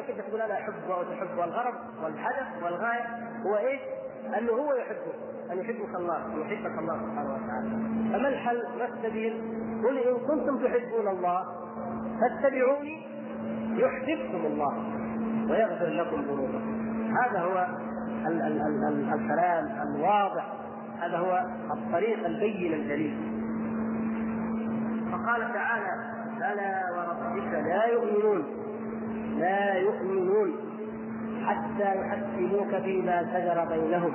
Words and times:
انك 0.00 0.10
انت 0.10 0.20
تقول 0.28 0.40
أنا 0.40 0.54
احبه 0.54 0.94
أو 0.94 1.02
تحبه 1.02 1.44
الغرض 1.44 1.74
والهدف 2.02 2.62
والغاية 2.62 3.04
هو 3.46 3.56
إيش؟ 3.56 3.80
أنه 4.38 4.52
هو 4.52 4.72
يحبه 4.74 5.12
أن 5.52 5.58
يحبك 5.58 5.94
الله 5.94 6.26
أن 6.26 6.40
يحبك 6.40 6.78
الله 6.78 6.94
سبحانه 6.98 7.34
وتعالى 7.34 7.70
فما 8.12 8.28
الحل؟ 8.28 8.62
ما 8.78 8.84
السبيل؟ 8.84 9.32
قل 9.84 9.98
إن 9.98 10.16
كنتم 10.26 10.58
تحبون 10.58 11.08
الله 11.08 11.44
فاتبعوني 12.20 13.06
يحببكم 13.76 14.46
الله 14.46 14.74
ويغفر 15.50 15.86
لكم 15.86 16.20
ذنوبكم 16.20 16.76
هذا 17.24 17.40
هو 17.40 17.66
ال- 18.26 18.42
ال- 18.42 18.62
ال- 18.62 19.12
الكلام 19.14 19.82
الواضح 19.88 20.46
هذا 21.00 21.18
هو 21.18 21.44
الطريق 21.72 22.26
البين 22.26 22.74
الجليل 22.74 23.16
فقال 25.12 25.52
تعالى 25.52 26.20
فلا 26.40 26.82
وربك 26.96 27.52
لا 27.52 27.84
يؤمنون 27.86 28.59
لا 29.40 29.74
يؤمنون 29.74 30.50
حتى 31.46 31.98
يحكموك 32.00 32.82
فيما 32.84 33.22
شجر 33.32 33.64
بينهم 33.64 34.12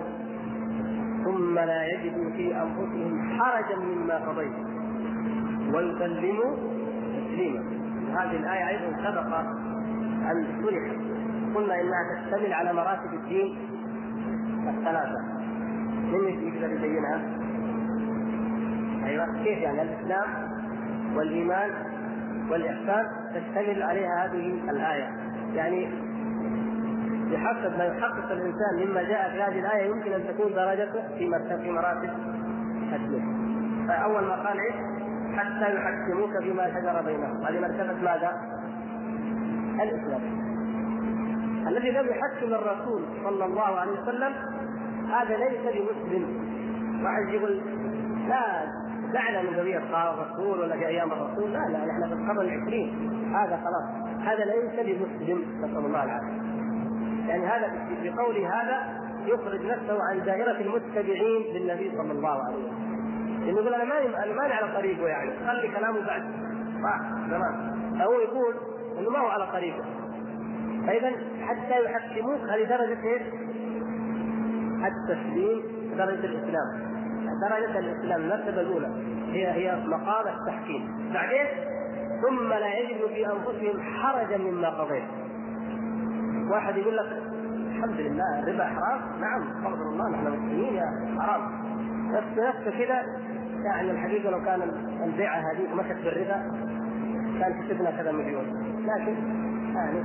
ثم 1.24 1.56
لا 1.60 1.86
يجدوا 1.86 2.32
في 2.32 2.56
أنفسهم 2.56 3.40
حرجا 3.40 3.76
مما 3.76 4.18
قضيت. 4.18 4.54
ويسلموا 5.74 6.56
تسليما. 7.14 7.64
هذه 8.14 8.38
الآية 8.38 8.68
أيضا 8.68 8.98
سبق 8.98 9.36
أن 10.32 10.46
شرحت. 10.62 10.96
قلنا 11.56 11.82
إنها 11.82 12.02
تشتمل 12.16 12.54
على 12.54 12.74
مراتب 12.74 13.14
الدين 13.14 13.58
الثلاثة. 14.68 15.22
من 16.12 16.48
يقدر 16.48 16.74
يبينها؟ 16.74 17.22
أيوه 19.06 19.44
كيف 19.44 19.60
يعني؟ 19.60 19.82
الإسلام 19.82 20.28
والإيمان 21.16 21.72
والإحسان؟ 22.50 23.25
تشتمل 23.40 23.84
عليها 23.84 24.26
هذه 24.26 24.70
الآية. 24.70 25.10
يعني 25.54 25.90
بحسب 27.32 27.78
ما 27.78 27.86
يحقق 27.86 28.32
الإنسان 28.32 28.88
مما 28.88 29.04
جاء 29.04 29.30
في 29.32 29.42
هذه 29.42 29.60
الآية 29.60 29.90
يمكن 29.90 30.14
أن 30.14 30.28
تكون 30.28 30.54
درجته 30.54 31.08
في 31.18 31.32
في 31.64 31.72
مراتب 31.72 32.10
الدين 32.94 33.46
فاول 33.88 34.24
ما 34.24 34.36
قال 34.36 34.60
إيش؟ 34.60 34.76
حتى 35.38 35.76
يحكموك 35.76 36.44
فيما 36.44 36.70
شجر 36.70 37.02
بينهم. 37.06 37.46
هذه 37.46 37.60
مرتبة 37.60 37.94
ماذا؟ 37.94 38.32
الإسلام. 39.84 40.22
الذي 41.68 41.92
لم 41.92 42.08
يحكم 42.08 42.54
الرسول 42.54 43.02
صلى 43.24 43.46
الله 43.46 43.80
عليه 43.80 43.92
وسلم 43.92 44.34
هذا 45.12 45.38
ليس 45.38 45.62
بمسلم. 45.62 46.26
واحد 47.04 47.34
يقول 47.34 47.62
لا 48.30 48.66
دعنا 49.14 49.42
من 49.42 49.58
ذرية 49.58 49.78
الرسول 49.78 50.60
ولا 50.60 50.76
في 50.76 50.88
أيام 50.88 51.12
الرسول. 51.12 51.54
لا 51.54 51.60
لا 51.60 51.86
نحن 51.86 52.08
في 52.08 52.14
القرن 52.14 52.42
العشرين. 52.42 53.12
هذا 53.36 53.58
خلاص. 53.58 54.18
هذا 54.22 54.46
ليس 54.46 54.74
بمسلم 54.80 55.44
نسأل 55.60 55.86
الله 55.86 56.04
العافية. 56.04 56.46
يعني 57.28 57.46
هذا 57.46 57.74
بقوله 58.04 58.62
هذا 58.62 59.06
يخرج 59.26 59.66
نفسه 59.66 60.04
عن 60.04 60.26
دائرة 60.26 60.62
المتبعين 60.62 61.42
للنبي 61.54 61.92
صلى 61.98 62.12
الله 62.12 62.44
عليه 62.46 62.56
وسلم. 62.56 62.96
لأنه 63.46 63.60
يقول 63.60 63.74
أنا 63.74 63.84
ماني 63.84 64.24
أنا 64.24 64.34
ماني 64.34 64.54
على 64.54 64.74
طريقه 64.74 65.08
يعني. 65.08 65.32
خلي 65.48 65.68
كلامه 65.68 66.06
بعد. 66.06 66.24
صح 66.84 67.00
تمام. 67.30 67.76
فهو 68.00 68.14
يقول 68.14 68.56
أنه 69.00 69.10
ما 69.10 69.20
هو 69.20 69.28
على 69.28 69.48
طريقه. 69.48 69.84
فإذا 70.88 71.12
حتى 71.42 71.86
يحكموك 71.86 72.40
هذه 72.40 72.64
درجة 72.64 73.04
إيش؟ 73.04 73.22
التسليم 74.86 75.62
درجة 75.98 76.26
الإسلام. 76.26 76.96
درجة 77.50 77.80
الإسلام 77.80 78.22
المرتبة 78.22 78.62
الأولى. 78.62 78.88
هي 79.32 79.52
هي 79.52 79.86
مقام 79.86 80.26
التحكيم. 80.28 81.12
بعدين 81.14 81.48
ثم 82.22 82.50
لا 82.50 82.80
يجد 82.80 83.08
في 83.08 83.26
أنفسهم 83.26 83.82
حرجا 83.82 84.38
مما 84.38 84.70
قضيت. 84.70 85.04
واحد 86.52 86.78
يقول 86.78 86.98
لك 86.98 87.22
الحمد 87.68 88.00
لله 88.00 88.40
الربا 88.40 88.64
حرام؟ 88.64 89.02
نعم 89.22 89.42
استغفر 89.42 89.90
الله 89.90 90.10
نحن 90.10 90.28
مسلمين 90.28 90.74
يا 90.74 91.18
حرام. 91.20 91.42
بس 92.14 92.24
نفسه 92.38 92.86
كذا 92.86 93.04
يعني 93.66 93.92
الحقيقة 93.92 94.30
لو 94.30 94.46
كان 94.46 94.62
البيعة 95.04 95.38
هذه 95.38 95.76
مشت 95.76 96.04
بالربا 96.04 96.52
كان 97.40 97.62
كسبنا 97.62 97.92
كذا 97.92 98.12
مليون. 98.12 98.46
لكن 98.86 99.16
يعني 99.76 100.00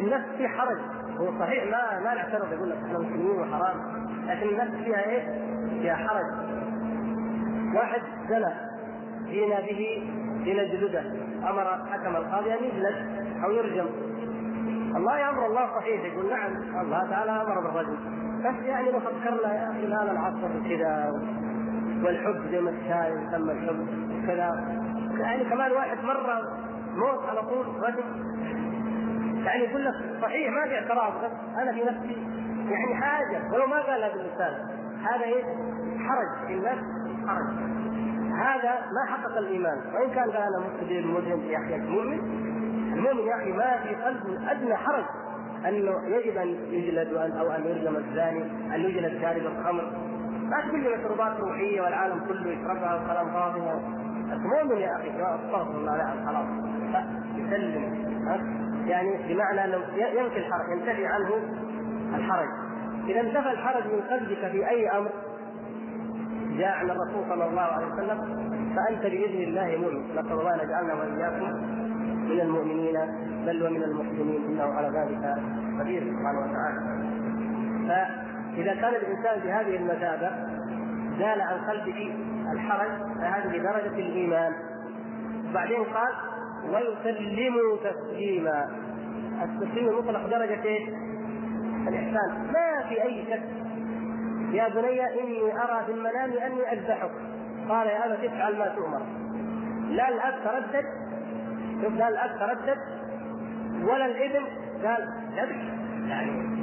النفس 0.00 0.26
في 0.38 0.48
حرج. 0.48 0.78
هو 1.18 1.38
صحيح 1.38 1.64
ما 1.64 2.00
ما 2.04 2.14
نعترض 2.14 2.52
يقول 2.52 2.70
لك 2.70 2.76
إحنا 2.76 2.98
مسلمين 2.98 3.40
وحرام. 3.40 3.76
لكن 4.26 4.48
النفس 4.48 4.84
فيها 4.84 5.08
إيه؟ 5.08 5.22
فيها 5.82 5.94
حرج. 5.94 6.26
واحد 7.74 8.00
زنى 8.28 8.54
جينا 9.26 9.60
به 9.60 10.10
لنجلده 10.46 11.02
أمر 11.42 11.78
حكم 11.92 12.16
القاضي 12.16 12.52
أن 12.54 12.64
يجلد 12.64 13.26
أو 13.44 13.50
يرجم. 13.50 13.86
الله 14.96 15.30
أمر 15.30 15.46
الله 15.46 15.66
صحيح 15.66 16.04
يقول 16.04 16.30
نعم 16.30 16.52
الله 16.82 17.10
تعالى 17.10 17.30
أمر 17.30 17.60
بالرجل 17.60 17.96
بس 18.44 18.66
يعني 18.66 18.92
لو 18.92 19.00
فكرنا 19.00 19.54
يا 19.54 19.70
أخي 19.70 19.84
الآن 19.84 20.08
العصر 20.10 20.68
كذا 20.68 21.12
والحب 22.04 22.50
زي 22.50 22.60
ما 22.60 22.70
الشاي 22.70 23.12
يسمى 23.12 23.52
الحب 23.52 23.86
كذا 24.26 24.76
يعني 25.20 25.44
كمان 25.44 25.72
واحد 25.72 25.98
مرة 26.04 26.42
موت 26.96 27.28
على 27.28 27.42
طول 27.42 27.66
رجل 27.82 28.04
يعني 29.44 29.64
يقول 29.64 29.84
لك 29.84 29.94
صحيح 30.22 30.50
ما 30.50 30.68
في 30.68 30.74
اعتراض 30.74 31.12
بس 31.24 31.30
أنا 31.62 31.72
في 31.72 31.84
نفسي 31.84 32.26
يعني 32.70 32.94
حاجة. 32.94 33.52
ولو 33.52 33.66
ما 33.66 33.82
قالها 33.82 34.08
باللسان 34.08 34.54
هذا 35.02 35.24
إيه؟ 35.24 35.44
حرج 35.98 36.46
في 36.46 36.52
النفس 36.54 36.84
حرج. 37.28 37.46
هذا 38.36 38.70
ما 38.92 39.06
حقق 39.12 39.38
الإيمان. 39.38 39.78
وإن 39.94 40.10
كان 40.10 40.30
أنا 40.30 40.58
مسلم 40.58 41.14
مذنب 41.14 41.44
يا 41.44 41.58
أخي 41.58 41.74
المؤمن 41.74 42.20
المؤمن 42.92 43.28
يا 43.28 43.36
أخي 43.36 43.52
ما 43.52 43.78
في 43.82 43.94
قلبه 43.94 44.52
أدنى 44.52 44.76
حرج 44.76 45.04
أنه 45.68 46.06
يجب 46.06 46.36
أن 46.36 46.48
يجلد 46.48 47.14
أو 47.14 47.50
أن 47.50 47.64
يرجم 47.64 47.96
الزاني 47.96 48.42
أن 48.74 48.80
يجلد 48.80 49.20
شارب 49.22 49.46
الخمر. 49.46 49.92
ما 50.42 50.60
تقول 50.60 50.80
لي 50.80 50.96
مشروبات 50.96 51.40
روحية 51.40 51.80
والعالم 51.80 52.20
كله 52.28 52.50
يشربها 52.50 52.94
وكلام 52.94 53.30
فاضي. 53.32 53.60
مؤمن 54.30 54.76
يا 54.76 54.96
أخي 54.96 55.10
أستغفر 55.10 55.78
الله 55.78 55.96
لا 55.96 56.26
خلاص 56.26 56.46
يسلم. 57.36 58.06
يعني 58.86 59.34
بمعنى 59.34 59.64
أنه 59.64 59.76
ينفي 59.96 60.38
الحرج 60.38 60.68
ينتفي 60.72 61.06
عنه 61.06 61.30
الحرج. 62.14 62.48
إذا 63.08 63.20
انتفى 63.20 63.50
الحرج 63.50 63.84
من 63.86 64.00
قلبك 64.00 64.50
في 64.50 64.68
أي 64.68 64.90
أمر 64.90 65.10
جاء 66.58 66.68
عن 66.68 66.90
الرسول 66.90 67.24
صلى 67.28 67.46
الله 67.46 67.62
عليه 67.62 67.86
وسلم 67.86 68.18
فأنت 68.76 69.02
بإذن 69.02 69.42
الله 69.42 69.76
مؤمن 69.76 70.10
نسال 70.12 70.32
الله 70.32 70.54
ان 70.54 70.60
يجعلنا 70.68 70.94
وإياكم 70.94 71.50
من 72.28 72.40
المؤمنين 72.40 72.96
بل 73.46 73.66
ومن 73.66 73.82
المحسنين 73.82 74.44
إنه 74.44 74.62
على 74.62 74.88
ذلك 74.88 75.36
قدير 75.80 76.02
سبحانه 76.02 76.38
وتعالى. 76.38 76.80
فإذا 77.88 78.74
كان 78.74 78.94
الإنسان 78.94 79.40
بهذه 79.40 79.76
المثابة 79.76 80.30
زال 81.18 81.40
عن 81.40 81.58
قلبه 81.70 82.14
الحرج 82.52 82.90
فهذه 83.20 83.58
درجة 83.58 83.94
الإيمان. 83.98 84.52
بعدين 85.54 85.84
قال 85.84 86.12
ويسلموا 86.64 87.76
تسليما. 87.84 88.66
التسليم 89.42 89.88
المطلق 89.88 90.26
درجة 90.26 90.64
إيش؟ 90.64 90.88
الإحسان. 91.88 92.52
ما 92.52 92.88
في 92.88 93.02
أي 93.02 93.24
شك 93.30 93.65
يا 94.50 94.68
بني 94.68 95.20
إني 95.20 95.52
أرى 95.52 95.84
في 95.86 95.92
المنام 95.92 96.32
أني 96.32 96.72
أذبحك. 96.72 97.10
قال 97.68 97.86
يا 97.86 98.06
أبت 98.06 98.24
افعل 98.24 98.58
ما 98.58 98.68
تؤمر. 98.68 99.02
لا 99.88 100.08
الأب 100.08 100.34
تردد 100.44 100.84
شوف 101.82 101.94
لا 101.94 102.08
الأب 102.08 102.38
تردد 102.38 102.78
ولا 103.82 104.06
الإبن. 104.06 104.44
قال 104.84 105.08
ذبح. 105.32 105.56
يعني 106.08 106.56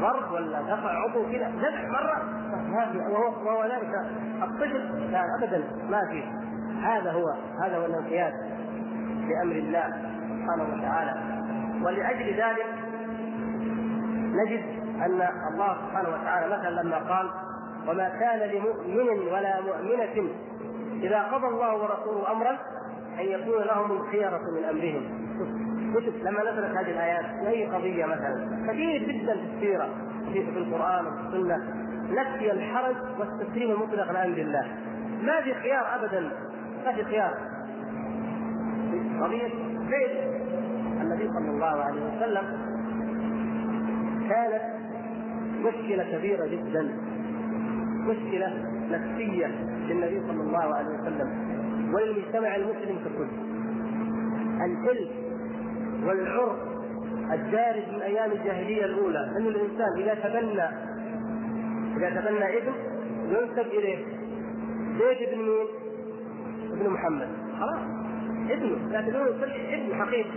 ضرب 0.00 0.32
ولا 0.32 0.62
دفع 0.62 0.90
عضو 0.90 1.32
كذا 1.32 1.48
ذبح 1.48 1.84
مرة. 1.84 2.22
ما 2.68 2.92
في. 2.92 2.98
وهو, 2.98 3.46
وهو 3.46 3.64
ذلك 3.64 3.94
الطفل. 4.42 5.10
لا 5.12 5.22
ابدا 5.38 5.64
ما 5.88 6.00
في. 6.10 6.22
هذا 6.82 7.12
هو 7.12 7.34
هذا 7.62 7.76
هو 7.76 7.84
الانقياد 7.84 8.32
لأمر 9.28 9.56
الله 9.56 9.84
سبحانه 10.28 10.64
وتعالى. 10.74 11.14
ولأجل 11.84 12.26
ذلك 12.26 12.66
نجد 14.34 14.77
أن 15.04 15.28
الله 15.52 15.76
سبحانه 15.86 16.08
وتعالى 16.08 16.56
مثلا 16.56 16.82
لما 16.82 16.96
قال 16.96 17.30
وما 17.88 18.08
كان 18.08 18.38
لمؤمن 18.50 19.28
ولا 19.32 19.60
مؤمنة 19.60 20.30
إذا 21.02 21.22
قضى 21.22 21.46
الله 21.46 21.74
ورسوله 21.74 22.32
أمرا 22.32 22.58
أن 23.20 23.24
يكون 23.24 23.62
لهم 23.62 23.92
الخيرة 23.92 24.40
من 24.56 24.64
أمرهم. 24.64 25.28
كتب 25.94 26.16
لما 26.16 26.50
نزلت 26.50 26.76
هذه 26.76 26.90
الآيات 26.90 27.24
في 27.24 27.48
أي 27.48 27.66
قضية 27.66 28.04
مثلا 28.04 28.66
كثير 28.68 29.02
جدا 29.02 29.34
في 29.34 29.54
السيرة 29.54 29.88
في, 30.32 30.40
القرآن 30.40 31.06
وفي 31.06 31.20
السنة 31.20 31.74
نفي 32.10 32.52
الحرج 32.52 32.96
والتسليم 33.18 33.70
المطلق 33.70 34.12
لأمر 34.12 34.38
الله. 34.38 34.66
ما 35.22 35.40
في 35.40 35.54
خيار 35.54 35.94
أبدا 35.94 36.30
ما 36.84 36.92
في 36.92 37.04
خيار. 37.04 37.34
قضية 39.22 39.48
زيد 39.90 40.38
النبي 41.00 41.28
صلى 41.28 41.50
الله 41.50 41.84
عليه 41.84 42.16
وسلم 42.16 42.44
كانت 44.28 44.77
مشكلة 45.60 46.18
كبيرة 46.18 46.46
جدا 46.46 46.88
مشكلة 48.06 48.64
نفسية 48.90 49.46
للنبي 49.88 50.20
صلى 50.28 50.40
الله 50.42 50.74
عليه 50.74 50.88
وسلم 50.88 51.30
وللمجتمع 51.94 52.56
المسلم 52.56 52.98
ككل 53.04 53.28
الإلف 54.64 55.10
والعرف 56.06 56.56
الدارج 57.32 57.82
من 57.92 58.02
أيام 58.02 58.30
الجاهلية 58.32 58.84
الأولى 58.84 59.32
أن 59.36 59.46
الإنسان 59.46 59.92
إذا 59.98 60.14
تبنى 60.14 60.68
إذا 61.96 62.20
تبنى 62.20 62.58
ابن 62.58 62.72
ينسب 63.28 63.66
إليه 63.66 64.04
زيد 64.98 65.28
بن 65.34 65.38
مين؟ 65.38 65.66
ابن 66.72 66.90
محمد. 66.90 67.28
خلاص 67.60 67.78
ابنه 68.50 68.92
يعتبرونه 68.92 69.44
ابن 69.74 69.94
حقيقي. 69.94 70.30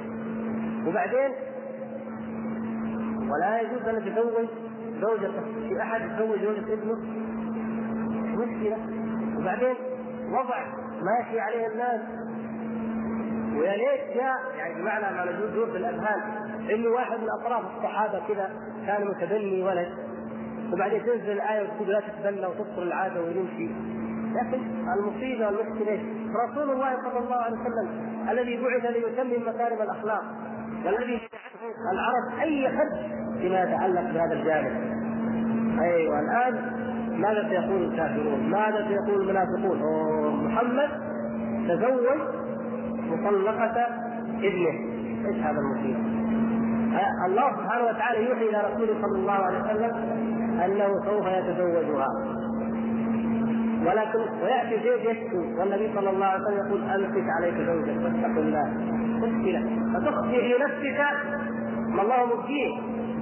وبعدين؟ 0.88 1.32
ولا 3.30 3.62
يجوز 3.62 3.88
أن 3.88 4.08
يتزوج 4.08 4.48
زوجة 5.02 5.32
في 5.70 5.82
أحد 5.82 6.02
يتزوج 6.02 6.40
زوجة 6.40 6.74
ابنه؟ 6.74 6.96
مشكلة. 8.38 8.78
وبعدين 9.38 9.76
وضع 10.30 10.66
ماشي 11.02 11.40
عليه 11.40 11.68
الناس 11.68 12.02
ويا 13.58 13.76
ليت 13.76 14.18
جاء 14.18 14.36
يعني 14.58 14.82
بمعنى 14.82 15.16
ما 15.16 15.26
نقول 15.26 15.72
في 15.72 15.78
الأذهان 15.78 16.22
إنه 16.74 16.90
واحد 16.90 17.20
من 17.20 17.28
أطراف 17.42 17.64
الصحابة 17.78 18.22
كذا 18.28 18.50
كان 18.88 19.08
متبني 19.08 19.64
ولد. 19.64 19.90
وبعدين 20.74 21.06
تنزل 21.06 21.32
الآية 21.32 21.64
وتقول 21.64 21.88
لا 21.88 22.00
تتبنى 22.00 22.46
وتبطل 22.46 22.84
العادة 22.84 23.22
ويمشي. 23.22 23.70
لكن 24.36 24.62
المصيبة 24.98 25.46
والمشكلة 25.48 26.00
رسول 26.46 26.72
الله 26.72 26.96
صلى 26.96 27.20
الله 27.20 27.36
عليه 27.36 27.58
وسلم 27.60 27.90
الذي 28.30 28.64
بعث 28.64 28.86
ليتمم 28.86 29.50
مكارم 29.50 29.82
الأخلاق 29.82 30.24
والذي 30.86 31.22
العرب 31.94 32.40
أي 32.42 32.70
خد 32.70 33.22
فيما 33.42 33.64
يتعلق 33.64 34.02
بهذا 34.02 34.34
الجانب. 34.34 34.91
أيوه 35.82 36.20
الآن 36.20 36.54
ماذا 37.18 37.50
سيقول 37.50 37.84
الكافرون؟ 37.84 38.50
ماذا 38.50 38.88
سيقول 38.88 39.22
المنافقون؟ 39.22 39.80
محمد 40.46 40.90
تزوج 41.68 42.18
مطلقة 43.08 43.88
ابنه 44.44 44.74
إيش 45.28 45.38
هذا 45.38 45.60
المصيبة؟ 45.60 46.00
الله 47.26 47.52
سبحانه 47.58 47.86
وتعالى 47.86 48.30
يوحي 48.30 48.50
إلى 48.50 48.62
رسوله 48.74 49.02
صلى 49.02 49.20
الله 49.20 49.32
عليه 49.34 49.60
وسلم 49.60 49.92
أنه 50.66 51.06
سوف 51.06 51.28
يتزوجها 51.28 52.08
ولكن 53.86 54.20
ويأتي 54.44 54.84
زيد 54.84 55.06
يشكو 55.10 55.38
والنبي 55.60 55.90
صلى 55.96 56.10
الله 56.10 56.26
عليه 56.26 56.44
وسلم 56.44 56.68
يقول 56.68 56.82
أمسك 56.84 57.26
عليك 57.38 57.54
زوجك 57.54 57.98
واتق 58.04 58.38
الله 58.38 58.74
مشكلة 59.18 59.62
فتخفي 59.94 60.32
في 60.42 60.54
نفسك 60.64 61.00
ما 61.90 62.02
الله 62.02 62.26
مبديه 62.26 62.70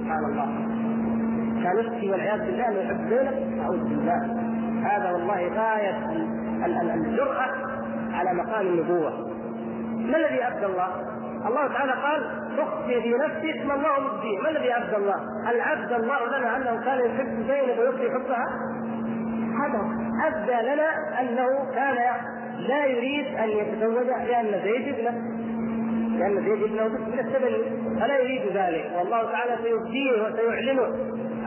سبحان 0.00 0.24
الله 0.24 0.79
كان 1.64 1.78
يخفي 1.78 2.10
والعياذ 2.10 2.38
بالله 2.38 2.68
انه 2.68 2.78
يحب 2.80 3.08
زينب 3.08 3.60
أعوذ 3.62 3.78
بالله 3.78 4.50
هذا 4.84 5.12
والله 5.12 5.48
غاية 5.48 5.98
الجرأة 6.94 7.50
على 8.12 8.34
مقام 8.34 8.66
النبوة 8.66 9.30
ما 10.00 10.16
الذي 10.16 10.46
أبدى 10.46 10.66
الله؟ 10.66 10.88
الله 11.46 11.68
تعالى 11.68 11.92
قال 11.92 12.22
تخفي 12.56 13.02
في 13.02 13.14
ما 13.66 13.74
الله 13.74 13.88
مبديه، 14.00 14.38
ما 14.42 14.50
الذي 14.50 14.76
أبدى 14.76 14.96
الله؟ 14.96 15.16
هل 15.46 15.60
أبدى 15.60 15.96
الله 15.96 16.38
لنا 16.38 16.56
أنه 16.56 16.84
كان 16.84 16.98
يحب 16.98 17.46
زينب 17.48 17.78
ويخفي 17.78 18.10
حبها؟ 18.10 18.48
هذا 19.60 19.80
أبدى 20.26 20.74
لنا 20.74 21.20
أنه 21.20 21.72
كان 21.74 21.96
لا 22.58 22.86
يريد 22.86 23.26
أن 23.38 23.48
يتزوج 23.48 24.06
لأن 24.06 24.60
زيد 24.64 24.94
ابنه 24.94 25.40
لأن 26.18 26.44
زيد 26.44 26.62
ابنه 26.62 26.88
من 26.88 27.18
التبني 27.18 27.98
فلا 28.00 28.18
يريد 28.18 28.42
ذلك 28.56 28.90
والله 28.98 29.22
تعالى 29.32 29.58
سيبديه 29.62 30.22
وسيعلنه 30.22 30.86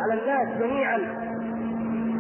على 0.03 0.22
الناس 0.22 0.57
جميعا. 0.57 0.98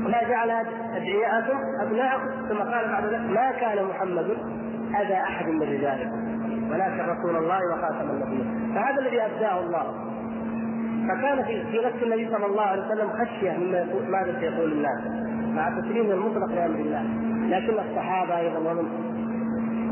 ما 0.03 0.23
جعل 0.29 0.51
ادعياءكم 0.95 1.57
ابناءكم 1.81 2.29
ثم 2.49 2.57
قال 2.57 2.87
بعد 2.87 3.05
ذلك 3.05 3.29
ما 3.29 3.51
كان 3.51 3.85
محمد 3.85 4.25
اذى 5.01 5.13
أحد 5.13 5.45
من 5.45 5.61
رجالكم 5.61 6.33
ولكن 6.71 6.99
رسول 6.99 7.35
الله 7.35 7.59
وخاتم 7.73 8.09
النبيين. 8.09 8.71
فهذا 8.75 8.99
الذي 8.99 9.21
أبداه 9.21 9.59
الله. 9.59 10.13
فكان 11.09 11.43
في 11.43 11.63
في 11.71 11.85
نفس 11.85 12.03
النبي 12.03 12.29
صلى 12.31 12.45
الله 12.45 12.61
عليه 12.61 12.85
وسلم 12.85 13.09
خشية 13.09 13.57
مما 13.57 13.77
يقول 13.77 14.11
ماذا 14.11 14.39
سيقول 14.39 14.71
الناس 14.71 15.01
مع 15.55 15.69
تسليم 15.69 16.11
المطلق 16.11 16.51
لأمر 16.55 16.75
الله. 16.75 17.03
لكن 17.49 17.73
الصحابة 17.89 18.37
أيضا 18.37 18.57
ومن 18.57 18.87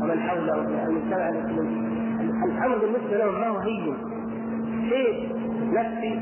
ومن 0.02 0.20
حوله 0.20 0.54
المجتمع 0.88 1.28
المسلم. 1.28 1.92
الامر 2.44 2.78
بالنسبة 2.78 3.16
لهم 3.16 3.40
ما 3.40 3.48
هو 3.48 3.58
هين. 3.58 3.96
شيء 4.88 5.36
نفسي 5.72 6.20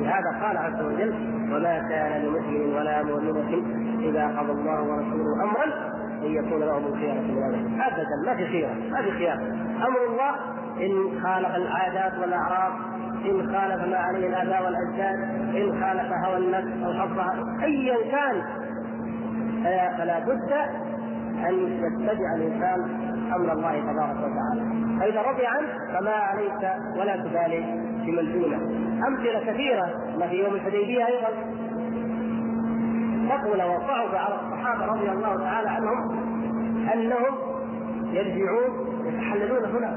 ولهذا 0.00 0.30
قال 0.42 0.56
عز 0.56 0.82
وجل 0.82 1.14
وما 1.52 1.78
كان 1.88 2.22
لمؤمن 2.22 2.74
ولا 2.74 3.02
مؤمنة 3.02 3.62
إذا 4.00 4.26
قضى 4.38 4.52
الله 4.52 4.82
ورسوله 4.82 5.42
أمرا 5.44 5.64
أن 6.22 6.30
يكون 6.32 6.60
لهم 6.60 6.86
الخيرة 6.86 7.14
من 7.20 7.42
أمرهم 7.42 7.80
أبدا 7.80 8.16
ما 8.26 8.36
في 8.36 8.46
خيرة 8.46 8.74
ما 8.90 9.02
في 9.02 9.10
خيار. 9.10 9.38
أمر 9.86 9.98
الله 10.08 10.34
إن 10.80 11.20
خالف 11.22 11.56
العادات 11.56 12.18
والأعراض 12.18 12.72
إن 13.24 13.46
خالف 13.46 13.88
ما 13.88 13.96
عليه 13.96 14.28
الآباء 14.28 14.64
والأجداد 14.64 15.18
إن 15.56 15.80
خالف 15.80 16.12
هوى 16.26 16.36
النفس 16.36 16.84
أو 16.84 16.92
حظها 16.92 17.34
أيا 17.64 17.96
كان 18.10 18.42
فلا 19.98 20.18
بد 20.18 20.52
أن 21.48 21.54
يتبع 21.54 22.34
الإنسان 22.36 23.06
أمر 23.36 23.52
الله 23.52 23.80
تبارك 23.80 24.16
وتعالى. 24.16 24.62
فإذا 25.00 25.22
رضي 25.22 25.46
عنه 25.46 25.68
فما 25.92 26.10
عليك 26.10 26.72
ولا 26.96 27.16
تبالي. 27.16 27.85
دونه 28.14 28.56
أمثلة 29.08 29.52
كثيرة 29.52 29.86
ما 30.18 30.28
في 30.28 30.34
يوم 30.34 30.54
الحديبية 30.54 31.06
أيضا 31.06 31.28
ثقل 33.28 33.62
وصعب 33.62 34.14
على 34.14 34.34
الصحابة 34.34 34.86
رضي 34.86 35.10
الله 35.10 35.36
تعالى 35.36 35.68
عنهم 35.68 36.18
أنهم 36.94 37.34
يرجعون 38.12 38.86
يتحللون 39.06 39.64
هنا 39.64 39.96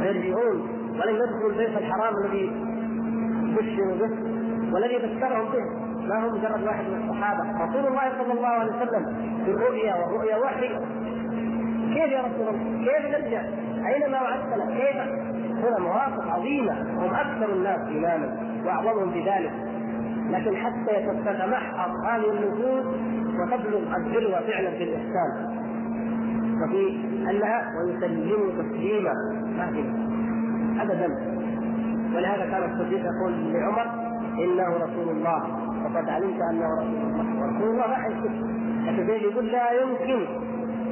ويرجعون 0.00 0.68
ولم 1.00 1.16
يدخلوا 1.16 1.50
البيت 1.50 1.76
الحرام 1.76 2.14
الذي 2.24 2.50
بشروا 3.56 3.94
به 3.94 4.10
والذي 4.72 4.96
ذكرهم 4.96 5.52
به 5.52 5.88
ما 6.08 6.24
هو 6.24 6.30
مجرد 6.30 6.62
واحد 6.62 6.84
من 6.84 7.10
الصحابة 7.10 7.64
رسول 7.64 7.86
الله 7.86 8.12
صلى 8.18 8.32
الله 8.32 8.48
عليه 8.48 8.72
وسلم 8.72 9.04
في 9.44 9.50
الرؤيا 9.50 9.94
والرؤيا 9.94 10.36
وحي 10.36 10.68
كيف 11.94 12.12
يا 12.12 12.20
رسول 12.20 12.48
الله؟ 12.48 12.84
كيف 12.84 13.06
نرجع؟ 13.06 13.42
اين 13.88 14.10
ما 14.10 14.22
وعدتنا؟ 14.22 14.66
كيف؟ 14.66 14.96
هنا 15.64 15.78
مواقف 15.78 16.28
عظيمة 16.28 16.72
هم 16.72 17.14
أكثر 17.14 17.52
الناس 17.52 17.80
إيمانا 17.88 18.36
وأعظمهم 18.64 19.10
بذلك 19.10 19.52
لكن 20.30 20.56
حتى 20.56 21.06
تتمحض 21.24 21.90
هذه 22.06 22.30
النفوس 22.30 22.84
وتبلغ 23.40 23.96
الذروه 23.96 24.40
فعلا 24.40 24.70
في 24.70 24.82
الإحسان. 24.84 25.58
وفي 26.62 27.00
أنها 27.30 27.72
ويسلموا 27.78 28.62
تسليما. 28.62 29.12
ما 29.56 29.70
في 29.72 29.80
ابدا. 30.82 31.38
ولهذا 32.14 32.50
كان 32.50 32.70
الصديق 32.72 33.00
يقول 33.00 33.52
لعمر 33.52 33.86
إنه 34.44 34.76
رسول 34.76 35.16
الله. 35.16 35.42
وقد 35.84 36.08
علمت 36.08 36.40
أنه 36.50 36.66
رسول 36.80 37.10
الله. 37.10 37.42
ورسول 37.42 37.68
الله 37.68 37.86
ما 37.86 37.94
حيكون 37.94 38.58
لكن 38.86 39.28
يقول 39.28 39.46
لا 39.46 39.72
يمكن 39.72 40.26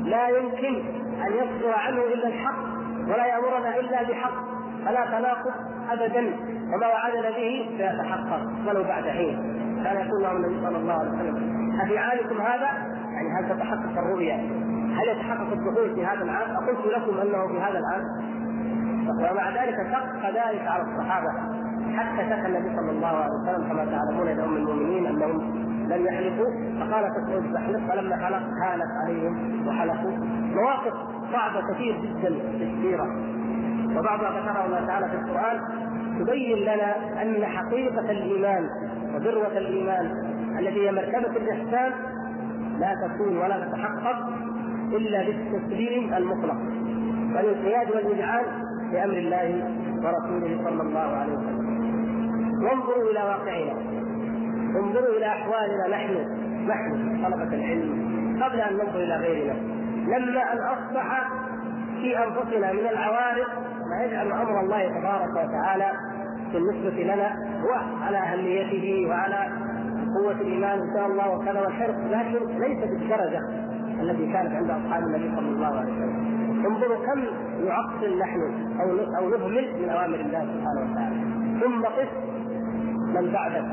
لا 0.03 0.29
يمكن 0.29 0.75
أن 1.27 1.33
يصدر 1.33 1.73
عنه 1.73 1.99
إلا 2.15 2.29
الحق 2.29 2.59
ولا 3.09 3.27
يأمرنا 3.27 3.81
إلا 3.81 4.03
بحق. 4.03 4.56
فلا 4.87 5.07
تناقض 5.07 5.53
ابدا 5.91 6.21
وما 6.75 6.87
وعدنا 6.87 7.31
به 7.31 7.69
سيتحقق 7.79 8.41
ولو 8.69 8.83
بعد 8.83 9.05
حين. 9.05 9.57
كان 9.85 9.97
يقول 9.97 10.23
لهم 10.23 10.37
النبي 10.37 10.67
صلى 10.67 10.79
الله 10.79 10.93
عليه 10.93 11.11
وسلم 11.11 11.77
افي 11.81 11.99
عامكم 11.99 12.41
هذا؟ 12.41 12.69
يعني 13.13 13.29
هل 13.39 13.57
تتحقق 13.57 13.99
الرؤيا؟ 13.99 14.37
هل 14.97 15.09
يتحقق 15.09 15.53
الدخول 15.53 15.95
في 15.95 16.07
هذا 16.07 16.23
العام؟ 16.23 16.57
أقلت 16.57 16.87
لكم 16.87 17.19
أنه 17.19 17.47
في 17.49 17.61
هذا 17.61 17.79
العام. 17.79 18.03
ومع 19.09 19.51
ذلك 19.51 19.77
شق 19.93 20.27
ذلك 20.29 20.67
على 20.69 20.83
الصحابة. 20.83 21.29
حتى 21.97 22.17
شكى 22.17 22.47
النبي 22.47 22.77
صلى 22.77 22.91
الله 22.91 23.09
عليه 23.09 23.35
وسلم 23.43 23.69
كما 23.69 23.85
تعلمون 23.85 24.29
إلى 24.29 24.45
أم 24.45 24.57
المؤمنين 24.57 25.07
أنهم 25.07 25.67
لم 25.89 26.07
يحلفوا. 26.07 26.51
فقالت 26.81 27.17
تسعود 27.17 27.55
تحلف 27.55 27.91
فلما 27.91 28.17
حلق 28.17 28.43
هانت 28.63 28.91
عليهم 29.05 29.67
وحلقوا 29.69 30.13
مواقف 30.55 30.95
صعبة 31.33 31.75
كثير 31.75 31.97
جدا 32.01 32.29
في 32.59 32.97
السيرة 33.97 34.01
وبعضها 34.01 34.41
ذكره 34.41 34.67
الله 34.67 34.87
تعالى 34.87 35.09
في 35.09 35.15
القرآن 35.15 35.61
تبين 36.21 36.59
لنا 36.59 37.23
أن 37.23 37.47
حقيقة 37.47 38.11
الإيمان 38.11 38.69
وذروة 39.15 39.59
الإيمان 39.59 40.11
التي 40.59 40.87
هي 40.87 40.93
مرتبة 40.93 41.37
الإحسان 41.37 41.93
لا 42.79 42.95
تكون 43.09 43.37
ولا 43.37 43.67
تتحقق 43.67 44.29
إلا 44.93 45.25
بالتسليم 45.27 46.15
المطلق 46.15 46.59
والانقياد 47.35 47.91
والاذعان 47.91 48.45
لامر 48.93 49.15
الله 49.15 49.65
ورسوله 50.03 50.65
صلى 50.65 50.83
الله 50.83 51.01
عليه 51.01 51.33
وسلم. 51.33 51.67
وانظروا 52.65 53.11
إلى 53.11 53.21
واقعنا. 53.21 53.73
انظروا 54.81 55.17
إلى 55.17 55.27
أحوالنا 55.27 55.89
نحن. 55.89 56.15
نحن 56.69 57.25
طلبة 57.25 57.55
العلم. 57.55 58.07
قبل 58.43 58.61
أن 58.61 58.73
ننظر 58.73 59.01
إلى 59.01 59.17
غيرنا. 59.17 59.53
لما 60.07 60.53
أن 60.53 60.59
أصبح 60.59 61.29
في 62.03 62.19
أنفسنا 62.19 62.73
من 62.73 62.87
العوارض 62.87 63.47
ما 63.91 64.05
يجعل 64.05 64.33
أمر 64.33 64.61
الله 64.61 65.01
تبارك 65.01 65.31
وتعالى 65.31 65.91
بالنسبة 66.53 67.03
لنا 67.15 67.29
هو 67.63 68.03
على 68.03 68.19
أهميته 68.19 69.07
وعلى 69.09 69.49
قوة 70.21 70.33
الإيمان 70.33 70.79
إن 70.79 70.91
شاء 70.97 71.07
الله 71.07 71.31
وكذا 71.31 71.61
والحرص 71.61 71.97
لكن 72.11 72.61
ليس 72.61 72.79
بالدرجة 72.79 73.41
التي 74.01 74.33
كانت 74.33 74.53
عند 74.53 74.71
أصحاب 74.71 75.03
النبي 75.03 75.37
صلى 75.37 75.49
الله 75.49 75.67
عليه 75.67 75.93
وسلم. 75.93 76.37
انظروا 76.67 76.97
كم 77.07 77.21
نعطل 77.67 78.19
نحن 78.19 78.41
أو 78.81 78.89
أو 79.19 79.29
نهمل 79.29 79.83
من 79.83 79.89
أوامر 79.89 80.21
الله 80.21 80.41
سبحانه 80.41 80.93
وتعالى. 80.93 81.17
ثم 81.61 81.85
قف 81.85 82.09
من 83.15 83.33
بعدك. 83.33 83.65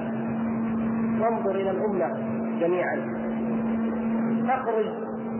وانظر 1.21 1.51
إلى 1.51 1.71
الأمة 1.71 2.17
جميعا. 2.59 2.95
تخرج 4.47 4.85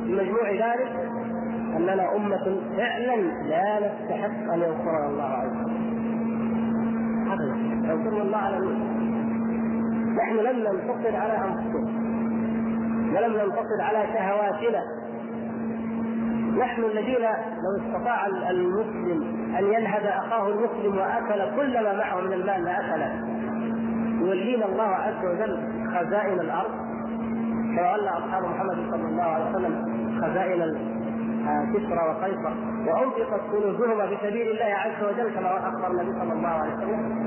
من 0.06 0.16
مجموع 0.18 0.52
ذلك 0.52 1.13
أننا 1.76 2.16
أمة 2.16 2.58
فعلا 2.78 3.16
لا 3.50 3.80
نستحق 3.80 4.54
أن 4.54 4.60
ينصرنا 4.62 5.08
الله 5.08 5.24
عز 5.24 5.56
وجل. 5.66 5.94
أبدا. 7.32 7.56
ينصرنا 7.94 8.22
الله 8.22 8.38
على 8.38 8.58
المسلمين 8.58 9.14
نحن 10.18 10.36
لم 10.36 10.60
ننتصر 10.60 11.16
على 11.16 11.34
أنفسنا. 11.38 12.04
ولم 13.16 13.34
ننتصر 13.34 13.82
على 13.82 14.08
شهواتنا. 14.14 14.84
نحن 16.58 16.84
الذين 16.84 17.22
لو 17.64 17.78
استطاع 17.82 18.28
المسلم 18.50 19.24
أن 19.60 19.66
ينهب 19.66 20.06
أخاه 20.06 20.48
المسلم 20.48 20.98
وأكل 20.98 21.56
كل 21.56 21.84
ما 21.84 21.94
معه 21.98 22.22
من 22.22 22.34
المال 22.34 22.64
لاكله 22.64 23.12
يولينا 24.22 24.66
الله 24.66 24.84
عز 24.84 25.26
وجل 25.26 25.58
خزائن 25.96 26.40
الأرض. 26.40 26.72
كما 27.76 27.94
ولى 27.94 28.10
أصحاب 28.10 28.44
محمد 28.44 28.78
صلى 28.92 29.06
الله 29.10 29.24
عليه 29.24 29.50
وسلم 29.50 29.86
خزائن 30.22 30.62
كسرى 31.44 32.10
وقيصر 32.10 32.54
وأنفقت 32.88 33.42
كنوزهما 33.52 34.08
في 34.08 34.18
سبيل 34.22 34.48
الله 34.52 34.66
عز 34.66 35.04
وجل 35.04 35.34
كما 35.36 35.58
أخبر 35.58 35.92
النبي 35.92 36.20
صلى 36.20 36.34
الله 36.34 36.48
عليه 36.48 36.74
وسلم. 36.74 37.24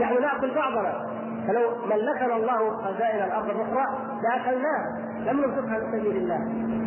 نحن 0.00 0.22
نأكل 0.22 0.54
بعضنا 0.54 0.92
فلو 1.46 1.60
ملكنا 1.86 2.36
الله 2.36 2.76
خزائن 2.76 3.24
الأرض 3.24 3.50
الأخرى 3.50 3.84
لأكلناها. 4.22 4.98
لم 5.26 5.40
ننفقها 5.40 5.78
في 5.78 5.98
سبيل 5.98 6.16
الله. 6.16 6.40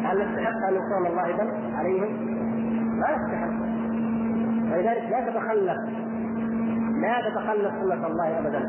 هل 0.03 0.27
نستحق 0.27 0.67
أن 0.67 0.73
يكون 0.75 1.07
الله 1.07 1.25
اذا 1.25 1.47
عليهم؟ 1.77 2.11
ما 2.99 3.07
نستحق 3.15 3.53
ولذلك 4.71 5.11
لا 5.11 5.31
تتخلف. 5.31 5.77
لا 7.01 7.29
تتخلف 7.29 7.73
سنة 7.81 8.07
الله 8.07 8.39
ابدا. 8.39 8.61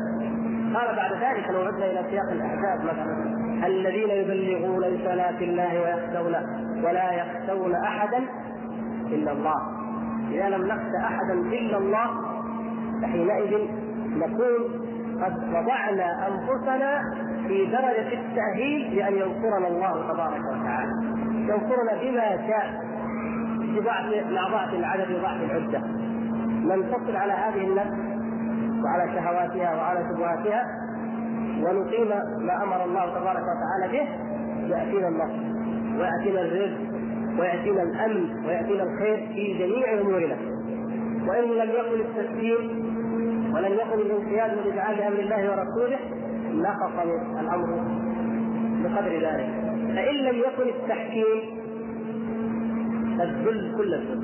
قال 0.75 0.95
بعد 0.95 1.11
ذلك 1.13 1.49
لو 1.49 1.61
عدنا 1.61 1.85
إلى 1.85 2.09
سياق 2.09 2.31
الأحزاب 2.31 2.79
مثلا 2.83 3.41
الذين 3.67 4.09
يبلغون 4.09 4.83
رسالات 4.83 5.41
الله 5.41 5.81
ويخشون 5.81 6.35
ولا 6.83 7.11
يخشون 7.11 7.75
أحدا 7.75 8.19
إلا 9.07 9.31
الله. 9.31 9.61
إذا 10.31 10.49
لم 10.49 10.67
نخش 10.67 10.95
أحدا 11.03 11.33
إلا 11.33 11.77
الله 11.77 12.07
فحينئذ 13.01 13.67
نكون 14.17 14.81
قد 15.23 15.53
وضعنا 15.53 16.27
أنفسنا 16.27 17.01
في 17.47 17.65
درجة 17.65 18.19
التأهيل 18.19 18.95
لأن 18.95 19.13
ينصرنا 19.13 19.67
الله 19.67 20.13
تبارك 20.13 20.41
وتعالى. 20.41 20.91
ينصرنا 21.33 21.93
بما 22.01 22.47
شاء 22.47 22.81
بضعف 23.59 24.31
مع 24.31 24.47
ضعف 24.47 24.73
العدد 24.73 25.11
وضعف 25.11 25.41
العدة. 25.41 25.81
ننتصر 26.61 27.17
على 27.17 27.33
هذه 27.33 27.67
النفس 27.67 28.11
وعلى 28.83 29.13
شهواتها 29.13 29.75
وعلى 29.75 29.99
شبهاتها 30.09 30.65
ونقيم 31.63 32.07
ما 32.47 32.63
أمر 32.63 32.85
الله 32.85 33.19
تبارك 33.19 33.43
وتعالى 33.43 33.87
به 33.91 34.07
يأتينا 34.75 35.07
النصر 35.07 35.60
ويأتينا 35.99 36.41
الرزق 36.41 36.81
ويأتينا 37.39 37.83
الأمن 37.83 38.45
ويأتينا 38.45 38.83
الخير 38.83 39.17
في 39.33 39.57
جميع 39.59 40.01
أمورنا. 40.01 40.37
وإن 41.27 41.43
لم 41.43 41.69
يكن 41.69 41.99
التسليم 42.01 42.91
ولم 43.53 43.73
يكن 43.73 43.99
الانقياد 43.99 44.57
والاذعان 44.57 44.95
لامر 44.97 45.19
الله 45.19 45.51
ورسوله 45.51 45.99
نقص 46.53 46.95
الأمر 47.39 47.69
بقدر 48.83 49.11
ذلك. 49.11 49.49
فإن 49.95 50.15
لم 50.15 50.35
يكن 50.35 50.69
التحكيم 50.69 51.39
فالذل 53.17 53.73
كل 53.77 53.93
الذل. 53.93 54.23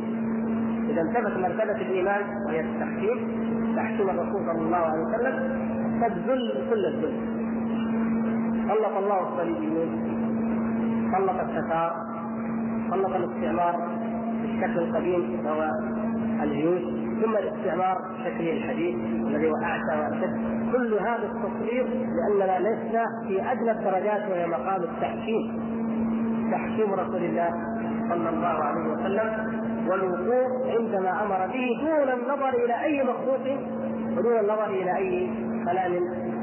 إذا 0.90 1.02
انتفت 1.02 1.38
مرتبة 1.38 1.82
الإيمان 1.82 2.22
وهي 2.48 2.60
التحكيم 2.60 3.48
تحكيم 3.76 4.10
الرسول 4.10 4.42
صلى 4.46 4.62
الله 4.66 4.78
عليه 4.78 5.02
وسلم 5.02 5.36
فالذل 6.02 6.68
كل 6.70 6.86
الذل. 6.86 7.38
طلق 8.70 8.98
الله 8.98 9.20
الصليبيين 9.30 10.17
طلق 11.14 11.40
التتار 11.42 11.92
طلق 12.92 13.16
الاستعمار 13.16 13.76
بالشكل 14.42 14.80
القديم 14.80 15.46
وهو 15.46 15.70
الجيوش 16.44 16.82
ثم 17.24 17.36
الاستعمار 17.36 17.98
بشكله 18.14 18.54
الحديث 18.54 18.96
الذي 19.28 19.48
هو 19.50 19.54
اعتى 19.64 20.00
وأشد. 20.00 20.38
كل 20.72 20.94
هذا 20.94 21.24
التصوير 21.32 21.86
لأننا 21.88 22.60
لسنا 22.70 23.04
في 23.28 23.52
أدنى 23.52 23.72
الدرجات 23.72 24.32
وهي 24.32 24.48
مقام 24.48 24.84
التحكيم. 24.84 25.60
تحكيم 26.52 26.94
رسول 26.94 27.24
الله 27.24 27.50
صلى 28.10 28.30
الله 28.30 28.48
عليه 28.48 28.94
وسلم 28.94 29.58
والوقوف 29.90 30.78
عندما 30.80 31.24
أمر 31.24 31.48
به 31.48 31.68
دون 31.82 32.10
النظر 32.20 32.50
إلى 32.50 32.84
أي 32.84 33.04
مخلوق 33.04 33.58
ودون 34.18 34.40
النظر 34.40 34.66
إلى 34.66 34.96
أي 34.98 35.32
كلام 35.66 35.92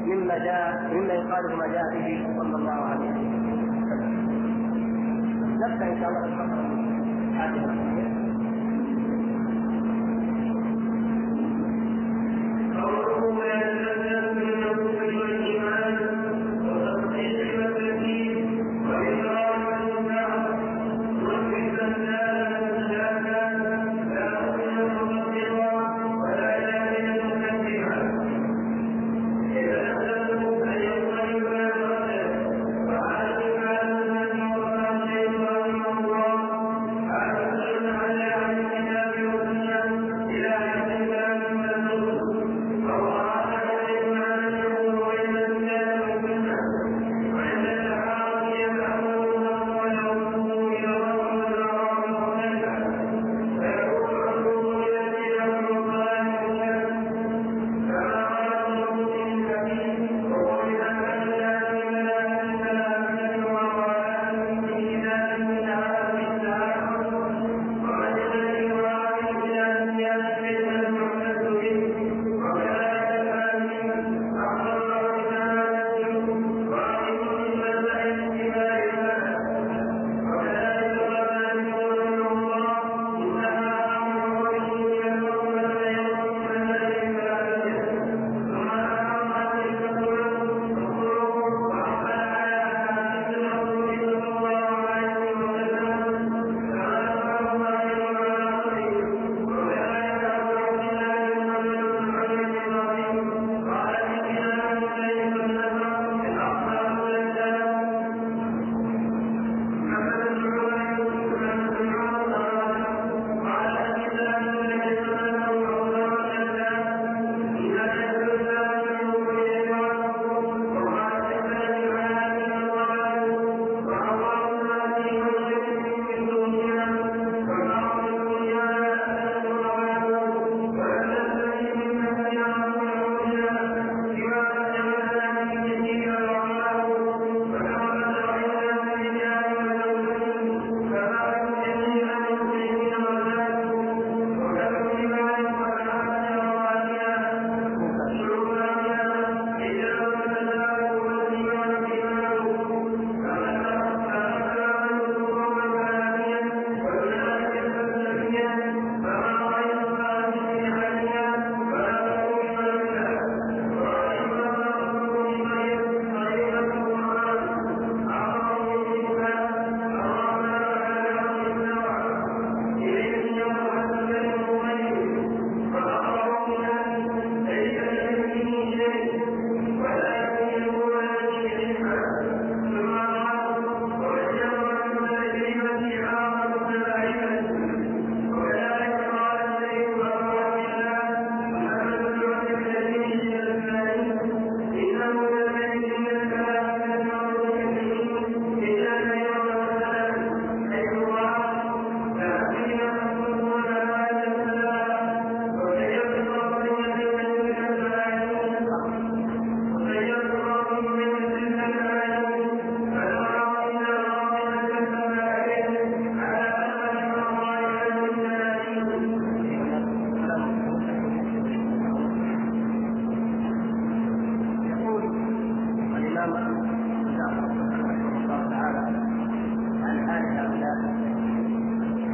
مما 0.05 0.37
جاء 0.37 0.89
مما 0.93 1.13
يخالف 1.13 1.55
ما 1.59 1.67
جاء 1.67 1.83
به 1.93 2.27
صلى 2.37 2.55
الله 2.55 2.71
عليه 2.71 3.09
وسلم. 3.09 3.34
نبدأ 5.55 5.85
إن 5.91 5.99
شاء 6.01 6.09
الله 6.09 6.21
بالفقره 6.21 6.65
هذه 7.39 7.94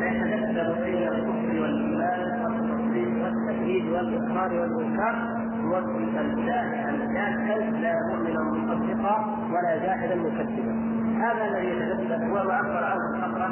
فيتذكر 0.02 0.84
بين 0.84 1.08
الكفر 1.08 1.62
والايمان 1.62 2.44
والتصديق 2.44 3.24
والتكذيب 3.24 3.92
والاقرار 3.92 4.54
والانكار 4.54 5.16
يوكل 5.64 6.18
الجاهل 6.20 6.96
الجاهل 6.96 7.82
لا 7.82 7.94
مؤمنا 8.10 8.44
مصدقا 8.44 9.38
ولا 9.50 9.78
جاهلا 9.86 10.16
مكذبا 10.16 10.74
هذا 11.18 11.46
الذي 11.48 11.68
يتذكر 11.68 12.16
هو 12.16 12.44
ما 12.48 12.54
عبر 12.54 12.84
عنه 12.84 13.16
الخطره 13.16 13.48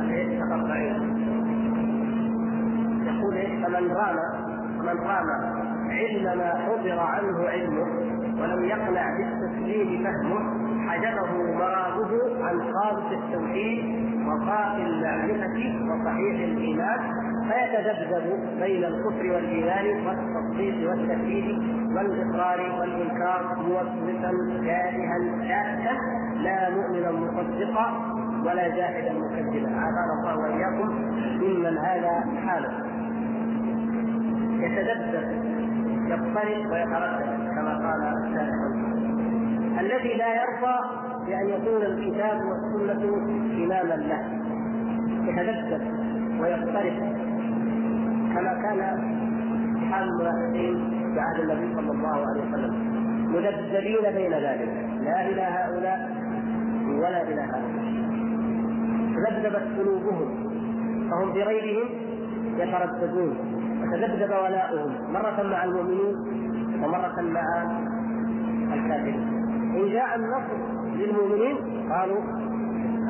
التي 0.00 0.38
تقطعين 0.38 1.18
يقول 3.06 3.34
إيه، 3.34 3.64
فمن 3.64 3.92
رام 3.92 4.16
من 4.78 5.00
رام 5.00 5.26
علم 5.90 6.38
ما 6.38 6.54
حضر 6.54 7.00
عنه 7.00 7.48
علمه 7.48 7.86
ولم 8.40 8.64
يقنع 8.64 9.16
بالسنه 9.16 9.47
بالتسليم 9.68 10.04
فهمه 10.04 10.88
حجبه 10.88 11.54
مرامه 11.54 12.44
عن 12.44 12.60
خالص 12.72 13.12
التوحيد 13.12 14.08
وصافي 14.26 14.82
المعرفة 14.82 15.92
وصحيح 15.92 16.40
الإيمان 16.40 16.98
فيتذبذب 17.48 18.60
بين 18.60 18.84
الكفر 18.84 19.26
والإيمان 19.34 20.06
والتصديق 20.06 20.90
والتكذيب 20.90 21.58
والإقرار 21.96 22.80
والإنكار 22.80 23.56
موسوسا 23.56 24.30
كارها 24.66 25.18
شاكا 25.48 25.96
لا 26.42 26.70
مؤمنا 26.70 27.12
مصدقا 27.12 28.14
ولا 28.44 28.68
جاحدا 28.76 29.12
مكذبا. 29.12 29.68
عافانا 29.68 30.12
الله 30.20 30.38
وإياكم. 30.38 30.88
ممن 31.40 31.78
هذا 31.78 32.24
حالة. 32.46 32.70
يتذبذب 34.60 35.48
يضطرب 36.08 36.70
ويتردد 36.72 37.54
كما 37.54 37.74
قال 37.74 38.02
الشارع 38.24 38.87
الذي 39.80 40.14
لا 40.14 40.34
يرضى 40.34 40.78
بأن 41.26 41.48
يكون 41.48 41.82
الكتاب 41.82 42.40
والسنة 42.48 43.02
إماما 43.64 43.94
له. 43.94 44.22
يتذبذب 45.28 45.82
ويضطرب 46.40 46.96
كما 48.34 48.52
كان 48.62 48.80
حال 49.90 50.08
المنافقين 50.08 50.90
في 51.14 51.20
عهد 51.20 51.40
النبي 51.40 51.74
صلى 51.74 51.92
الله 51.92 52.24
عليه 52.28 52.40
وسلم. 52.48 52.74
مذبذبين 53.28 54.14
بين 54.14 54.32
ذلك. 54.32 54.68
لا 55.00 55.28
إلى 55.28 55.42
هؤلاء 55.42 56.10
ولا 56.88 57.22
إلى 57.22 57.40
هؤلاء. 57.40 57.88
تذبذبت 59.16 59.78
قلوبهم 59.78 60.48
فهم 61.10 61.32
بريبهم 61.32 61.88
يترددون. 62.56 63.36
وتذبذب 63.82 64.30
ولاؤهم 64.30 65.12
مرة 65.12 65.42
مع 65.42 65.64
المؤمنين 65.64 66.16
ومرة 66.84 67.20
مع 67.20 67.42
الكافرين. 68.74 69.37
إن 69.78 69.88
جاء 69.92 70.16
النصر 70.16 70.56
للمؤمنين 70.96 71.56
قالوا 71.92 72.22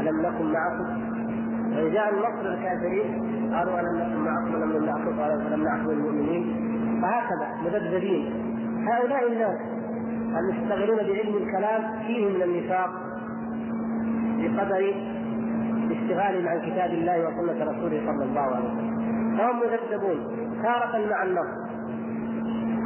ألم 0.00 0.22
نكن 0.22 0.52
معكم؟ 0.52 0.86
وإن 1.76 1.92
جاء 1.92 2.14
النصر 2.14 2.42
للكافرين 2.42 3.08
قالوا 3.54 3.80
ألم 3.80 3.98
نكن 3.98 4.20
معكم؟ 4.24 4.54
ولم 4.54 4.72
نمنعكم 4.72 5.20
قالوا 5.20 5.44
فلم 5.44 5.64
نعكم 5.64 5.90
المؤمنين 5.90 6.68
فهكذا 7.02 7.48
مذبذبين. 7.64 8.32
هؤلاء 8.88 9.32
الناس 9.32 9.58
المشتغلون 10.38 10.96
بعلم 10.96 11.36
الكلام 11.36 11.98
فيهم 12.06 12.34
من 12.34 12.42
النفاق 12.42 12.90
بقدر 14.38 14.94
اشتغالهم 15.90 16.48
عن 16.48 16.60
كتاب 16.60 16.90
الله 16.90 17.28
وسنة 17.28 17.70
رسوله 17.70 18.00
صلى 18.06 18.24
الله 18.24 18.40
عليه 18.40 18.64
وسلم. 18.64 19.36
فهم 19.38 19.56
مذبذبون. 19.60 20.48
تارة 20.62 21.06
مع 21.10 21.22
النصر. 21.22 21.68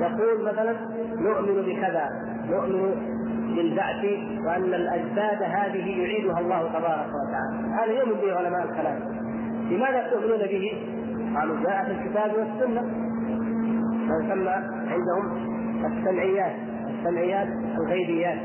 يقول 0.00 0.44
مثلا 0.44 0.76
نؤمن 1.18 1.62
بكذا 1.62 2.08
نؤمن 2.50 3.12
بالبعث 3.56 4.04
وأن 4.46 4.74
الأجساد 4.74 5.42
هذه 5.42 6.02
يعيدها 6.02 6.40
الله 6.40 6.68
تبارك 6.68 7.06
وتعالى. 7.08 7.74
هذا 7.74 7.92
يؤمن 7.92 8.12
به 8.12 8.34
علماء 8.34 8.64
الكلام. 8.64 9.00
لماذا 9.70 10.10
تؤمنون 10.10 10.38
به؟ 10.38 10.72
قالوا 11.36 11.56
جاء 11.62 11.84
في 11.84 11.90
الكتاب 11.90 12.30
والسنة. 12.38 12.82
ما 14.08 14.24
يسمى 14.24 14.50
عندهم 14.92 15.46
السمعيات 15.84 16.52
السمعيات 16.88 17.48
الغيبيات 17.78 18.38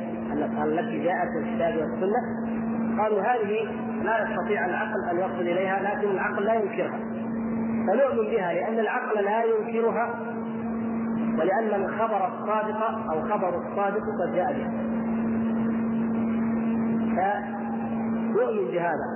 التي 0.63 1.03
جاءت 1.03 1.29
في 1.29 1.49
الكتاب 1.49 1.77
والسنة. 1.77 2.21
قالوا 3.03 3.21
هذه 3.21 3.67
لا 4.03 4.29
يستطيع 4.29 4.65
العقل 4.65 5.09
أن 5.11 5.17
يصل 5.17 5.41
إليها 5.41 5.79
لكن 5.81 6.11
العقل 6.11 6.43
لا 6.43 6.53
ينكرها. 6.53 6.99
فنؤمن 7.87 8.29
بها 8.31 8.53
لأن 8.53 8.79
العقل 8.79 9.23
لا 9.23 9.43
ينكرها 9.43 10.19
ولأن 11.39 11.83
الخبر 11.83 12.27
الصادق 12.27 12.83
أو 13.11 13.21
خبر 13.21 13.49
الصادق 13.49 14.01
قد 14.21 14.35
جاء 14.35 14.53
بها 14.53 14.71
فيؤمن 17.17 18.71
بهذا 18.71 19.07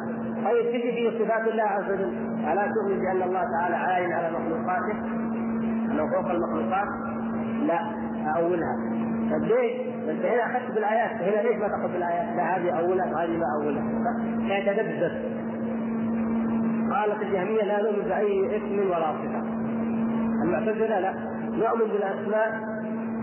طيب 0.46 0.66
تجي 0.66 0.92
في 0.92 1.24
صفات 1.24 1.48
الله 1.48 1.64
عز 1.64 1.92
وجل. 1.92 2.14
ألا 2.52 2.72
تؤمن 2.74 3.00
بأن 3.00 3.22
الله 3.22 3.44
تعالى 3.60 3.76
عال 3.76 4.14
على 4.14 4.32
مخلوقاته؟ 4.32 4.98
أنه 5.92 6.10
فوق 6.10 6.32
المخلوقات؟ 6.32 6.88
لا 7.62 7.80
أولها. 8.38 8.76
طيب 9.32 9.44
ليش؟ 9.44 9.72
انت 10.10 10.26
هنا 10.26 10.46
أخذت 10.46 10.72
بالآيات. 10.76 11.12
هنا 11.12 11.42
ليش 11.48 11.58
ما 11.62 11.68
تأخذ 11.68 11.94
بالآيات؟ 11.94 12.36
لا 12.36 12.58
هذه 12.58 12.70
أولها 12.80 13.06
وهذه 13.14 13.38
ما 13.38 13.46
أولها. 13.62 13.84
فيتدبس 14.38 15.14
قالت 16.94 17.22
الجهميه 17.22 17.64
لا 17.64 17.82
نؤمن 17.82 18.04
بأي 18.04 18.58
اسم 18.58 18.90
ولا 18.90 19.12
صفة. 19.12 19.44
المعتزلة 20.44 21.00
لا. 21.00 21.14
نؤمن 21.52 21.92
بالأسماء 21.92 22.60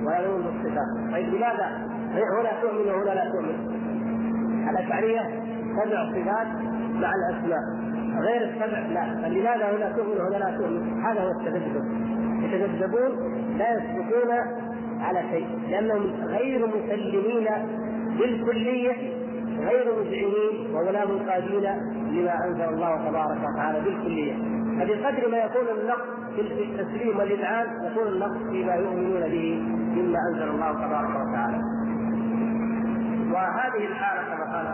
ولا 0.06 0.28
نؤمن 0.28 0.42
بالصفات. 0.42 1.12
طيب 1.12 1.34
لماذا؟ 1.34 1.68
هنا 2.14 2.60
تؤمن 2.62 2.88
وهنا 2.88 3.10
لا 3.10 3.30
تؤمن. 3.32 3.77
الأشعرية 4.70 5.20
سبع 5.76 6.10
صفات 6.12 6.46
مع 6.94 7.12
الأسماء. 7.14 7.88
غير 8.20 8.42
السبع 8.42 8.78
لا 8.78 9.04
فلماذا 9.22 9.76
هنا 9.76 9.92
تؤمن 9.96 10.20
وهنا 10.20 10.36
لا 10.44 10.58
تؤمن؟ 10.58 11.02
هذا 11.02 11.20
هو 11.20 11.30
التذبذب 11.30 11.84
يتذبذبون 12.42 13.10
لا 13.58 13.66
يسبقون 13.72 14.30
على 15.00 15.22
شيء 15.30 15.46
لأنهم 15.70 16.10
غير 16.24 16.66
مسلمين 16.66 17.48
بالكلية 18.18 18.92
غير 19.58 19.86
مذعنين 20.00 20.74
ولا 20.74 21.06
منقادين 21.06 21.64
لما 22.10 22.44
أنزل 22.46 22.68
الله 22.74 23.08
تبارك 23.08 23.38
وتعالى 23.52 23.80
بالكلية. 23.80 24.34
فبقدر 24.78 25.28
ما 25.30 25.36
يكون 25.36 25.78
النقص 25.80 26.08
في 26.34 26.40
التسليم 26.40 27.18
والإذعان 27.18 27.66
يكون 27.84 28.08
النقص 28.08 28.38
فيما 28.50 28.74
يؤمنون 28.74 29.20
به 29.20 29.62
مما 29.96 30.18
أنزل 30.32 30.48
الله 30.48 30.72
تبارك 30.72 31.10
وتعالى. 31.10 31.77
وهذه 33.32 33.86
الحالة 33.86 34.22
كما 34.34 34.44
قال 34.56 34.66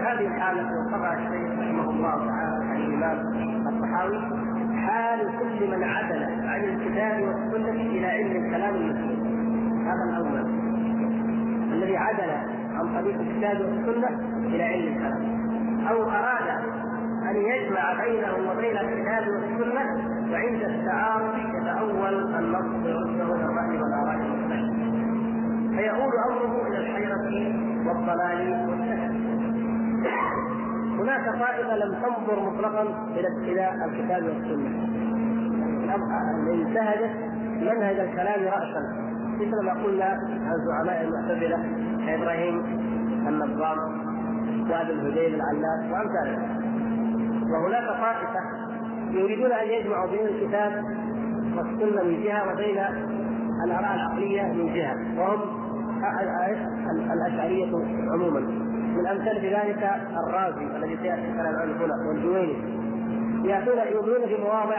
هذه 0.00 0.26
الحالة 0.26 0.62
وصفها 0.80 1.14
الشيخ 1.14 1.58
رحمه 1.58 1.90
الله 1.90 2.26
تعالى 2.26 2.64
عن 2.70 2.76
الإمام 2.76 3.18
الصحاوي 3.68 4.18
حال 4.86 5.20
كل 5.38 5.70
من 5.70 5.82
عدل 5.84 6.22
عن 6.48 6.64
الكتاب 6.64 7.22
والسنة 7.22 7.70
إلى 7.80 8.06
علم 8.06 8.44
الكلام 8.44 8.74
المسلم. 8.74 9.38
هذا 9.86 10.04
الأول. 10.10 10.50
الذي 11.72 11.96
عدل 11.96 12.30
عن 12.74 13.00
طريق 13.00 13.20
الكتاب 13.20 13.60
والسنة 13.60 14.08
إلى 14.46 14.62
علم 14.62 14.92
الكلام. 14.96 15.38
أو 15.90 16.02
أراد 16.02 16.48
أن 17.30 17.36
يجمع 17.36 18.04
بينه 18.04 18.50
وبين 18.50 18.76
الكتاب 18.76 19.28
والسنة 19.28 19.84
وعند 20.32 20.62
التعارض 20.62 21.34
يتأول 21.38 22.34
النص 22.34 22.84
ويرده 22.84 23.34
إلى 23.34 23.44
الرأي 23.44 23.78
والآراء 23.82 24.14
المختلفة 24.14 24.77
فيعود 25.78 26.12
أمره 26.30 26.68
إلى 26.68 26.78
الحيرة 26.78 27.22
والضلال 27.86 28.68
والسهل 28.68 29.28
هناك 30.98 31.24
طائفه 31.24 31.76
لم 31.76 31.94
تنظر 31.94 32.50
مطلقا 32.50 32.82
إلى 33.10 33.28
إلى 33.52 33.84
الكتاب 33.84 34.22
والسنة. 34.22 34.88
انتهجت 36.52 37.16
منهج 37.60 37.98
الكلام 37.98 38.44
راسا. 38.44 39.08
مثل 39.40 39.64
ما 39.66 39.72
قلنا 39.72 40.04
عن 40.46 40.56
زعماء 40.66 41.04
المعتزلة 41.04 41.58
كإبراهيم 42.06 42.62
النظام 43.28 43.78
وابن 44.70 44.90
الهذيل 44.90 45.34
العلاس 45.34 45.92
وامثاله 45.92 46.38
وهناك 47.52 47.84
طائفه 47.84 48.40
يريدون 49.10 49.52
أن 49.52 49.68
يجمعوا 49.68 50.10
بين 50.10 50.26
الكتاب 50.26 50.84
والسنة 51.56 52.02
من 52.02 52.22
جهة 52.22 52.52
وبين 52.52 52.78
الآراء 53.64 53.94
العقلية 53.94 54.42
من 54.42 54.74
جهة. 54.74 55.20
وهم 55.20 55.67
الأشعرية 57.12 57.70
عموما. 58.12 58.40
من 58.96 59.06
أمثال 59.06 59.36
ذلك 59.36 59.90
الرازي 60.26 60.76
الذي 60.76 60.96
سيأتي 60.96 61.28
الكلام 61.30 61.56
عنه 61.56 61.84
هنا 61.84 62.08
والجويني. 62.08 62.78
ياتون 63.48 63.78
يؤمنون 63.92 64.26
في 64.26 64.36
مواضع 64.42 64.76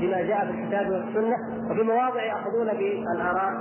بما 0.00 0.22
جاء 0.22 0.46
في 0.46 0.60
الكتاب 0.60 0.90
والسنة 0.90 1.36
وفي 1.70 1.82
مواضع 1.82 2.22
يأخذون 2.22 2.66
بالآراء 2.66 3.52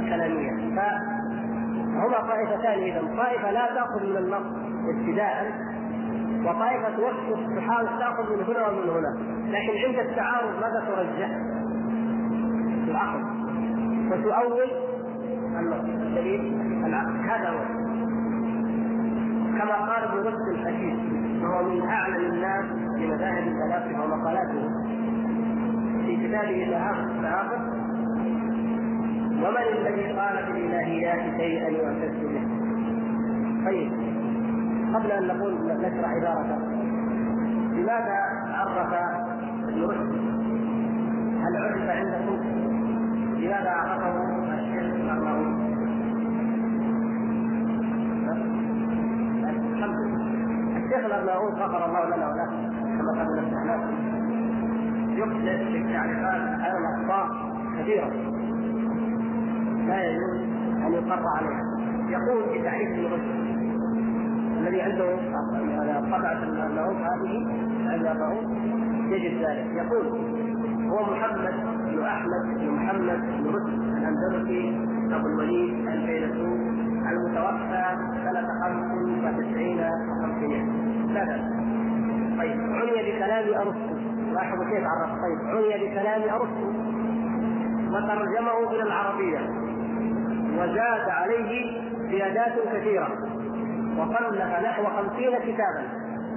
الكلاميه 0.00 0.76
فهما 0.76 2.18
طائفتان 2.28 2.78
إذا. 2.82 3.00
طائفة 3.16 3.50
لا 3.50 3.66
تأخذ 3.74 4.06
من 4.06 4.16
النص 4.16 4.46
ابتداء 4.88 5.52
وطائفة 6.44 6.96
توفق 6.96 7.56
تحاول 7.56 7.86
تأخذ 7.98 8.36
من 8.36 8.44
هنا 8.44 8.68
ومن 8.68 8.88
هنا. 8.88 9.34
لكن 9.48 9.86
عند 9.86 9.98
التعارض 10.08 10.50
ماذا 10.60 10.84
ترجح؟ 10.88 11.30
العقل 12.88 13.24
وتؤول 14.12 14.70
العقل 16.86 17.16
هذا 17.30 17.48
هو. 17.50 17.64
كما 19.58 19.74
قال 19.74 20.04
ابن 20.04 20.18
رشد 20.18 20.48
الحكيم 20.48 21.14
وهو 21.42 21.62
من 21.70 21.82
أعلم 21.88 22.32
الناس 22.32 22.64
بمذاهب 22.98 23.42
الفلاسفة 23.48 24.04
ومقالاته 24.04 24.68
في 26.06 26.16
كتابه 26.16 26.64
التعاقد 27.10 27.60
الذي 29.78 30.12
قال 30.12 30.44
في 30.46 30.50
الإلهيات 30.50 31.40
شيئا 31.40 31.68
يعتز 31.70 32.16
به؟ 32.16 32.42
طيب 33.66 33.92
قبل 34.94 35.12
أن 35.12 35.26
نقول 35.26 35.54
نشرح 35.54 36.10
عبارته 36.10 36.58
لماذا 37.72 38.18
عرف 38.54 38.92
ابن 39.68 39.82
رشد 39.84 40.14
هل 41.42 41.56
عرف 41.56 41.88
عندكم؟ 41.90 42.38
لماذا 43.38 43.70
عرفه؟ 43.70 44.43
الشيخ 50.76 51.04
الارناؤوط 51.06 51.52
غفر 51.52 51.84
الله 51.86 52.16
لنا 52.16 52.26
وله 52.28 52.46
كما 52.98 53.12
قد 53.20 53.28
نبهناه 53.38 53.82
يكثر 55.10 55.56
في 55.72 55.78
التعريفات 55.78 56.42
على 56.60 56.78
الأخطاء 56.78 57.26
كثيرة. 57.78 58.10
لا 59.86 60.04
يجوز 60.04 60.40
أن 60.86 60.92
يقر 60.92 61.26
عليها. 61.36 61.62
يقول 62.08 62.42
في 62.52 62.62
تعريف 62.62 63.12
رشد 63.12 63.54
الذي 64.58 64.82
عنده 64.82 65.16
طبعة 66.10 66.42
النعوم 66.42 66.96
هذه 66.96 68.12
الرؤوس 68.12 68.46
يجد 69.08 69.34
ذلك. 69.44 69.66
يقول 69.72 70.06
هو 70.88 71.12
محمد 71.12 71.54
بن 71.86 72.02
أحمد 72.02 72.42
بن 72.58 72.70
محمد 72.70 73.20
بن 73.38 73.46
رشد 73.48 73.82
الأندلسي 73.82 74.93
ابو 75.16 75.26
الوليد 75.26 75.88
الفيلسوف 75.88 76.60
المتوفى 77.10 77.84
سنة 78.24 78.48
95 78.62 79.78
و500 79.78 80.84
ماذا؟ 81.12 81.50
طيب 82.38 82.60
عني 82.60 83.12
بكلام 83.12 83.54
أرسطو. 83.54 83.94
لاحظوا 84.32 84.64
كيف 84.64 84.84
عرف؟ 84.84 85.10
طيب 85.10 85.38
عني 85.48 85.86
بكلام 85.86 86.22
أرسطو. 86.22 86.68
وترجمه 87.88 88.70
إلى 88.72 88.82
العربية. 88.82 89.40
وزاد 90.58 91.08
عليه 91.08 91.80
زيادات 92.10 92.52
كثيرة. 92.72 93.08
وصنف 93.98 94.62
نحو 94.64 94.84
خمسين 94.84 95.38
كتابا. 95.38 95.82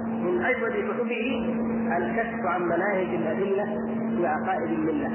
من 0.06 0.44
أجود 0.44 0.70
كتبه 0.70 1.54
الكشف 1.96 2.46
عن 2.46 2.62
مناهج 2.62 3.14
الأدلة 3.14 3.64
في 4.16 4.26
عقائد 4.26 4.70
الملة. 4.70 5.08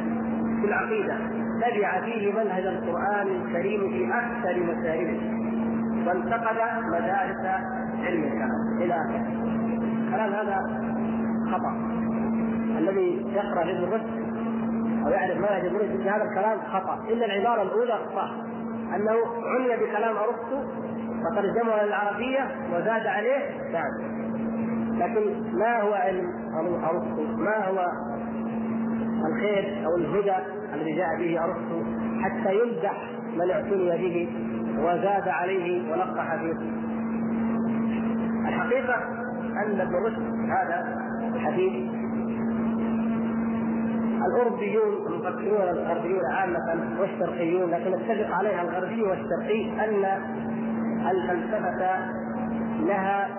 في 0.61 0.67
العقيدة. 0.67 1.42
تبع 1.63 2.01
فيه 2.01 2.31
منهج 2.33 2.65
القرآن 2.65 3.27
الكريم 3.27 3.89
في 3.89 4.17
أكثر 4.17 4.59
مسائله 4.63 5.19
وانتقد 6.07 6.57
مدارس 6.87 7.45
علم 8.03 8.23
الكلام 8.23 8.81
إلى 8.81 8.93
آخره. 8.93 9.27
الكلام 10.07 10.33
هذا 10.33 10.57
خطأ. 11.51 11.73
الذي 12.77 13.25
يقرأ 13.33 13.63
ابن 13.63 13.93
رشد 13.93 14.23
أو 15.05 15.09
يعرف 15.11 15.37
منهج 15.37 15.65
ابن 15.65 15.75
رشد 15.75 16.07
هذا 16.07 16.23
الكلام 16.23 16.59
خطأ. 16.59 16.99
الا 17.09 17.25
العبارة 17.25 17.61
الأولى 17.61 17.99
صح. 18.15 18.31
أنه 18.95 19.15
عني 19.43 19.85
بكلام 19.85 20.15
أرسطو 20.17 20.63
وترجمه 21.25 21.83
للعربية 21.83 22.55
وزاد 22.73 23.07
عليه 23.07 23.71
نعم 23.71 24.23
لكن 24.99 25.43
ما 25.53 25.81
هو 25.81 25.93
علم 25.93 26.31
أرسطو؟ 26.83 27.23
ما 27.37 27.65
هو 27.67 27.85
الخير 29.27 29.85
أو 29.85 29.95
الهدى 29.97 30.35
الذي 30.73 30.91
جاء 30.95 31.07
به 31.19 31.43
أرسطو 31.43 31.83
حتى 32.21 32.55
يمدح 32.55 33.09
من 33.35 33.51
اعتني 33.51 33.89
به 33.97 34.29
وزاد 34.79 35.27
عليه 35.27 35.91
ولقح 35.91 36.35
فيه 36.35 36.53
الحقيقة 38.47 38.95
أن 39.65 39.81
ابن 39.81 39.95
رشد 39.95 40.49
هذا 40.49 40.97
الحديث 41.35 41.91
الأوروبيون 44.25 45.07
المفكرون 45.07 45.69
الغربيون 45.69 46.25
عامة 46.31 46.99
والشرقيون 46.99 47.69
لكن 47.69 47.93
اتفق 47.93 48.35
عليها 48.35 48.61
الغربي 48.61 49.03
والشرقي 49.03 49.69
أن 49.69 50.05
الفلسفة 51.11 51.97
لها 52.79 53.29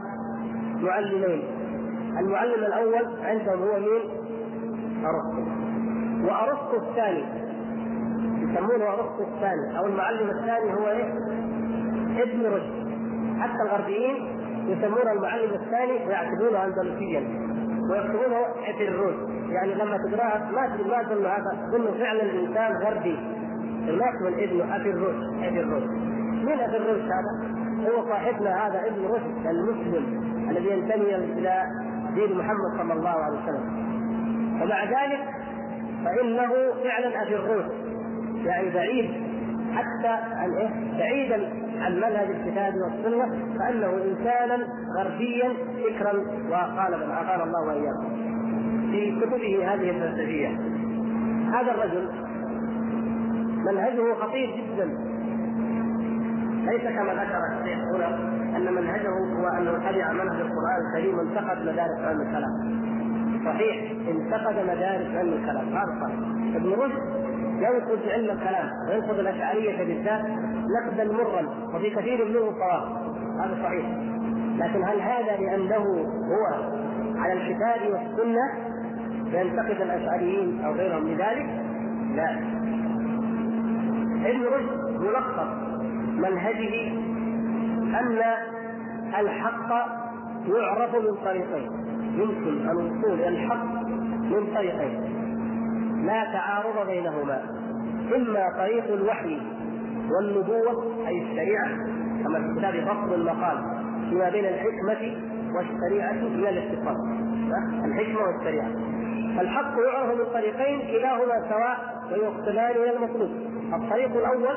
معلمين. 0.82 1.42
المعلم 2.20 2.64
الأول 2.64 3.24
عندهم 3.24 3.58
هو 3.62 3.80
مين؟ 3.80 4.02
أرسطو. 5.04 5.63
وأرسطو 6.24 6.76
الثاني. 6.76 7.24
يسمونه 8.42 8.84
أرسطو 8.84 9.22
الثاني. 9.34 9.78
أو 9.78 9.86
المعلم 9.86 10.30
الثاني 10.30 10.74
هو 10.74 10.88
إيه؟ 10.88 11.12
ابن 12.22 12.46
رشد. 12.46 12.84
حتى 13.40 13.62
الغربيين 13.62 14.16
يسمون 14.66 15.08
المعلم 15.16 15.50
الثاني 15.54 16.06
ويعتبرونه 16.06 16.64
أندلسيا. 16.64 17.20
ويكتبونه 17.90 18.40
ابن 18.68 18.84
يعني 19.50 19.74
لما 19.74 19.96
تقرأها 19.96 20.50
ما 20.52 20.76
تدري 20.76 20.90
ما 20.90 21.02
تظن 21.02 21.26
هذا. 21.26 21.68
تظن 21.72 21.98
فعلا 21.98 22.22
الإنسان 22.22 22.72
غربي. 22.82 23.18
ما 23.86 24.06
يكتب 24.06 24.38
ابنه 24.38 24.76
أبي 24.76 24.90
الرشد. 24.90 25.44
ابي 25.44 25.60
الرشد 25.60 25.90
من 26.44 26.60
ابن 26.60 26.84
رشد 26.84 27.08
هذا؟ 27.12 27.54
هو 27.90 28.08
صاحبنا 28.08 28.66
هذا 28.66 28.86
ابن 28.86 29.04
رشد 29.04 29.46
المسلم 29.46 30.24
الذي 30.50 30.68
ينتمي 30.70 31.14
إلى 31.14 31.62
دين 32.14 32.38
محمد 32.38 32.78
صلى 32.78 32.92
الله 32.92 33.10
عليه 33.10 33.38
وسلم. 33.42 33.84
ومع 34.62 34.84
ذلك 34.84 35.20
فإنه 36.04 36.48
فعلا 36.84 37.22
الرشد 37.22 37.72
يعني 38.44 38.70
بعيد 38.70 39.10
حتى 39.74 40.08
عن 40.08 40.50
إيه؟ 40.50 40.98
بعيدا 40.98 41.48
عن 41.80 41.96
منهج 41.96 42.30
الكتاب 42.30 42.74
والسنة 42.74 43.26
فإنه 43.58 43.86
انسانا 43.86 44.66
غربيا 44.98 45.52
فكرا 45.84 46.12
وقالبا 46.50 47.14
عافانا 47.14 47.44
الله 47.44 47.66
وإياكم 47.66 48.34
في 48.90 49.20
كتبه 49.20 49.74
هذه 49.74 49.90
الفلسفيه 49.90 50.48
هذا 51.52 51.70
الرجل 51.74 52.08
منهجه 53.66 54.14
خطير 54.14 54.50
جدا 54.56 54.84
ليس 56.64 56.82
كما 56.82 57.12
ذكر 57.14 57.38
الشيخ 57.52 57.78
هنا 57.94 58.08
أن 58.56 58.74
منهجه 58.74 59.08
هو 59.08 59.48
أنه 59.58 59.72
تبع 59.72 60.12
منهج 60.12 60.40
القرآن 60.40 60.86
الكريم 60.86 61.18
وانتقد 61.18 61.62
مدارس 61.62 62.00
علم 62.00 62.20
الكلام. 62.20 62.83
صحيح 63.44 63.90
انتقد 64.08 64.54
مدارس 64.64 65.16
علم 65.16 65.32
الكلام 65.32 65.68
هذا 65.68 66.00
صحيح. 66.02 66.18
ابن 66.56 66.72
رشد 66.72 67.24
ينقد 67.58 68.08
علم 68.08 68.30
الكلام 68.30 68.70
وينقد 68.88 69.18
الأشعرية 69.18 69.84
بالذات 69.84 70.24
نقدا 70.80 71.04
مرا 71.12 71.42
وفي 71.74 71.90
كثير 71.90 72.24
منه 72.24 72.52
صواب 72.52 72.82
هذا 73.40 73.58
صحيح. 73.62 73.86
لكن 74.58 74.84
هل 74.84 75.00
هذا 75.00 75.36
لأنه 75.40 75.84
هو 76.04 76.72
على 77.18 77.32
الكتاب 77.32 77.92
والسنة 77.92 78.74
ينتقد 79.32 79.80
الأشعريين 79.80 80.64
أو 80.64 80.72
غيرهم 80.72 81.08
لذلك؟ 81.08 81.46
لا. 82.14 82.30
ابن 84.30 84.44
رشد 84.44 85.00
ملخص 85.00 85.48
منهجه 86.16 86.92
أن 88.00 88.18
الحق 89.20 89.70
يعرف 90.46 90.94
من 90.94 91.14
طريقين 91.24 91.70
يمكن 92.16 92.68
الوصول 92.70 93.12
إلى 93.12 93.28
الحق 93.28 93.64
من 94.22 94.46
طريقين 94.54 95.00
لا 96.06 96.24
تعارض 96.32 96.86
بينهما 96.86 97.42
إما 98.16 98.44
طريق 98.58 98.92
الوحي 98.92 99.38
والنبوة 100.10 101.06
أي 101.08 101.22
الشريعة 101.22 101.68
كما 102.24 102.38
في 102.38 102.58
كتاب 102.58 102.74
فصل 102.88 103.14
المقال 103.14 103.58
فيما 104.10 104.30
بين 104.30 104.44
الحكمة 104.44 105.16
والشريعة 105.56 106.12
من 106.12 106.46
الاتصال 106.48 106.96
الحكمة 107.84 108.20
والشريعة. 108.26 108.68
الحق 109.40 109.72
يعرف 109.86 110.18
من 110.18 110.24
طريقين 110.32 110.80
كلاهما 110.80 111.48
سواء 111.48 112.02
ويقتلان 112.12 112.70
إلى 112.70 112.96
المطلوب. 112.96 113.30
الطريق 113.74 114.16
الأول 114.16 114.56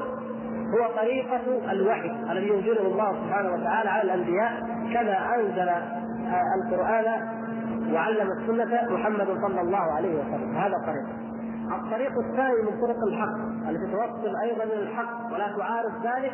هو 0.73 0.87
طريقة 1.01 1.71
الوحي 1.71 2.11
الذي 2.31 2.47
ينزله 2.47 2.81
الله 2.87 3.15
سبحانه 3.25 3.49
وتعالى 3.53 3.89
على 3.89 4.03
الأنبياء 4.03 4.51
كما 4.93 5.35
أنزل 5.35 5.69
القرآن 6.55 7.36
وعلم 7.93 8.31
السنة 8.31 8.95
محمد 8.95 9.27
صلى 9.41 9.61
الله 9.61 9.77
عليه 9.77 10.19
وسلم. 10.19 10.55
هذا 10.55 10.77
طريق 10.85 11.05
الطريق 11.71 12.11
الثاني 12.19 12.61
من 12.61 12.81
طرق 12.81 13.03
الحق 13.07 13.37
التي 13.69 13.91
توصل 13.91 14.35
أيضا 14.43 14.63
إلى 14.63 14.83
الحق 14.83 15.33
ولا 15.33 15.57
تعارض 15.57 15.91
ذلك 16.03 16.33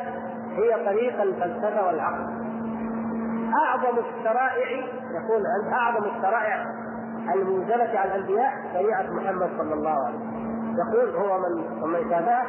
هي 0.56 0.84
طريق 0.86 1.22
الفلسفة 1.22 1.86
والعقل. 1.86 2.24
أعظم 3.66 3.98
الشرائع 3.98 4.68
يقول 5.10 5.42
أعظم 5.72 6.04
الشرائع 6.04 6.66
المنزلة 7.34 7.98
على 7.98 8.14
الأنبياء؟ 8.14 8.52
شريعة 8.72 9.10
محمد 9.10 9.50
صلى 9.58 9.74
الله 9.74 10.06
عليه 10.06 10.16
وسلم. 10.16 10.74
يقول 10.78 11.16
هو 11.16 11.38
من 11.38 11.82
ومن 11.82 12.10
شابهه 12.10 12.42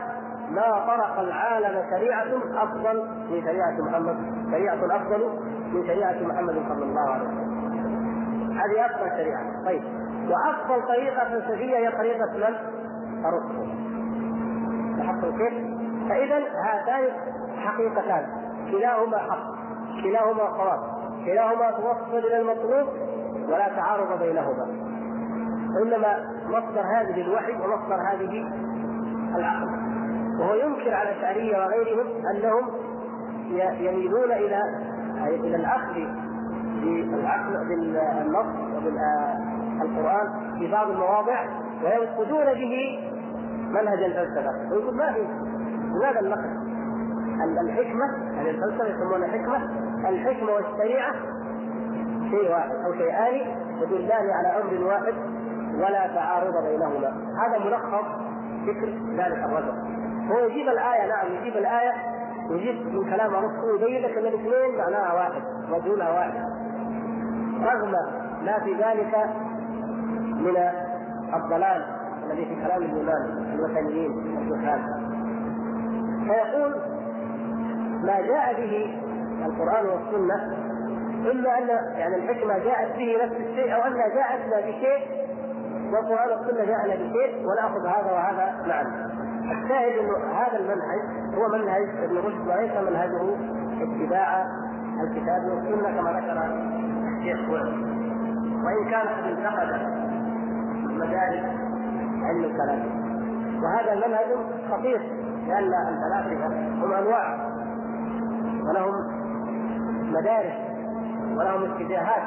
ما 0.52 0.86
طرق 0.88 1.20
العالم 1.20 1.84
شريعة 1.90 2.28
أفضل 2.64 3.04
من 3.32 3.42
شريعة 3.44 3.82
محمد 3.82 4.18
شريعة 4.52 4.96
أفضل 4.96 5.40
من 5.74 5.88
شريعة 5.88 6.24
محمد 6.24 6.64
صلى 6.70 6.84
الله 6.84 7.12
عليه 7.12 7.28
وسلم. 7.28 7.55
هذه 8.56 8.86
أفضل 8.86 9.10
شريعة. 9.10 9.66
طيب. 9.66 9.84
وأفضل 10.30 10.88
طريقة 10.88 11.30
فلسفية 11.30 11.78
هي 11.78 11.92
طريقة 11.92 12.34
من؟ 12.34 12.56
أرسطو. 13.26 13.66
لاحظتم 14.98 15.38
كيف؟ 15.38 15.54
فإذا 16.10 16.38
هاتان 16.38 17.04
حقيقتان. 17.58 18.26
كلاهما 18.72 19.18
حق. 19.18 19.56
كلاهما 20.04 20.58
صواب 20.58 20.80
كلاهما 21.26 21.72
توصل 21.72 22.18
إلى 22.18 22.38
المطلوب 22.42 22.88
ولا 23.48 23.68
تعارض 23.76 24.20
بينهما. 24.20 24.68
وإنما 25.76 26.36
مصدر 26.46 26.82
هذه 26.82 27.22
الوحي 27.22 27.52
ومصدر 27.52 27.96
هذه 28.12 28.52
العقل. 29.36 29.86
وهو 30.40 30.52
وينكر 30.52 30.94
على 30.94 31.10
الأشعرية 31.10 31.58
وغيرهم 31.58 32.08
أنهم 32.36 32.68
يميلون 33.80 34.32
إلى 34.32 34.62
إلى 35.24 35.56
الأخذ 35.56 36.25
بالعقل 36.82 37.68
بالنص 37.68 38.46
وبالقرآن 38.76 40.28
في 40.60 40.72
بعض 40.72 40.90
المواضع 40.90 41.46
وينقذون 41.84 42.46
به 42.46 43.00
منهج 43.70 44.04
الفلسفة. 44.04 44.52
ويقول 44.72 44.96
ما 44.96 45.14
في 45.14 45.28
لماذا 45.96 46.20
النقد؟ 46.20 46.66
الحكمة 47.62 48.06
يعني 48.36 48.50
الفلسفة 48.50 48.88
يسمونها 48.88 49.28
حكمة 49.28 49.70
الحكمة 50.10 50.52
والشريعة 50.52 51.14
شيء 52.30 52.52
واحد 52.52 52.72
أو 52.86 52.94
شيئان 52.94 53.36
يدلان 53.82 54.30
على 54.30 54.48
أمر 54.48 54.86
واحد 54.86 55.14
ولا 55.76 56.08
تعارض 56.08 56.54
بينهما. 56.64 57.08
هذا 57.46 57.66
ملخص 57.66 58.06
فكر 58.68 58.90
ذلك 59.18 59.38
الرجل. 59.38 59.74
هو 60.32 60.40
يجيب 60.46 60.68
الآية 60.68 61.08
نعم 61.08 61.28
يجيب 61.32 61.58
الآية 61.58 61.94
يجيب 62.50 62.96
من 62.96 63.10
كلام 63.10 63.36
ربه 63.36 63.64
ويبين 63.64 64.02
لك 64.02 64.18
ان 64.18 64.26
الاثنين 64.26 64.78
معناها 64.78 65.14
واحد 65.14 65.42
مدلولها 65.70 66.10
واحد. 66.10 66.55
رغم 67.64 67.92
ما 68.46 68.60
في 68.64 68.74
ذلك 68.74 69.30
من 70.36 70.58
الضلال 71.34 71.86
الذي 72.26 72.46
في 72.46 72.56
كلام 72.56 72.82
الإيمان 72.84 73.54
الوثنيين 73.54 74.12
الجهال 74.12 74.82
فيقول 76.28 76.76
ما 78.04 78.22
جاء 78.22 78.54
به 78.54 79.00
القرآن 79.46 79.86
والسنة 79.86 80.56
إما 81.32 81.58
أن 81.58 81.68
يعني 81.98 82.16
الحكمة 82.16 82.58
جاءت 82.58 82.98
به 82.98 83.18
نفس 83.24 83.36
الشيء 83.36 83.76
أو 83.76 83.82
أنها 83.82 84.08
جاءتنا 84.08 84.60
بشيء 84.60 85.26
والقرآن 85.94 86.30
والسنة 86.30 86.66
جاءنا 86.66 86.96
بشيء 86.96 87.46
ونأخذ 87.48 87.88
هذا 87.88 88.12
وهذا 88.12 88.64
معا 88.68 88.82
الشاهد 89.52 90.00
إنه 90.00 90.18
هذا 90.34 90.58
المنهج 90.58 91.00
هو 91.36 91.48
منهج 91.48 92.04
ابن 92.04 92.18
رشد 92.18 92.48
وليس 92.48 92.72
منهجه 92.90 93.36
اتباع 93.82 94.46
الكتاب 95.04 95.44
والسنة 95.46 95.98
كما 95.98 96.12
ذكر 96.12 96.38
الشيخ 97.18 97.50
وإن 98.66 98.90
كان 98.90 99.08
قد 99.08 99.24
انتقد 99.24 99.70
مدارس 100.90 101.44
علم 102.24 102.44
الكلام. 102.44 103.06
وهذا 103.64 104.08
منهج 104.08 104.26
خطير 104.72 105.02
لأن 105.48 105.72
الفلاسفة 105.88 106.48
هم 106.84 106.94
أنواع 106.94 107.48
ولهم 108.70 108.94
مدارس 110.12 110.54
ولهم 111.38 111.72
اتجاهات. 111.72 112.24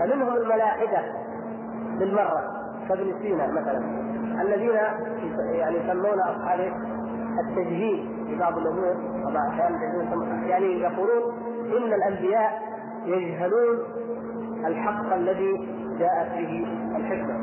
فمنهم 0.00 0.34
الملاحده 0.36 1.02
بالمرة 1.98 2.42
كابن 2.88 3.14
سينا 3.22 3.46
مثلا 3.46 3.78
الذين 4.42 4.70
يعني 5.52 5.76
يسمون 5.76 6.20
أصحاب 6.20 6.72
التجهيل 7.40 8.26
في 8.26 8.38
بعض 8.38 8.58
الأمور 8.58 8.94
يعني 10.46 10.80
يقولون 10.80 11.34
إن 11.76 11.92
الأنبياء 11.92 12.73
يجهلون 13.04 13.78
الحق 14.66 15.12
الذي 15.12 15.68
جاءت 15.98 16.32
به 16.32 16.66
الحكمة. 16.96 17.34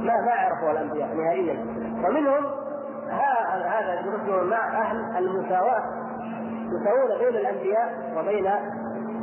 ما 0.00 0.20
ما 0.26 0.32
عرفوا 0.32 0.70
الأنبياء 0.70 1.14
نهائيا. 1.14 1.64
ومنهم 2.04 2.44
هذا 3.10 4.00
يدرسون 4.00 4.50
مع 4.50 4.80
أهل 4.82 5.16
المساواة 5.18 5.82
يساوون 6.66 7.18
بين 7.18 7.40
الأنبياء 7.40 8.14
وبين 8.16 8.46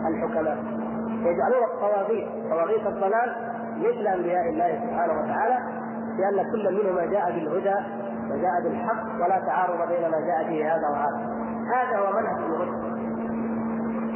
الحكماء. 0.08 0.58
يجعلون 1.22 1.64
الطواغيت 1.74 2.28
طواغيت 2.50 2.88
الضلال 2.88 3.36
مثل 3.78 4.08
أنبياء 4.08 4.50
الله 4.50 4.80
سبحانه 4.86 5.14
وتعالى 5.14 5.58
لأن 6.18 6.52
كل 6.52 6.74
منهما 6.74 7.06
جاء 7.06 7.32
بالهدى 7.32 7.76
وجاء 8.32 8.64
بالحق 8.64 9.16
ولا 9.16 9.40
تعارض 9.40 9.88
بين 9.88 10.12
ما 10.12 10.20
جاء 10.20 10.44
به 10.50 10.76
هذا 10.76 10.88
وهذا. 10.92 11.38
هذا 11.76 11.98
هو 11.98 12.12
منهج 12.12 12.38
الرشد 12.38 12.87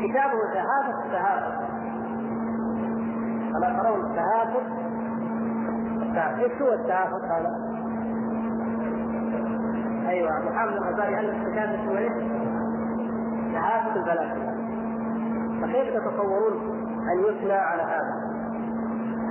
كتابه 0.07 0.53
تهافت 0.53 1.05
التهافت 1.05 1.71
ألا 3.57 3.83
ترون 3.83 4.11
التهافت 4.11 4.81
إيش 6.39 6.61
هو 6.61 6.73
التهافت 6.73 7.23
هذا؟ 7.23 7.71
أيوه 10.07 10.31
محمد 10.49 10.73
الغزالي 10.73 11.19
الف 11.19 11.49
كتاب 11.49 11.69
اسمه 11.69 11.97
إيش؟ 11.97 12.13
تهافت 13.53 13.97
الفلاسفه 13.97 14.51
فكيف 15.61 15.93
تتصورون 15.93 16.53
أن 17.13 17.19
يثنى 17.19 17.53
على 17.53 17.81
هذا؟ 17.81 18.31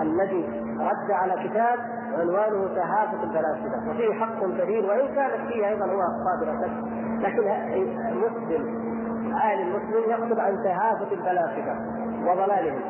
الذي 0.03 0.45
رد 0.79 1.11
على 1.11 1.49
كتاب 1.49 1.79
عنوانه 2.19 2.75
تهافت 2.75 3.25
الفلاسفه 3.25 3.91
وفيه 3.91 4.15
حق 4.15 4.41
كبير 4.41 4.87
وإن 4.87 5.15
كانت 5.15 5.49
فيه 5.49 5.69
أيضا 5.69 5.87
هو 5.87 6.01
اخطاء 6.01 6.61
لكن 7.21 7.49
المسلم 8.09 8.90
عالم 9.35 9.69
المسلم 9.69 10.11
يكتب 10.11 10.41
عن 10.41 10.57
تهافت 10.65 11.13
الفلاسفة 11.13 11.77
وضلالهم 12.27 12.81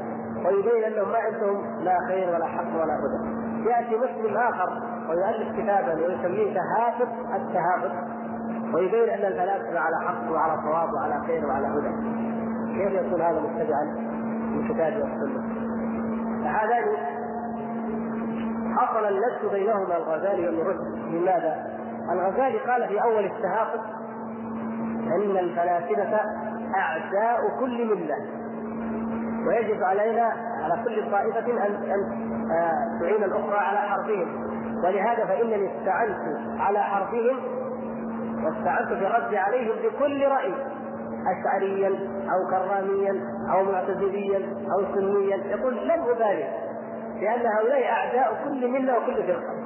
ويبين 0.47 0.85
أنهم 0.85 1.09
ما 1.09 1.19
عندهم 1.19 1.85
لا 1.85 1.97
خير 2.09 2.35
ولا 2.35 2.47
حق 2.47 2.83
ولا 2.83 2.95
هدى. 2.95 3.41
يأتي 3.69 3.97
مسلم 3.97 4.37
آخر 4.37 4.83
ويؤلف 5.09 5.61
كتابا 5.61 5.95
ويسميه 5.95 6.55
تهافت 6.55 7.09
التهافت 7.35 7.93
ويبين 8.75 9.11
أن 9.11 9.33
الفلاسفة 9.33 9.81
على 9.81 9.97
حق 10.09 10.33
وعلى 10.33 10.63
صواب 10.63 10.93
وعلى 10.93 11.27
خير 11.27 11.47
وعلى 11.47 11.67
هدى. 11.67 12.21
كيف 12.75 12.93
يكون 13.07 13.23
هذا 13.23 13.41
متبعا 13.41 13.85
للكتاب 14.53 14.93
والسنة 14.93 15.43
فهذان 16.45 16.85
حصل 18.77 19.05
اللبس 19.05 19.53
بينهما 19.53 19.97
الغزالي 19.97 20.49
وابن 20.49 20.69
رشد 20.71 21.15
لماذا؟ 21.15 21.71
الغزالي 22.13 22.59
قال 22.59 22.89
في 22.89 23.03
أول 23.03 23.25
التهافت 23.25 23.81
أن 25.17 25.37
الفلاسفة 25.37 26.21
اعداء 26.77 27.59
كل 27.61 27.87
ملة. 27.87 28.17
ويجب 29.47 29.83
علينا 29.83 30.33
على 30.63 30.85
كل 30.85 31.11
طائفة 31.11 31.53
ان 31.53 31.59
أن 31.59 32.31
آه، 32.53 33.01
تعين 33.01 33.25
الأخرى 33.25 33.59
على 33.59 33.79
حرفهم. 33.79 34.51
ولهذا 34.85 35.25
فإنني 35.25 35.71
استعنت 35.79 36.19
على 36.61 36.79
حرفهم 36.79 37.37
واستعنت 38.45 38.89
في 38.89 39.07
الرد 39.07 39.35
عليهم 39.35 39.77
بكل 39.85 40.27
رأي 40.27 40.55
اشعريا 41.27 41.89
أو 42.33 42.51
كراميا 42.51 43.21
أو 43.53 43.65
معتزليا 43.65 44.39
أو 44.73 44.95
سنيا. 44.95 45.37
يقول 45.37 45.89
لم 45.89 46.01
ابالي 46.01 46.71
لأن 47.21 47.47
هؤلاء 47.47 47.93
اعداء 47.93 48.45
كل 48.45 48.71
ملة 48.71 48.99
وكل 48.99 49.15
فرقة. 49.15 49.61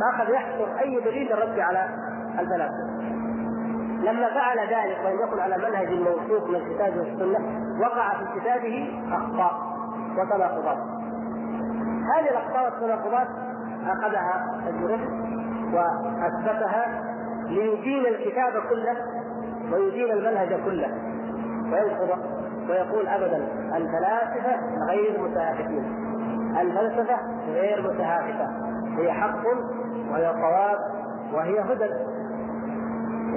فأخذ 0.00 0.30
يحصر 0.30 0.78
أي 0.80 1.00
دليل 1.00 1.26
للرد 1.26 1.58
على 1.58 1.88
الفلاسفة. 2.38 3.17
لما 3.98 4.28
فعل 4.34 4.58
ذلك 4.58 4.98
وان 5.04 5.28
يكن 5.28 5.40
على 5.40 5.56
منهج 5.56 5.86
الموثوق 5.86 6.48
من 6.48 6.54
الكتاب 6.54 6.96
والسنة 6.96 7.38
وقع 7.80 8.10
في 8.10 8.40
كتابه 8.40 9.02
أخطاء 9.12 9.52
وتناقضات. 10.18 10.78
هذه 12.16 12.30
الأخطاء 12.30 12.64
والتناقضات 12.64 13.28
أخذها 13.86 14.60
ابن 14.68 15.00
وأثبتها 15.74 17.04
ليدين 17.48 18.06
الكتاب 18.06 18.52
كله 18.70 18.96
ويدين 19.72 20.10
المنهج 20.10 20.64
كله. 20.64 20.88
وينقض 21.72 22.18
ويقول 22.68 23.08
ابدا 23.08 23.48
الفلاسفة 23.76 24.56
غير 24.88 25.20
متهافتين. 25.20 26.08
الفلسفة 26.60 27.16
غير 27.48 27.82
متهافتة. 27.82 28.48
هي 28.98 29.12
حق 29.12 29.46
وهي 30.10 30.32
صواب 30.32 30.78
وهي 31.32 31.60
هدى. 31.60 32.17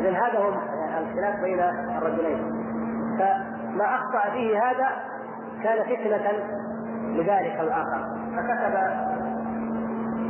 اذا 0.01 0.09
هذا 0.09 0.39
هو 0.39 0.49
الخلاف 0.99 1.41
بين 1.41 1.59
الرجلين. 1.97 2.39
فما 3.19 3.85
أخطأ 3.95 4.31
فيه 4.31 4.57
هذا 4.57 4.89
كان 5.63 5.83
فتنة 5.83 6.31
لذلك 7.01 7.59
الآخر. 7.59 8.01
فكتب 8.35 8.75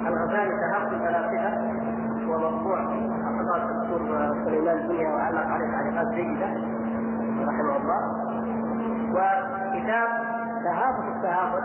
الغزالي 0.07 0.51
تهافت 0.61 0.93
الفلاسفه 0.93 1.51
ومطبوع 2.27 2.79
حفظات 3.25 3.71
الدكتور 3.71 3.99
سليمان 4.45 4.77
الدنيا 4.77 5.09
وعلق 5.09 5.47
عليه 5.47 5.71
تعليقات 5.71 6.07
جيدة 6.07 6.47
رحمه 7.47 7.77
الله. 7.77 8.01
وكتاب 9.11 10.09
تهافت 10.63 11.15
التهافت 11.15 11.63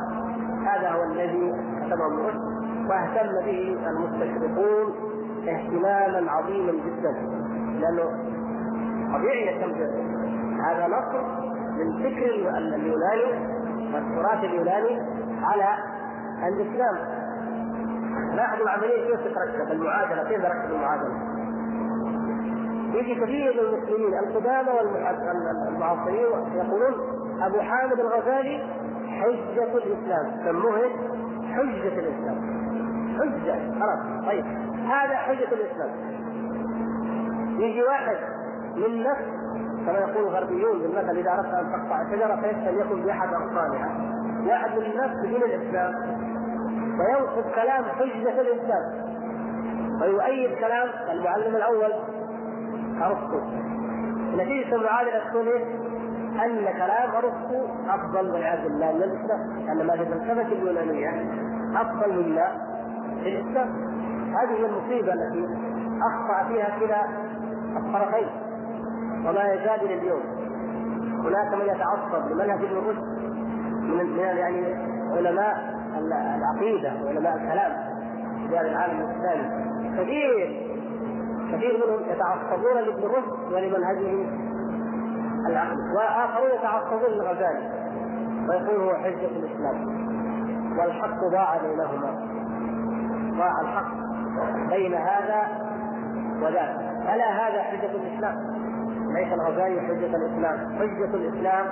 هذا 0.67 0.91
هو 0.91 1.03
الذي 1.03 1.55
كتبه 1.87 2.07
ابن 2.07 2.19
رشد 2.27 2.57
واهتم 2.89 3.45
به 3.45 3.79
المستشرقون 3.87 4.95
اهتماما 5.49 6.31
عظيما 6.31 6.73
جدا. 6.73 7.46
لأنه 7.81 8.11
طبيعي 9.15 9.47
يهتم 9.47 9.73
هذا 10.65 10.87
نصر 10.87 11.23
من 11.77 11.99
فكر 11.99 12.27
اليوناني 12.59 13.57
والتراث 13.95 14.45
اليوناني 14.45 15.03
على 15.43 15.79
الإسلام. 16.49 16.97
لاحظوا 18.35 18.65
العملية 18.65 19.07
كيف 19.07 19.21
تتركب 19.21 19.73
المعادله 19.73 20.25
كيف 20.29 20.45
ركب 20.45 20.71
المعادلة؟ 20.71 21.15
يجي 22.95 23.15
كثير 23.15 23.53
من 23.53 23.59
المسلمين 23.59 24.19
القدامى 24.19 24.69
والمعاصرين 24.71 26.27
يقولون 26.55 26.95
أبو 27.43 27.61
حامد 27.61 28.01
الغزالي 28.01 28.67
حجة 29.09 29.73
الإسلام. 29.77 30.45
سموه 30.45 30.79
حجة 31.55 31.99
الإسلام. 31.99 32.39
حجة. 33.19 33.81
خلاص 33.81 34.27
طيب. 34.27 34.45
هذا 34.87 35.17
حجة 35.17 35.49
الإسلام. 35.53 36.16
يجي 37.59 37.83
واحد 37.83 38.17
من 38.77 39.03
نفس 39.03 39.47
كما 39.87 39.99
يقول 39.99 40.29
الغربيون 40.29 40.79
بالمثل 40.79 41.17
إذا 41.19 41.33
أردت 41.33 41.55
أن 41.55 41.73
تقطع 41.73 42.05
شجره 42.11 42.37
فيسال 42.37 42.81
يكن 42.81 43.03
بأحد 43.03 43.29
اغصانها 43.29 44.17
واحد 44.47 44.71
من 44.79 44.97
نفس 44.97 45.17
دين 45.21 45.43
الإسلام 45.43 45.95
وينقض 46.99 47.51
كلام 47.55 47.85
حجة 47.85 48.41
الاسلام 48.41 49.07
ويؤيد 50.01 50.59
كلام 50.59 50.89
المعلم 51.11 51.57
الأول 51.57 51.93
أرسطو 53.03 53.41
نتيجة 54.35 54.75
المعادله 54.75 55.29
تكون؟ 55.29 55.49
أن 56.45 56.65
كلام 56.65 57.11
أرسطو 57.11 57.67
أفضل 57.89 58.31
والعياذ 58.31 58.63
بالله 58.63 58.93
من 58.93 59.03
الإسلام 59.03 59.69
ان 59.69 59.87
ما 59.87 59.93
في 59.93 60.03
الفلسفه 60.03 60.53
اليونانية 60.53 61.11
أفضل 61.77 62.13
مما 62.13 62.47
في 63.23 63.29
الإسلام 63.29 63.69
هذه 64.35 64.53
هي 64.59 64.67
المصيبة 64.67 65.13
التي 65.13 65.49
أخطأ 66.03 66.49
فيها 66.49 66.79
كلا 66.81 67.03
الطرفين 67.77 68.29
وما 69.27 69.53
يزال 69.53 69.81
إلى 69.83 69.95
اليوم. 69.95 70.23
هناك 71.25 71.55
من 71.55 71.67
يتعصب 71.67 72.31
لمنهج 72.31 72.65
ابن 72.65 72.77
رشد 72.77 73.17
من 73.83 74.07
من 74.07 74.19
يعني 74.19 74.75
علماء 75.17 75.77
العقيدة 76.37 76.93
وعلماء 77.05 77.37
الكلام 77.37 77.73
في 78.49 78.59
هذا 78.59 78.69
العالم 78.69 79.01
الإسلامي. 79.01 79.67
كثير 79.99 80.67
كثير 81.53 81.87
منهم 81.87 82.01
يتعصبون 82.11 82.75
لابن 82.75 83.03
رشد 83.05 83.53
ولمنهجه 83.53 84.29
العقل 85.49 85.97
وآخرون 85.97 86.51
يتعصبون 86.59 87.11
للغزالي. 87.11 87.71
ويقول 88.49 88.89
هو 88.89 88.95
حجه 88.95 89.27
الإسلام. 89.27 90.07
والحق 90.79 91.25
ضاع 91.33 91.57
بينهما. 91.57 92.27
ضاع 93.39 93.61
الحق 93.61 93.91
بين 94.71 94.95
هذا 94.95 95.49
وذاك. 96.43 96.86
ألا 97.15 97.31
هذا 97.31 97.63
حجة 97.63 97.91
الإسلام؟ 97.91 98.37
ليس 99.15 99.33
الغزالي 99.33 99.81
حجة 99.81 100.17
الإسلام. 100.17 100.79
حجة 100.79 101.15
الإسلام 101.15 101.67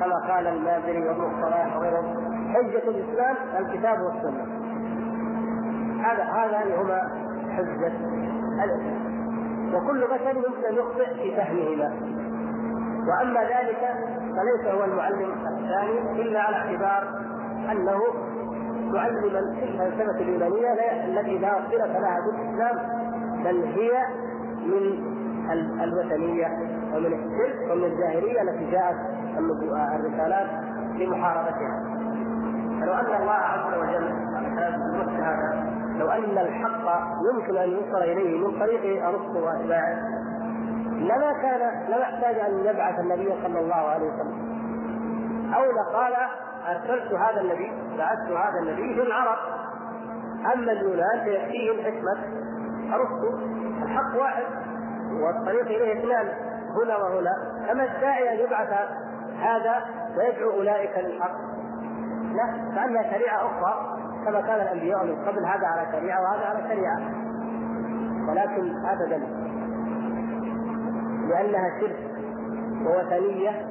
كما 0.00 0.34
قال 0.34 0.46
المازري 0.46 1.08
وابن 1.08 1.22
الصلاح 1.22 1.76
وغيرهم 1.76 2.14
حجة 2.54 2.88
الإسلام 2.88 3.36
الكتاب 3.58 3.98
والسنة. 4.00 4.46
هذا 6.04 6.22
هذان 6.22 6.72
هما 6.72 7.00
حجة 7.50 7.92
الإسلام. 8.64 9.14
وكل 9.74 10.00
بشر 10.00 10.36
يمكن 10.36 10.64
أن 10.68 10.74
يخطئ 10.74 11.14
في 11.14 11.36
فهمهما. 11.36 12.14
وأما 13.08 13.40
ذلك 13.40 13.94
فليس 14.36 14.74
هو 14.74 14.84
المعلم 14.84 15.32
الثاني 15.32 16.22
إلا 16.22 16.40
على 16.40 16.56
اعتبار 16.56 17.08
أنه 17.72 18.00
معلما 18.92 19.54
في 19.60 19.64
الفلسفة 19.64 20.20
اليونانية 20.20 20.72
التي 21.04 21.38
لا 21.38 21.52
صلة 21.70 21.98
لها 21.98 22.20
بالإسلام 22.20 22.76
بل 23.44 23.64
هي 23.64 24.06
من 24.66 25.14
الوثنية 25.82 26.46
ومن 26.94 27.06
الشرك 27.06 27.70
ومن 27.70 27.84
الجاهلية 27.84 28.42
التي 28.42 28.70
جاءت 28.70 28.96
الرسالات 29.96 30.46
لمحاربتها. 30.98 31.82
فلو 32.80 32.92
أن 32.92 33.22
الله 33.22 33.32
عز 33.32 33.74
وجل 33.78 34.12
هذا 35.18 35.74
لو 35.98 36.08
أن 36.08 36.38
الحق 36.38 37.02
يمكن 37.32 37.56
أن 37.56 37.70
يوصل 37.70 38.02
إليه 38.02 38.38
من 38.38 38.58
طريق 38.60 39.06
ارسطو 39.06 39.46
واتباعه 39.46 39.98
لما 40.94 41.32
كان 41.42 41.60
لما 41.88 42.02
احتاج 42.02 42.38
أن 42.38 42.58
يبعث 42.64 42.98
النبي 42.98 43.32
صلى 43.42 43.60
الله 43.60 43.74
عليه 43.74 44.06
وسلم. 44.06 44.54
أو 45.54 45.62
لقال 45.62 46.12
أرسلت 46.68 47.12
هذا 47.12 47.40
النبي 47.40 47.72
بعثت 47.98 48.30
هذا 48.30 48.58
النبي 48.62 48.94
في 48.94 49.02
العرب. 49.02 49.38
أما 50.54 50.72
اليونان 50.72 51.24
فيكفيهم 51.24 51.76
حكمة 51.84 52.44
ارسطو 52.92 53.38
الحق 53.82 54.20
واحد 54.20 54.44
والطريق 55.12 55.66
إليه 55.66 55.98
اثنان 55.98 56.28
هنا 56.74 56.96
وهنا. 56.96 57.36
أما 57.72 57.84
الداعي 57.84 58.32
أن 58.32 58.46
يبعث 58.46 58.68
هذا 59.40 59.84
ويدعو 60.16 60.50
أولئك 60.50 60.98
للحق. 60.98 61.34
لا 62.34 62.74
كأنها 62.74 63.02
شريعة 63.02 63.36
أخرى 63.36 63.98
كما 64.24 64.40
كان 64.40 64.60
الأنبياء 64.60 65.04
من 65.04 65.24
قبل 65.24 65.44
هذا 65.44 65.66
على 65.66 65.92
شريعة 65.92 66.22
وهذا 66.22 66.46
على 66.46 66.62
شريعة. 66.68 66.98
ولكن 68.28 68.86
ابدا 68.86 69.18
لأنها 71.28 71.80
شرك 71.80 71.96
ووثنية 72.86 73.66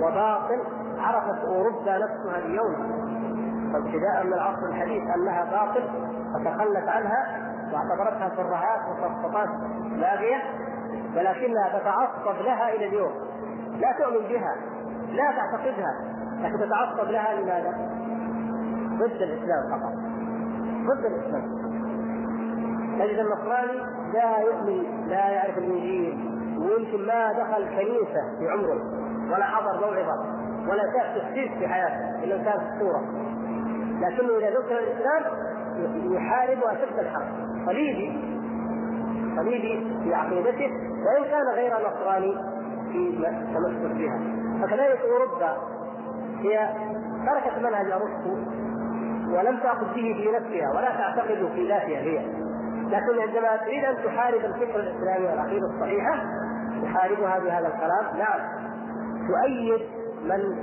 وباطل 0.00 0.60
عرفت 0.98 1.44
أوروبا 1.44 1.98
نفسها 1.98 2.38
اليوم. 2.38 3.06
فابتداء 3.72 4.24
من 4.24 4.32
العصر 4.32 4.66
الحديث 4.66 5.02
أنها 5.10 5.44
باطل 5.44 5.82
فتخلت 6.34 6.88
عنها 6.88 7.45
واعتبرتها 7.76 8.36
شرهات 8.36 8.80
وسقطات 8.90 9.48
باغية 10.00 10.42
ولكنها 11.16 11.78
تتعصب 11.78 12.42
لها 12.42 12.74
إلى 12.74 12.86
اليوم. 12.86 13.12
لا 13.80 13.92
تؤمن 13.92 14.28
بها 14.28 14.56
لا 15.12 15.32
تعتقدها 15.32 15.94
لكن 16.42 16.58
تتعصب 16.58 17.10
لها 17.10 17.34
لماذا؟ 17.40 17.74
ضد 18.98 19.22
الإسلام 19.22 19.70
فقط. 19.70 19.92
ضد 20.86 21.04
الإسلام. 21.04 21.66
تجد 22.98 23.18
النصراني 23.18 23.82
لا 24.12 24.38
يؤمن 24.38 25.08
لا 25.08 25.28
يعرف 25.28 25.58
الإنجيل 25.58 26.36
ويمكن 26.58 27.06
ما 27.06 27.32
دخل 27.32 27.64
كنيسة 27.68 28.38
في 28.38 28.48
عمره 28.48 28.80
ولا 29.32 29.44
حضر 29.44 29.80
موعظة 29.80 30.46
ولا 30.68 30.82
شاف 30.82 31.16
تفسير 31.16 31.58
في 31.58 31.68
حياته 31.68 32.24
إلا 32.24 32.36
كان 32.36 32.58
في 32.58 32.74
الصورة 32.74 33.00
لكنه 34.00 34.38
إذا 34.38 34.50
ذكر 34.50 34.78
الإسلام 34.78 35.22
يحارب 36.12 36.58
اشد 36.64 36.98
الحرب. 36.98 37.55
صليبي 37.66 38.36
صليبي 39.36 40.00
في 40.04 40.14
عقيدته 40.14 40.70
وان 41.06 41.24
كان 41.30 41.54
غير 41.54 41.72
نصراني 41.72 42.34
في 42.92 43.28
التمسك 43.28 43.96
بها. 43.96 44.20
فكذلك 44.62 45.00
أوروبا 45.00 45.56
هي 46.40 46.68
تركت 47.26 47.58
منهج 47.58 47.90
ارسطو 47.90 48.36
ولم 49.36 49.58
تأخذ 49.58 49.86
به 49.86 50.14
في 50.14 50.30
نفسها 50.32 50.70
ولا 50.76 50.90
تعتقد 50.90 51.48
في 51.54 51.68
ذاتها 51.68 51.98
هي. 52.00 52.18
لكن 52.86 53.20
عندما 53.20 53.56
تريد 53.56 53.84
أن 53.84 53.96
تحارب 54.04 54.44
الفكر 54.44 54.80
الإسلامي 54.80 55.26
والعقيده 55.26 55.66
الصحيحة 55.74 56.24
تحاربها 56.82 57.38
بهذا 57.38 57.66
الكلام. 57.66 58.18
نعم. 58.18 58.40
تؤيد 59.28 59.80
من 60.24 60.56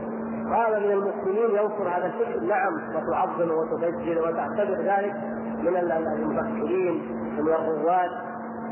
قام 0.54 0.84
من 0.84 0.92
المسلمين 0.92 1.50
ينصر 1.50 1.90
هذا 1.90 2.06
الفكر. 2.06 2.40
نعم. 2.40 2.74
وتعظم 2.96 3.52
وتبجل 3.52 4.20
وتعتبر 4.20 4.82
ذلك. 4.82 5.33
من 5.64 5.78
المفكرين 5.78 7.02
ومن 7.40 7.54
الرواد 7.54 8.12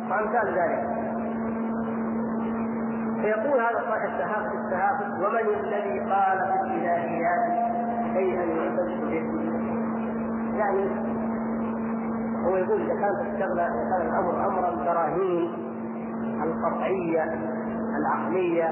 وامثال 0.09 0.47
ذلك. 0.47 1.01
فيقول 3.21 3.59
هذا 3.61 3.81
صاحب 3.89 4.09
التهافت 4.09 4.53
التهافت 4.55 5.05
ومن 5.05 5.59
الذي 5.59 5.99
قال 5.99 6.37
في 6.37 6.61
الإلهيات 6.65 7.71
شيئا 8.13 8.43
يعتز 8.43 8.91
به؟ 9.01 9.23
يعني 10.57 10.89
هو 12.45 12.55
يقول 12.57 12.81
إذا 12.81 12.93
كانت 12.93 13.21
الشغله 13.21 13.63
إذا 13.67 13.89
كان 13.89 14.07
الأمر 14.07 14.47
امرا 14.47 14.85
براهين 14.85 15.51
القطعية 16.43 17.23
العقلية 17.99 18.69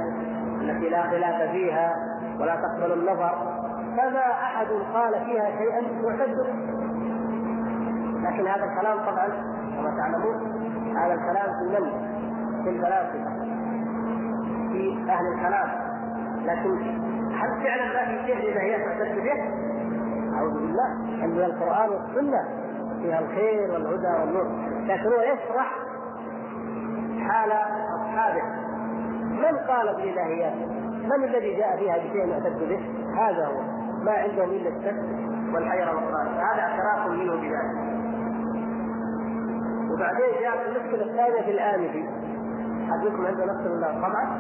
التي 0.62 0.90
لا 0.90 1.04
خلاف 1.04 1.52
فيها 1.52 1.96
ولا 2.40 2.56
تقبل 2.56 2.92
النظر 2.94 3.60
فما 3.98 4.32
أحد 4.32 4.68
قال 4.94 5.26
فيها 5.26 5.50
شيئا 5.58 5.82
يعتد 6.04 6.36
لكن 8.30 8.48
هذا 8.48 8.64
الكلام 8.66 8.98
طبعا 9.00 9.28
كما 9.76 9.98
تعلمون 9.98 10.36
هذا 10.98 11.14
الكلام 11.14 11.46
في 11.60 11.80
من؟ 11.80 11.92
في 12.64 12.70
الفلاسفة 12.70 13.40
في 14.72 15.12
أهل 15.12 15.28
الكلام 15.34 15.70
لكن 16.46 17.00
هل 17.34 17.64
فعلا 17.64 17.86
ما 17.94 18.06
في 18.06 18.26
شيء 18.26 18.52
إذا 18.52 18.62
هي 18.62 18.84
تعتد 18.86 19.16
به؟ 19.16 19.44
أعوذ 20.38 20.54
بالله 20.54 20.94
أن 21.26 21.38
القرآن 21.38 21.90
والسنة 21.90 22.48
فيها 23.02 23.20
الخير 23.20 23.72
والهدى 23.72 24.20
والنور 24.20 24.48
لكن 24.86 25.08
هو 25.08 25.22
يشرح 25.22 25.76
حال 27.28 27.52
أصحابه 27.96 28.44
من 29.30 29.58
قال 29.68 29.96
بالالهيات؟ 29.96 30.54
من 31.04 31.24
الذي 31.24 31.56
جاء 31.56 31.78
فيها 31.78 31.98
بشيء 31.98 32.28
يعتد 32.28 32.60
به؟ 32.60 32.80
هذا 33.18 33.46
هو 33.48 33.62
ما 34.04 34.12
عندهم 34.12 34.50
إلا 34.50 34.70
الشك 34.70 35.00
والحيرة 35.54 35.96
والقلق 35.96 36.32
هذا 36.32 36.62
اعتراف 36.62 37.08
منه 37.08 37.36
بذلك 37.36 37.99
وبعدين 40.00 40.42
جاءت 40.42 40.68
المشكلة 40.68 41.04
الثانية 41.04 41.42
في 41.42 41.52
الآنفي 41.52 42.10
حدكم 42.90 43.26
عنده 43.26 43.46
نفس 43.46 43.66
الطبعه 43.66 44.40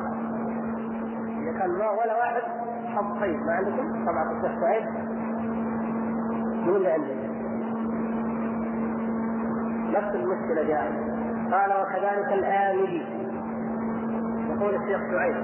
إذا 1.41 1.59
كان 1.59 1.69
ما 1.69 1.89
ولا 1.89 2.17
واحد 2.17 2.41
حظ 2.87 3.19
طيب. 3.19 3.39
ما 3.39 3.53
عندكم؟ 3.53 4.05
طبعا 4.05 4.31
الشيخ 4.31 4.61
سعيد 4.61 4.85
من 6.63 6.75
اللي 6.75 6.91
عندك؟ 6.91 7.29
نفس 9.97 10.15
المشكلة 10.15 10.63
جاءت. 10.63 10.93
قال 11.53 11.71
وكذلك 11.81 12.33
الآمدي 12.33 13.05
يقول 14.49 14.75
الشيخ 14.75 15.01
سعيد 15.11 15.35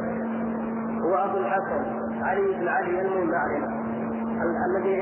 هو 1.02 1.16
أبو 1.16 1.38
الحسن 1.38 1.86
علي 2.24 2.60
بن 2.60 2.68
علي 2.68 3.00
علينا. 3.36 3.86
الذي 4.66 4.96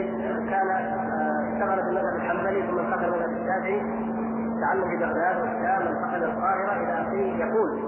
كان 0.50 0.70
اشتغل 0.70 1.84
في 1.84 1.90
المذهب 1.90 2.16
الحنبلي 2.16 2.68
ثم 2.68 2.80
انتقل 2.80 3.06
المذهب 3.06 3.32
الشافعي. 3.32 4.13
تعلم 4.62 5.00
بغداد 5.00 5.42
والشام 5.42 5.88
انتقل 5.88 6.24
القاهره 6.24 6.74
إلى 6.74 6.94
اخره 7.02 7.46
يقول 7.46 7.84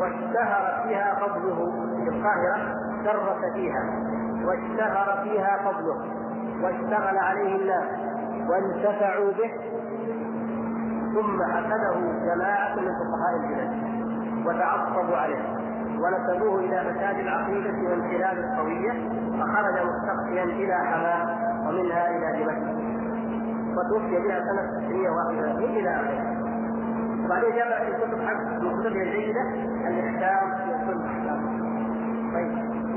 واشتهر 0.00 0.82
فيها 0.82 1.14
فضله 1.14 1.72
في 1.96 2.08
القاهرة 2.08 2.74
درس 3.04 3.52
فيها 3.54 3.84
واشتهر 4.44 5.22
فيها 5.22 5.58
فضله 5.64 6.04
واشتغل 6.62 7.18
عليه 7.18 7.56
الناس 7.56 7.88
وانتفعوا 8.48 9.32
به 9.32 9.50
ثم 11.14 11.42
حسده 11.42 11.94
جماعة 12.34 12.74
من 12.76 12.92
فقهاء 12.94 13.36
البلاد 13.36 13.70
وتعصبوا 14.46 15.16
عليه 15.16 15.60
ونسبوه 15.98 16.58
إلى 16.60 16.80
فساد 16.80 17.18
العقيدة 17.18 17.90
وانحلال 17.90 18.44
القوية 18.44 18.92
فخرج 19.40 19.74
مستقيا 19.86 20.44
إلى 20.44 20.74
حماة 20.74 21.36
ومنها 21.68 22.08
إلى 22.08 22.44
دمشق. 22.44 22.99
وتوفي 23.76 24.18
بها 24.28 24.40
سنة 24.40 24.88
631 24.88 25.64
إلى 25.64 25.90
آخره. 25.90 26.40
وبعدين 27.24 27.50
جمع 27.50 27.98
كتب 27.98 28.22
حق 28.22 28.40
من 28.62 28.80
كتبه 28.80 29.02
الجيدة 29.02 29.40
الإحكام 29.88 30.50
في 30.56 30.74
أصول 30.76 30.96
الأحكام 30.96 31.60
طيب 32.34 32.50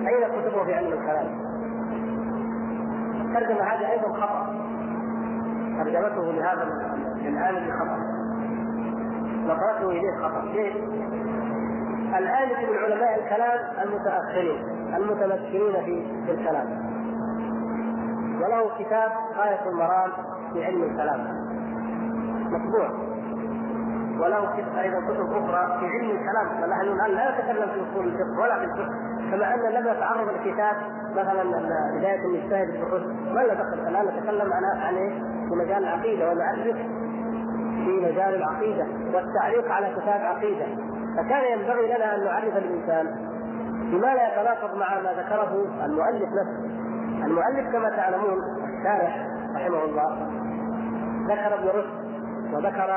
أين 0.07 0.41
كتبه 0.41 0.63
في 0.63 0.73
علم 0.73 0.93
الكلام؟ 0.93 1.27
الترجمة 3.21 3.63
هذه 3.63 3.91
أيضا 3.91 4.13
خطأ. 4.13 4.53
ترجمته 5.77 6.31
لهذا 6.31 6.63
الآن 7.21 7.71
خطأ 7.79 7.97
نظرته 9.45 9.89
إليه 9.89 10.17
خطأ. 10.21 10.41
ليش؟ 10.45 10.73
الآن 12.17 12.49
من 12.49 12.77
علماء 12.83 13.19
الكلام 13.23 13.59
المتأخرين 13.87 14.63
المتمكنين 14.95 16.05
في 16.25 16.31
الكلام. 16.31 16.93
وله 18.41 18.69
كتاب 18.79 19.11
غاية 19.37 19.69
المرام. 19.69 20.11
في 20.53 20.65
علم 20.65 20.83
الكلام. 20.83 21.43
مطبوع 22.51 22.89
وله 24.19 24.49
أيضا 24.81 24.99
كتب 24.99 25.31
أخرى 25.31 25.79
في 25.79 25.85
علم 25.85 26.09
الكلام 26.09 26.47
فنحن 26.61 26.81
الآن 26.81 27.11
لا 27.11 27.31
نتكلم 27.31 27.69
في 27.69 27.91
أصول 27.91 28.07
الفقه 28.07 28.41
ولا 28.41 28.55
في 28.59 28.63
الفقه 28.63 29.13
كما 29.31 29.53
أن 29.55 29.73
لم 29.73 29.87
يتعرض 29.87 30.27
الكتاب 30.29 30.75
مثلا 31.11 31.43
بدايه 31.97 32.25
المجتهد 32.25 32.71
في 32.71 32.77
الحسن 32.77 33.33
ما 33.33 33.39
لنا 33.41 33.53
دخل 33.53 33.79
الآن 33.87 34.05
نتكلم 34.05 34.53
عن 34.53 34.63
عن 34.63 34.95
إيه؟ 34.95 35.19
في 35.49 35.55
مجال 35.55 35.83
العقيدة 35.83 36.31
ونعرف 36.31 36.77
في 37.85 37.99
مجال 38.01 38.35
العقيدة 38.35 38.85
والتعليق 39.13 39.71
على 39.71 39.87
كتاب 39.95 40.21
عقيدة. 40.21 40.65
فكان 41.17 41.59
ينبغي 41.59 41.87
لنا 41.87 42.15
أن 42.15 42.23
نعرف 42.23 42.57
الإنسان 42.57 43.05
بما 43.91 44.07
لا 44.15 44.27
يتناقض 44.33 44.77
مع 44.77 44.99
ما 44.99 45.13
ذكره 45.21 45.65
المؤلف 45.85 46.29
نفسه. 46.29 46.65
المؤلف 47.25 47.71
كما 47.71 47.89
تعلمون 47.89 48.37
الشارح 48.79 49.27
رحمه 49.55 49.83
الله. 49.83 50.29
ذكر 51.27 51.53
ابن 51.53 51.67
رشد 51.67 52.03
وذكر 52.53 52.91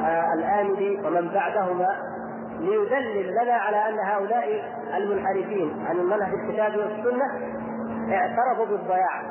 آه 0.00 0.34
الآمدي 0.34 1.00
ومن 1.06 1.28
بعدهما 1.34 1.96
ليدلل 2.60 3.30
لنا 3.30 3.52
على 3.52 3.76
أن 3.76 3.98
هؤلاء 3.98 4.62
المنحرفين 4.96 5.86
عن 5.86 5.96
المنهج 5.96 6.34
الكتاب 6.34 6.72
والسنة 6.76 7.26
اعترفوا 8.12 8.66
بالضياع. 8.66 9.22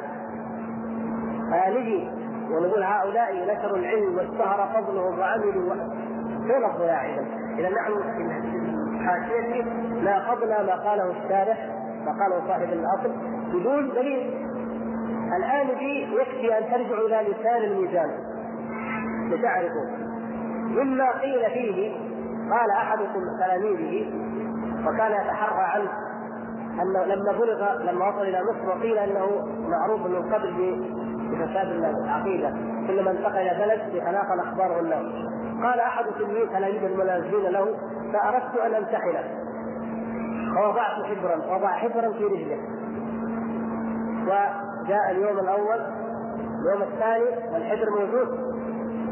فنجي 1.52 2.10
ونقول 2.52 2.84
هؤلاء 2.84 3.36
نشروا 3.36 3.78
العلم 3.78 4.18
واشتهر 4.18 4.68
فضلهم 4.74 5.20
وعملوا 5.20 5.76
فين 6.48 6.66
الضياع 6.66 7.06
إذا؟ 7.06 7.26
إذا 7.58 7.70
نحن 7.70 7.94
في 7.94 8.24
حاشيته 9.06 9.70
ناقضنا 10.04 10.64
ما 10.64 10.76
قاله 10.76 11.12
الشارح 11.12 11.70
ما 12.06 12.12
قاله 12.12 12.48
صاحب 12.48 12.70
الأصل 12.74 13.12
بدون 13.54 13.90
دليل. 13.90 14.49
الآن 15.38 15.68
دي 15.80 16.08
يكفي 16.16 16.58
أن 16.58 16.64
ترجعوا 16.72 17.08
إلى 17.08 17.32
لسان 17.32 17.64
الميزان 17.64 18.10
لتعرفوا 19.32 19.86
مما 20.70 21.12
قيل 21.22 21.52
فيه 21.52 21.92
قال 22.52 22.72
أحد 22.72 22.98
تلاميذه 23.40 24.12
وكان 24.88 25.12
يتحرى 25.12 25.62
عنه 25.64 25.90
أنه 26.82 27.04
لما 27.04 27.32
بلغ 27.32 27.82
لما 27.84 28.08
وصل 28.08 28.22
إلى 28.22 28.42
مصر 28.44 28.70
وقيل 28.70 28.98
أنه 28.98 29.48
معروف 29.68 30.02
من 30.06 30.34
قبل 30.34 30.82
بفساد 31.32 31.68
العقيدة 32.06 32.50
كلما 32.88 33.12
انتقل 33.12 33.38
إلى 33.38 33.66
بلد 33.66 33.96
يتناقل 33.96 34.40
أخباره 34.40 34.80
الناس. 34.80 35.06
قال 35.64 35.80
أحد 35.80 36.06
تلاميذ 36.54 36.84
الملازمين 36.84 37.44
له 37.44 37.66
فأردت 38.14 38.58
أن 38.66 38.74
أمتحنه 38.74 39.24
فوضعت 40.56 41.06
حبرا 41.06 41.56
وضع 41.56 41.68
حبرا 41.68 42.12
في 42.12 42.24
رجله. 42.24 42.58
وجاء 44.90 45.12
اليوم 45.12 45.40
الأول 45.40 45.82
اليوم 46.62 46.82
الثاني 46.82 47.54
والحبر 47.54 47.90
موجود. 47.90 48.28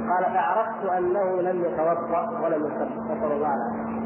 قال 0.09 0.33
فعرفت 0.33 0.85
أنه 0.97 1.41
لم 1.41 1.65
يتوضأ 1.65 2.39
ولم 2.43 2.65
يصلي 2.65 3.15
نسال 3.15 3.31
الله 3.31 3.53
العافيه 3.55 3.97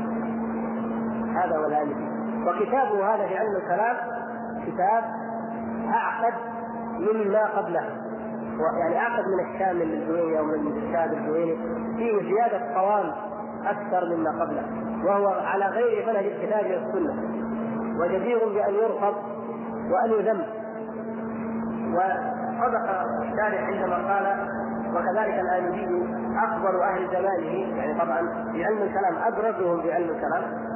هذا 1.39 1.57
هو 1.57 1.65
الآلي 1.65 1.95
وكتابه 2.47 3.15
هذا 3.15 3.28
في 3.28 3.38
علم 3.38 3.55
الكلام 3.55 3.97
كتاب 4.65 5.03
أعقد 5.93 6.34
مما 6.99 7.45
قبله. 7.45 7.89
يعني 8.80 8.97
أعقد 8.97 9.24
من 9.24 9.53
الشامل 9.53 9.88
للجويني 9.88 10.39
أو 10.39 10.43
من 10.43 10.67
الشاب 10.67 11.13
الجويني. 11.13 11.57
فيه 11.97 12.34
زيادة 12.34 12.76
قوام 12.76 13.11
أكثر 13.65 14.15
مما 14.15 14.43
قبله. 14.43 14.63
وهو 15.05 15.28
على 15.28 15.65
غير 15.65 16.07
منهج 16.07 16.26
الكتاب 16.26 16.65
والسنة. 16.65 17.13
وجدير 17.99 18.39
بأن 18.39 18.74
يرفض 18.74 19.15
وأن 19.91 20.11
يذم. 20.19 20.61
وصدق 21.93 23.01
الشارع 23.21 23.65
عندما 23.65 23.95
قال 23.95 24.47
وكذلك 24.95 25.39
الآلوبي 25.39 26.05
أكبر 26.43 26.83
أهل 26.83 27.07
زمانه 27.07 27.77
يعني 27.77 27.99
طبعا 27.99 28.51
في 28.51 28.65
علم 28.65 28.81
الكلام 28.81 29.15
أبرزهم 29.23 29.81
في 29.81 29.93
علم 29.93 30.09
الكلام 30.09 30.71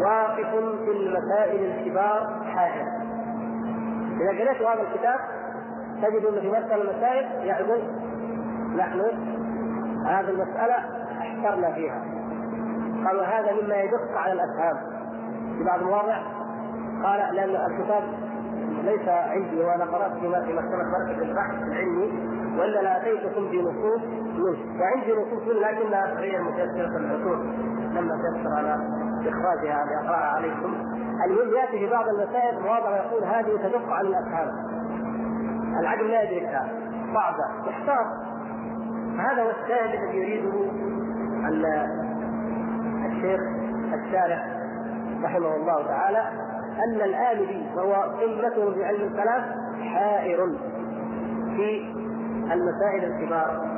واقف 0.00 0.50
في 0.84 0.90
المسائل 0.90 1.64
الكبار 1.64 2.44
حائر. 2.54 2.86
إذا 4.20 4.28
قريت 4.28 4.62
هذا 4.62 4.82
الكتاب 4.82 5.20
تجد 6.02 6.24
أن 6.24 6.40
في 6.40 6.48
مسألة 6.48 6.82
المسائل 6.82 7.46
يعظم 7.46 7.82
نحن 8.76 9.00
هذه 10.06 10.30
المسألة 10.30 10.74
أحترنا 11.20 11.72
فيها. 11.72 12.02
قال 13.06 13.16
وهذا 13.16 13.52
مما 13.62 13.76
يدق 13.76 14.18
على 14.18 14.32
الأفهام. 14.32 14.76
في 15.58 15.64
بعض 15.64 15.80
المواضع 15.80 16.16
قال 17.04 17.34
لأن 17.34 17.70
الكتاب 17.70 18.02
ليس 18.84 19.08
عندي 19.08 19.64
وأنا 19.64 19.84
قرأت 19.84 20.12
في 20.12 20.20
في 20.20 20.52
مكتبة 20.52 20.84
مركز 20.98 21.22
البحث 21.22 21.62
العلمي 21.62 22.34
وإلا 22.58 22.82
لاتيتكم 22.82 23.50
بنصوص 23.50 24.02
منه. 24.02 24.80
وعندي 24.80 25.12
نصوص 25.12 25.42
منه 25.42 25.60
لكنها 25.60 26.14
غير 26.14 26.42
متيسره 26.42 26.96
العصور 26.96 27.36
لم 27.92 28.10
اتيسر 28.12 28.54
على 28.56 28.74
إخراجها 29.28 29.84
لأقرأها 29.84 30.36
عليكم. 30.36 30.74
المهم 31.24 31.54
يأتي 31.54 31.78
في 31.78 31.90
بعض 31.90 32.08
المسائل 32.08 32.60
مواضع 32.62 32.96
يقول 32.96 33.24
هذه 33.24 33.68
تدق 33.68 33.92
على 33.92 34.08
الأفهام. 34.08 34.48
العقل 35.80 36.10
لا 36.10 36.22
يدركها 36.22 36.68
صعبه 37.14 37.70
محتار 37.70 38.06
هذا 39.18 39.42
هو 39.42 39.50
الشاهد 39.50 39.94
الذي 39.94 40.16
يريده 40.16 40.70
الشيخ 43.06 43.40
الشارح 43.94 44.46
رحمه 45.24 45.56
الله 45.56 45.86
تعالى. 45.86 46.43
أن 46.84 46.94
الآمدي 46.94 47.66
وهو 47.76 47.92
قمته 47.92 48.74
في 48.74 48.84
علم 48.84 49.02
الكلام 49.02 49.42
حائر 49.94 50.46
في 51.56 51.94
المسائل 52.52 53.04
الكبار. 53.04 53.74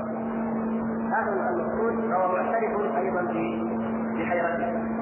هذا 1.12 1.50
المقصود 1.50 2.10
فهو 2.10 2.32
معترف 2.32 2.96
أيضا 2.96 3.22
بحيرته 4.14 4.96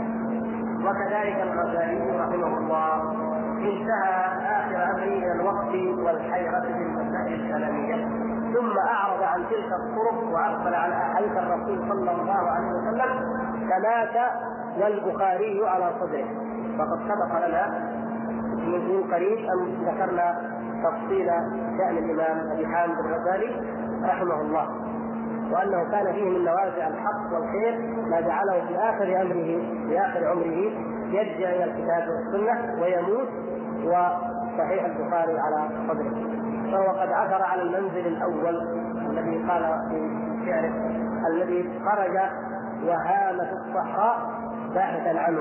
وكذلك 0.85 1.41
الغزالي 1.43 2.19
رحمه 2.19 2.59
الله 2.59 3.13
انتهى 3.59 4.27
آخر 4.61 4.91
امره 4.91 5.05
إلى 5.05 5.33
الوقت 5.33 5.75
والحيرة 6.07 6.61
في 6.61 6.83
المسائل 6.83 7.41
الكلاميه 7.41 8.05
ثم 8.55 8.79
أعرض 8.79 9.23
عن 9.23 9.45
تلك 9.51 9.73
الطرق 9.73 10.33
وأقبل 10.33 10.75
على 10.75 10.95
احاديث 10.95 11.33
الرسول 11.33 11.89
صلى 11.89 12.11
الله 12.11 12.51
عليه 12.51 12.69
وسلم 12.69 13.11
فمات 13.71 14.31
والبخاري 14.81 15.69
على 15.69 15.93
صدره. 16.01 16.29
فقد 16.79 16.99
سبق 17.09 17.47
لنا 17.49 17.95
من 18.67 19.05
قريب 19.13 19.39
أن 19.39 19.87
ذكرنا 19.87 20.55
تفصيل 20.85 21.27
شأن 21.79 21.99
الإمام 21.99 22.51
أبي 22.53 22.67
حامد 22.67 22.99
الغزالي 22.99 23.63
رحمه 24.05 24.41
الله 24.41 24.69
وأنه 25.53 25.91
كان 25.91 26.13
فيه 26.13 26.25
من 26.31 26.45
نوازع 26.45 26.87
الحق 26.89 27.33
والخير 27.33 27.79
ما 28.11 28.21
جعله 28.21 28.67
في 28.69 28.79
آخر 28.79 29.23
أمره 29.23 29.61
في 29.89 30.01
آخر 30.01 30.27
عمره 30.27 30.73
يرجع 31.11 31.51
إلى 31.51 31.65
الكتاب 31.65 32.09
والسنة 32.09 32.83
ويموت 32.83 33.29
وصحيح 33.85 34.85
البخاري 34.85 35.39
على 35.39 35.69
صدره. 35.89 36.15
فهو 36.73 36.89
قد 37.01 37.13
عثر 37.13 37.43
على 37.43 37.63
المنزل 37.63 38.07
الأول 38.07 38.69
الذي 39.11 39.49
قال 39.49 39.89
في 39.91 40.11
شعره 40.47 40.73
الذي 41.27 41.81
خرج 41.85 42.17
وهام 42.87 43.37
في 43.37 43.53
الصحراء 43.53 44.31
باحثا 44.75 45.19
عنه. 45.19 45.41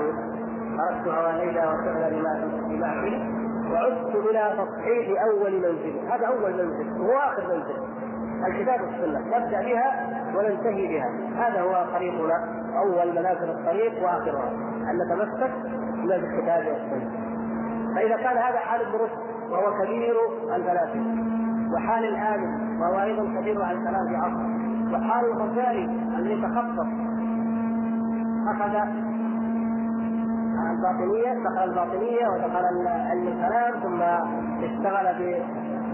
خرجت 0.76 1.08
هوى 1.08 1.32
ليلى 1.32 1.60
وشغل 1.60 2.22
بمعقل 2.68 3.44
وعدت 3.72 4.14
إلى 4.30 4.52
تصحيح 4.58 5.22
أول 5.22 5.52
منزل. 5.52 6.08
هذا 6.10 6.26
أول 6.26 6.52
منزل 6.52 7.00
وهو 7.00 7.18
آخر 7.18 7.42
منزل. 7.42 7.76
الكتاب 8.46 8.80
والسنة. 8.80 9.20
نبدأ 9.38 9.62
بها 9.62 10.10
وننتهي 10.36 10.86
بها. 10.86 11.10
هذا 11.36 11.60
هو 11.60 11.86
طريقنا 11.94 12.64
أول 12.78 13.10
منازل 13.10 13.50
الطريق 13.50 14.04
وآخرها. 14.04 14.50
أن 14.90 14.98
نتمسك 14.98 15.52
بالكتاب 16.02 16.66
والسنة. 16.66 17.10
فإذا 17.94 18.16
كان 18.16 18.36
هذا 18.36 18.58
حال 18.58 18.80
ابن 18.80 18.94
رشد 18.94 19.50
وهو 19.50 19.84
كبير 19.84 20.14
الفلاسفه 20.54 21.34
وحال 21.74 22.04
الآدم 22.04 22.80
وهو 22.80 23.02
أيضا 23.02 23.40
كبير 23.40 23.62
عن 23.62 23.84
ثلاث 23.84 24.22
عصر 24.22 24.44
وحال 24.94 25.24
الغزالي 25.24 25.84
الذي 26.18 26.42
تخصص. 26.42 26.86
أخذ 28.48 28.74
الباطنية 30.84 31.44
دخل 31.44 31.64
الباطنية 31.64 32.28
ودخل 32.28 32.64
علم 32.86 33.28
الكلام 33.28 33.80
ثم 33.82 34.02
اشتغل 34.64 35.14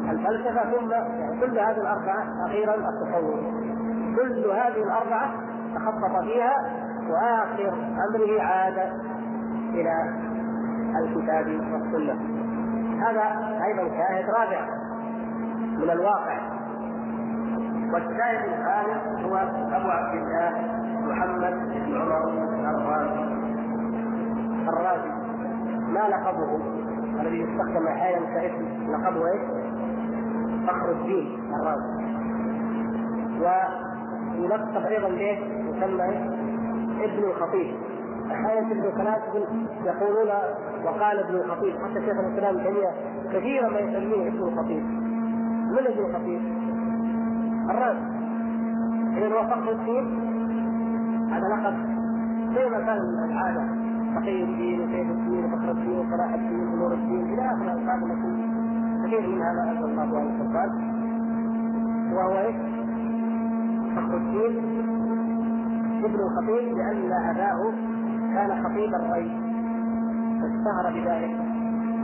بالفلسفة 0.05 0.71
ثم 0.71 0.91
يعني 0.91 1.41
كل 1.41 1.59
هذه 1.59 1.81
الأربعة 1.81 2.47
أخيرا 2.47 2.75
التصوف 2.75 3.41
كل 4.17 4.51
هذه 4.51 4.83
الأربعة 4.83 5.31
تخصص 5.75 6.25
فيها 6.25 6.55
وآخر 7.11 7.73
أمره 8.09 8.43
عاد 8.43 8.79
إلى 9.75 9.93
الكتاب 11.01 11.47
والسنة. 11.47 12.15
هذا 13.07 13.57
أيضا 13.65 13.89
شاهد 13.89 14.25
رابع 14.31 14.67
من 15.79 15.91
الواقع. 15.91 16.39
والشاهد 17.93 18.45
الخامس 18.45 19.25
هو 19.25 19.37
أبو 19.77 19.89
عبد 19.91 20.15
الله 20.15 20.53
محمد 21.07 21.55
بن 21.87 21.97
عمر 21.97 22.29
الرازي 22.71 23.50
الرازي 24.69 25.11
ما 25.89 26.09
لقبه 26.09 26.61
الذي 27.21 27.39
يستخدم 27.39 27.87
أحيانا 27.87 28.27
كاسم 28.27 28.93
لقبه 28.93 29.27
إيش؟ 29.33 29.41
فخر 30.67 30.91
الدين 30.91 31.39
الرازي 31.55 32.11
ويلقب 33.41 34.87
أيضا 34.87 35.09
به 35.09 35.39
يسمى 35.69 36.05
إيش؟ 36.05 36.41
ابن 37.01 37.25
الخطيب. 37.25 37.77
أحيانا 38.31 38.71
تجد 38.71 38.85
الفلاسفه 38.85 39.47
يقولون 39.85 40.29
وقال 40.85 41.19
ابن 41.19 41.35
الخطيب 41.35 41.75
حتى 41.77 42.01
شيخ 42.07 42.19
الإسلام 42.19 42.55
ابن 42.57 42.65
تيمية 42.65 42.91
كثيرا 43.33 43.69
ما 43.69 43.79
يسميه 43.79 44.29
ابن 44.29 44.39
الخطيب. 44.39 44.83
من 45.71 45.87
ابن 45.87 46.05
الخطيب؟ 46.05 46.41
الرازي 47.71 48.21
اذا 49.17 49.35
هو 49.35 49.47
فخر 49.47 49.71
الدين؟ 49.73 50.31
هذا 51.31 51.49
لقب. 51.49 51.77
زي 52.55 52.69
ما 52.71 52.79
كان 52.79 52.99
العادة؟ 53.31 53.80
تقي 54.15 54.43
الدين 54.45 54.81
وسيف 54.81 55.11
الدين 55.11 55.45
وفخر 55.45 55.71
الدين 55.71 55.99
وصلاح 55.99 56.35
الدين 56.35 56.69
ونور 56.69 56.93
الدين 56.93 57.35
إلى 57.35 57.43
آخر 57.53 57.63
الالقاب 57.63 58.03
التي 58.03 58.33
كثير 59.05 59.29
من 59.29 59.43
هذا 59.43 59.63
اسال 59.73 59.85
الله 59.85 60.23
ان 60.23 60.27
يتقبل 60.27 60.71
وهو 62.15 62.39
إيش؟ 62.39 62.57
فخر 63.97 64.17
الدين. 64.17 64.81
ابن 66.05 66.21
الخطيب 66.21 66.77
لأن 66.79 67.13
أباه 67.13 67.73
كان 68.35 68.65
خطيب 68.65 68.95
الري 68.95 69.31
فاشتهر 70.41 70.93
بذلك. 70.95 71.37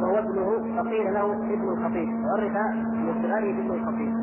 وهو 0.01 0.19
ابنه 0.19 0.77
فقيل 0.77 1.15
له 1.15 1.33
ابن 1.33 1.69
الخطيب. 1.69 2.09
وعرف 2.25 2.57
من 2.95 3.15
صغره 3.23 3.61
ابن 3.61 3.71
الخطيب. 3.71 4.15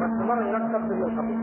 واستمر 0.00 0.42
يلقب 0.42 0.88
بابن 0.88 1.02
الخطيب. 1.02 1.38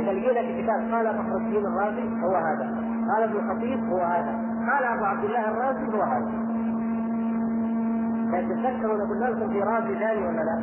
إذا 0.00 0.12
لقينا 0.12 0.42
في 0.42 0.62
كتاب 0.62 0.80
قال 0.92 1.06
فخر 1.06 1.36
الدين 1.36 1.66
الرازي 1.66 2.22
هو 2.22 2.34
هذا. 2.34 2.66
قال 3.08 3.22
ابن 3.22 3.36
الخطيب 3.36 3.78
هو 3.92 3.98
هذا. 3.98 4.53
قال 4.70 4.84
أبو 4.84 5.04
عبد 5.04 5.24
الله 5.24 5.48
الرازي 5.48 5.96
هو 5.96 6.02
هذا 6.02 6.30
يعني 8.32 8.48
تتذكروا 8.48 8.96
لو 8.96 9.04
قلنا 9.04 9.26
لكم 9.26 9.48
في 9.52 9.60
رازي 9.60 9.98
ثاني 9.98 10.26
ولا 10.26 10.40
لا؟ 10.40 10.56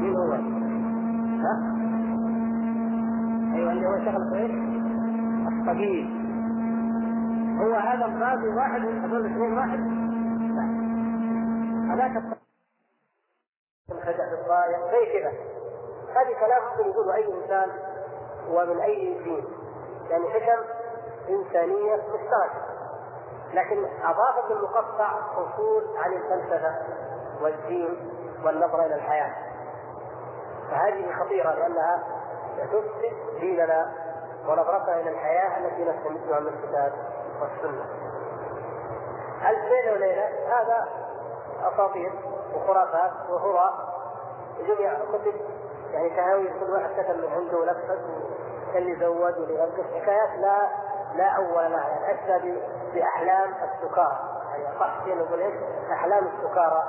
مين 0.00 0.16
هو؟ 0.16 0.32
ها؟ 1.42 1.76
أيوه 3.54 3.72
اللي 3.72 3.86
هو 3.86 3.98
شغل 3.98 4.34
إيش؟ 4.34 4.50
الطبيب 5.52 6.06
هو 7.60 7.74
هذا 7.74 8.04
الرازي 8.04 8.48
واحد 8.48 8.80
هذول 8.80 9.26
الاثنين 9.26 9.52
واحد؟ 9.52 9.78
لا 10.56 10.64
هذاك 11.94 12.16
الطبيب 12.16 12.36
زي 14.92 15.20
كذا 15.20 15.32
هذه 16.16 16.32
كلام 16.40 16.62
ممكن 16.70 16.90
يقوله 16.90 17.14
أي 17.14 17.42
إنسان 17.42 17.68
ومن 18.50 18.80
أي 18.80 19.14
دين 19.24 19.44
يعني 20.10 20.24
حكم 20.30 20.75
انسانيه 21.28 21.94
مشتركه 21.96 22.76
لكن 23.54 23.86
أضافت 24.04 24.50
المقطع 24.50 25.10
اصول 25.34 25.84
عن 25.96 26.12
الفلسفة 26.12 26.74
والدين 27.42 28.10
والنظره 28.44 28.86
إلى 28.86 28.94
الحياة. 28.94 29.34
فهذه 30.70 31.12
خطيرة 31.20 31.50
لأنها 31.54 32.02
تفسد 32.58 33.40
ديننا 33.40 33.92
ونظرتنا 34.48 35.00
إلى 35.00 35.10
الحياة 35.10 35.58
التي 35.58 35.84
نستمدها 35.84 36.40
من 36.40 36.48
الكتاب 36.48 36.92
والسنة. 37.40 37.84
ألف 39.48 39.64
ليله 39.64 39.92
وليلة؟ 39.92 40.28
هذا 40.48 40.88
أساطير 41.74 42.12
وخرافات 42.54 43.12
وهراء 43.30 43.72
جميع 44.60 44.94
كتب 44.94 45.34
يعني 45.92 46.10
كهاوي 46.10 46.48
كل 46.48 46.70
واحد 46.72 46.90
كتب 46.90 47.16
من 47.16 47.32
عنده 47.32 47.58
ونفس 47.58 48.00
اللي 48.74 48.96
زود 49.00 49.38
واللي 49.38 50.00
حكايات 50.00 50.38
لا 50.38 50.68
لا 51.16 51.26
أول 51.26 51.72
لها 51.72 51.88
يعني 51.88 52.58
بأحلام 52.94 53.54
السكارى. 53.64 54.18
يعني 54.50 54.78
صح 54.80 55.04
كذا 55.06 55.14
نقول 55.14 55.40
إيش؟ 55.40 55.54
أحلام 55.92 56.26
السكارى 56.26 56.84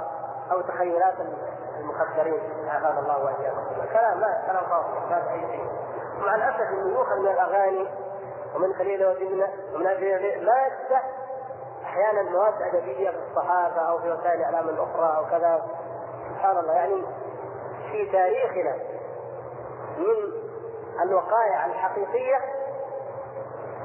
أو 0.52 0.62
تخيلات 0.62 1.14
المخدرين. 1.80 2.42
عافانا 2.70 3.00
الله 3.00 3.24
وإياكم. 3.24 3.92
كلام 3.94 4.20
ما 4.20 4.44
كلام 4.48 4.64
فاضي 4.70 5.00
ما 5.10 5.22
في 5.22 5.32
أي 5.34 5.40
شيء. 5.40 5.70
مع 6.20 6.36
الأسف 6.36 6.62
انه 6.62 6.90
يؤخذ 6.90 7.20
من 7.20 7.28
الأغاني 7.28 7.88
ومن 8.56 8.74
خليل 8.74 9.06
ودمنه 9.06 9.48
ومن 9.74 9.84
ما 10.46 10.62
يفتح 10.68 11.04
أحيانا 11.84 12.22
مواد 12.22 12.62
أدبية 12.62 13.10
في 13.10 13.18
الصحافة 13.30 13.90
أو 13.90 14.00
في 14.00 14.12
وسائل 14.12 14.40
الاعلام 14.40 14.70
الاخرى 14.70 15.18
أو 15.18 15.26
كذا. 15.26 15.66
سبحان 16.30 16.58
الله 16.58 16.74
يعني 16.74 17.04
في 17.92 18.12
تاريخنا 18.12 18.76
من 19.98 20.32
الوقائع 21.04 21.66
الحقيقية 21.66 22.57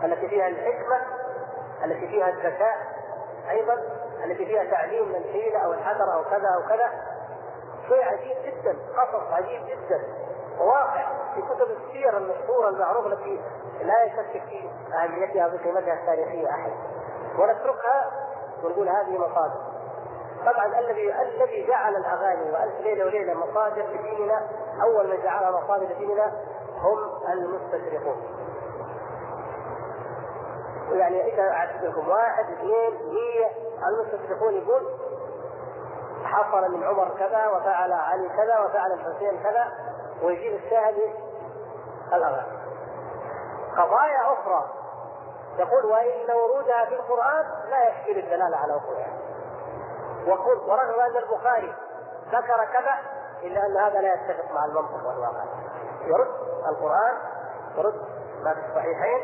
التي 0.05 0.29
فيها 0.29 0.49
الحكمة 0.49 0.97
التي 1.85 2.09
فيها 2.09 2.29
الذكاء 2.29 2.77
أيضا 3.51 3.75
التي 4.25 4.47
فيها 4.47 4.65
تعليم 4.65 5.09
من 5.09 5.17
الحيلة 5.17 5.59
أو 5.59 5.73
الحذر 5.73 6.15
أو 6.15 6.25
كذا 6.25 6.49
أو 6.57 6.69
كذا. 6.69 6.91
شيء 7.89 8.05
عجيب 8.05 8.37
جدا 8.45 8.77
قصص 8.97 9.33
عجيب 9.33 9.67
جدا. 9.67 10.03
واقع 10.59 11.07
في 11.35 11.43
كتب 11.43 11.67
السير 11.71 12.17
المشهورة 12.17 12.69
المعروفة 12.69 13.07
التي 13.07 13.41
لا 13.83 14.05
يشكك 14.05 14.43
في 14.49 14.71
أهميتها 14.95 15.47
وقيمتها 15.47 15.95
التاريخية 15.95 16.51
أحد. 16.51 16.73
ونتركها 17.39 18.11
ونقول 18.65 18.89
هذه 18.89 19.19
مصادر. 19.19 19.73
طبعا 20.47 20.79
الذي 20.79 21.15
الذي 21.23 21.67
جعل 21.67 21.97
الأغاني 21.97 22.51
وألف 22.51 22.81
ليلة 22.81 23.05
وليلة 23.05 23.35
مصادر 23.35 23.83
لديننا 23.83 24.49
أول 24.83 25.09
من 25.09 25.23
جعلها 25.23 25.51
مصادر 25.51 25.85
لديننا 25.85 26.33
هم 26.79 26.99
المستشرقون. 27.33 28.17
يعني 30.97 31.35
اذا 31.35 31.43
اعدت 31.43 31.83
لكم 31.83 32.09
واحد 32.09 32.45
اثنين 32.45 33.15
مية 33.15 33.51
المستشرقون 33.89 34.55
يقول 34.55 34.89
حصل 36.25 36.71
من 36.71 36.85
عمر 36.85 37.09
كذا 37.19 37.49
وفعل 37.49 37.93
علي 37.93 38.29
كذا 38.29 38.59
وفعل 38.59 38.93
الحسين 38.93 39.43
كذا 39.43 39.73
ويجيب 40.23 40.55
الشاهد 40.55 40.97
الاغاني. 42.13 42.59
قضايا 43.77 44.33
أخرى 44.33 44.71
يقول 45.59 45.85
وإن 45.87 46.31
ورودها 46.37 46.85
في 46.85 46.95
القرآن 46.95 47.45
لا 47.71 47.83
يحكي 47.89 48.21
الدلاله 48.21 48.57
على 48.57 48.75
وقوعها. 48.75 49.19
وقل 50.27 50.59
ورغم 50.71 51.01
ان 51.01 51.17
البخاري 51.17 51.75
ذكر 52.33 52.65
كذا 52.73 52.95
إلا 53.43 53.67
أن 53.67 53.77
هذا 53.77 54.01
لا 54.01 54.15
يتفق 54.15 54.55
مع 54.55 54.65
المنطق 54.65 55.07
والواقع 55.07 55.45
يرد 56.07 56.29
القرآن 56.69 57.15
يرد 57.77 58.03
ما 58.43 58.55
في 58.55 58.61
الصحيحين 58.69 59.21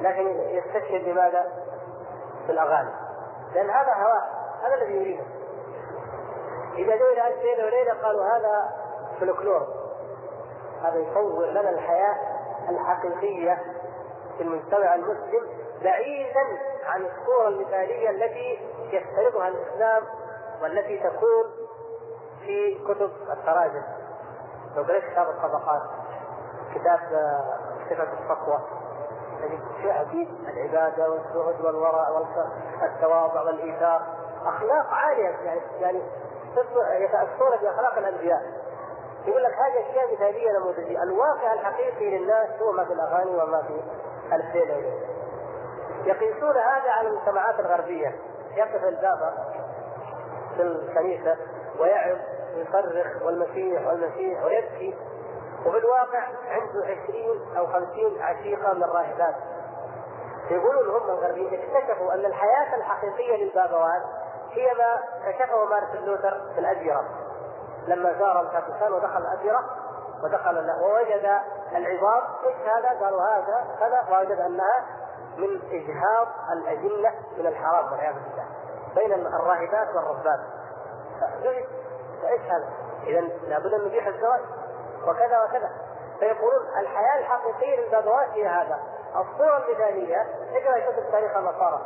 لكن 0.00 0.26
يستشهد 0.40 1.04
بماذا؟ 1.04 1.52
بالاغاني 2.46 2.90
لأن 3.54 3.70
هذا 3.70 3.94
هواه 3.94 4.22
هذا 4.66 4.74
الذي 4.74 4.96
يريده. 4.96 5.24
إذا 6.74 6.96
جو 6.96 7.04
إلى 7.04 7.28
ألف 7.28 7.42
ليلة 7.42 7.64
وليلة 7.66 8.02
قالوا 8.02 8.24
هذا 8.24 8.70
فلكلور. 9.20 9.66
هذا 10.82 10.96
يصور 10.96 11.46
لنا 11.46 11.70
الحياة 11.70 12.16
الحقيقية 12.68 13.58
في 14.36 14.42
المجتمع 14.42 14.94
المسلم 14.94 15.48
بعيدا 15.82 16.46
عن 16.86 17.06
الصورة 17.06 17.48
المثالية 17.48 18.10
التي 18.10 18.60
يفترضها 18.92 19.48
الإسلام 19.48 20.02
والتي 20.62 20.98
تكون 20.98 21.44
في 22.40 22.84
كتب 22.84 23.10
التراجم. 23.30 23.82
لو 24.76 24.82
قريت 24.82 25.04
كتاب 25.04 25.28
الطبقات 25.28 25.82
كتاب 26.74 26.98
صفة 27.90 28.08
الصفوة 28.12 28.60
العبادة 30.48 31.10
والزهد 31.10 31.64
والورع 31.64 32.08
والتواضع 32.82 33.42
والإيثار. 33.42 34.02
أخلاق 34.46 34.86
عالية 34.86 35.36
يعني 35.44 35.60
يعني 35.80 36.02
يتأثرون 37.00 37.56
بأخلاق 37.62 37.98
الأنبياء. 37.98 38.42
يقول 39.26 39.42
لك 39.42 39.52
هذه 39.52 39.90
أشياء 39.90 40.14
مثالية 40.14 40.58
نموذجية، 40.58 41.02
الواقع 41.02 41.52
الحقيقي 41.52 42.18
للناس 42.18 42.48
هو 42.62 42.72
ما 42.72 42.84
في 42.84 42.92
الأغاني 42.92 43.30
وما 43.30 43.62
في 43.62 43.82
الفيلم 44.34 44.84
يقيسون 46.04 46.56
هذا 46.56 46.90
على 46.90 47.08
المجتمعات 47.08 47.60
الغربية. 47.60 48.16
يقف 48.56 48.84
البابا 48.84 49.34
في 50.56 50.62
الكنيسه 50.62 51.36
ويعظ 51.80 52.18
ويصرخ 52.56 53.22
والمسيح 53.22 53.86
والمسيح 53.86 54.44
ويبكي. 54.44 54.96
وفي 55.66 55.78
الواقع 55.78 56.22
عنده 56.48 56.84
عشرين 56.84 57.56
أو 57.58 57.66
خمسين 57.66 58.22
عشيقة 58.22 58.72
من 58.72 58.84
الراهبات 58.84 59.34
يقولون 60.50 60.88
هم 60.88 61.10
الغربيين 61.10 61.54
اكتشفوا 61.54 62.14
أن 62.14 62.24
الحياة 62.24 62.76
الحقيقية 62.76 63.44
للبابوات 63.44 64.02
هي 64.50 64.74
ما 64.74 65.00
كشفه 65.26 65.64
مارتن 65.64 66.04
لوثر 66.04 66.40
في 66.54 66.60
الاديره 66.60 67.04
لما 67.86 68.12
زار 68.18 68.40
الفاتيكان 68.40 68.92
ودخل 68.92 69.22
الاديره 69.22 69.64
ودخل 70.24 70.70
ووجد 70.80 71.40
العظام 71.76 72.22
إيش 72.46 72.56
هذا؟ 72.56 73.00
قالوا 73.00 73.22
هذا 73.22 73.64
كذا 73.80 74.04
ووجد 74.10 74.40
أنها 74.40 74.84
من 75.36 75.60
إجهاض 75.70 76.28
الأجنة 76.52 77.14
من 77.38 77.46
الحرام 77.46 77.92
والعياذ 77.92 78.14
بالله 78.14 78.46
بين 78.94 79.26
الراهبات 79.26 79.94
والرهبات 79.94 80.40
فايش 82.22 82.42
هذا؟ 82.42 82.68
اذا 83.06 83.20
لابد 83.20 83.74
أن 83.74 83.84
نبيح 83.86 84.06
الزواج 84.06 84.40
وكذا 85.06 85.44
وكذا. 85.44 85.70
فيقولون 86.18 86.62
الحياة 86.78 87.18
الحقيقية 87.18 87.80
للبابوات 87.80 88.28
هي 88.28 88.46
هذا. 88.46 88.78
الصورة 89.16 89.56
المثالية 89.56 90.26
اقرأ 90.52 90.92
كتب 90.92 91.10
تاريخ 91.12 91.36
النصارى 91.36 91.80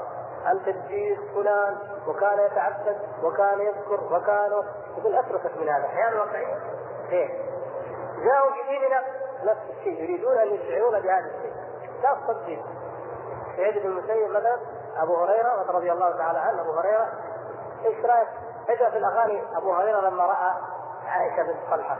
القديس 0.52 1.18
فلان 1.34 1.78
وكان 2.06 2.38
يتعبد 2.38 2.96
وكان 3.22 3.60
يذكر 3.60 4.14
وكان 4.14 4.62
يقول 4.98 5.14
أتركك 5.14 5.56
من 5.56 5.68
هذا. 5.68 5.84
الحياة 5.84 6.08
الواقعيه 6.08 6.56
إيه. 7.10 7.28
جاءوا 8.24 8.50
في 8.50 8.62
ديننا 8.68 9.02
نفس 9.44 9.60
الشيء 9.70 10.02
يريدون 10.02 10.38
أن 10.38 10.48
يشعرون 10.48 11.00
بهذا 11.00 11.26
الشيء. 11.26 11.52
لا 12.02 12.14
تصدق 12.14 12.58
سعيد 13.56 13.78
بن 13.82 13.86
المسيب 13.86 14.30
مثلا 14.30 14.56
أبو 14.96 15.24
هريرة 15.24 15.66
رضي 15.68 15.92
الله 15.92 16.16
تعالى 16.16 16.38
عنه 16.38 16.60
أبو 16.60 16.70
هريرة. 16.70 17.08
إيش 17.84 18.04
رأيك؟ 18.04 18.28
في 18.78 18.98
الأغاني 18.98 19.42
أبو 19.56 19.72
هريرة 19.72 20.00
لما 20.00 20.26
رأى 20.26 20.54
عائشة 21.06 21.42
بنت 21.42 21.70
طلحه 21.70 21.96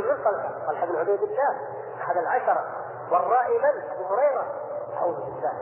بن 0.00 0.24
طلحه 0.24 0.50
طلحه 0.66 0.86
بن 0.86 0.96
عبيد 0.96 1.22
الله 1.22 1.56
أحد 2.00 2.16
العشره 2.16 2.64
والرائي 3.10 3.58
من؟ 3.58 3.82
أبو 3.92 4.14
هريرة. 4.14 4.46
أعوذ 4.96 5.14
بالله. 5.14 5.52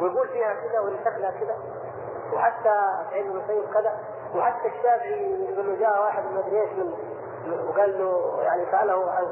ويقول 0.00 0.28
فيها 0.28 0.54
كذا 0.54 0.80
ونسبنا 0.80 1.30
كذا. 1.30 1.56
وحتى 2.32 2.84
سعيد 3.10 3.26
بن 3.26 3.30
المسيب 3.30 3.72
كذا. 3.74 3.98
وحتى 4.34 4.68
الشافعي 4.68 5.44
يقول 5.44 5.66
له 5.66 5.80
جاء 5.80 6.02
واحد 6.02 6.24
من 6.24 6.34
مدري 6.34 6.60
إيش 6.60 6.70
من 6.72 6.92
وقال 7.68 7.98
له 7.98 8.42
يعني 8.42 8.66
سأله 8.70 9.10
عن 9.10 9.26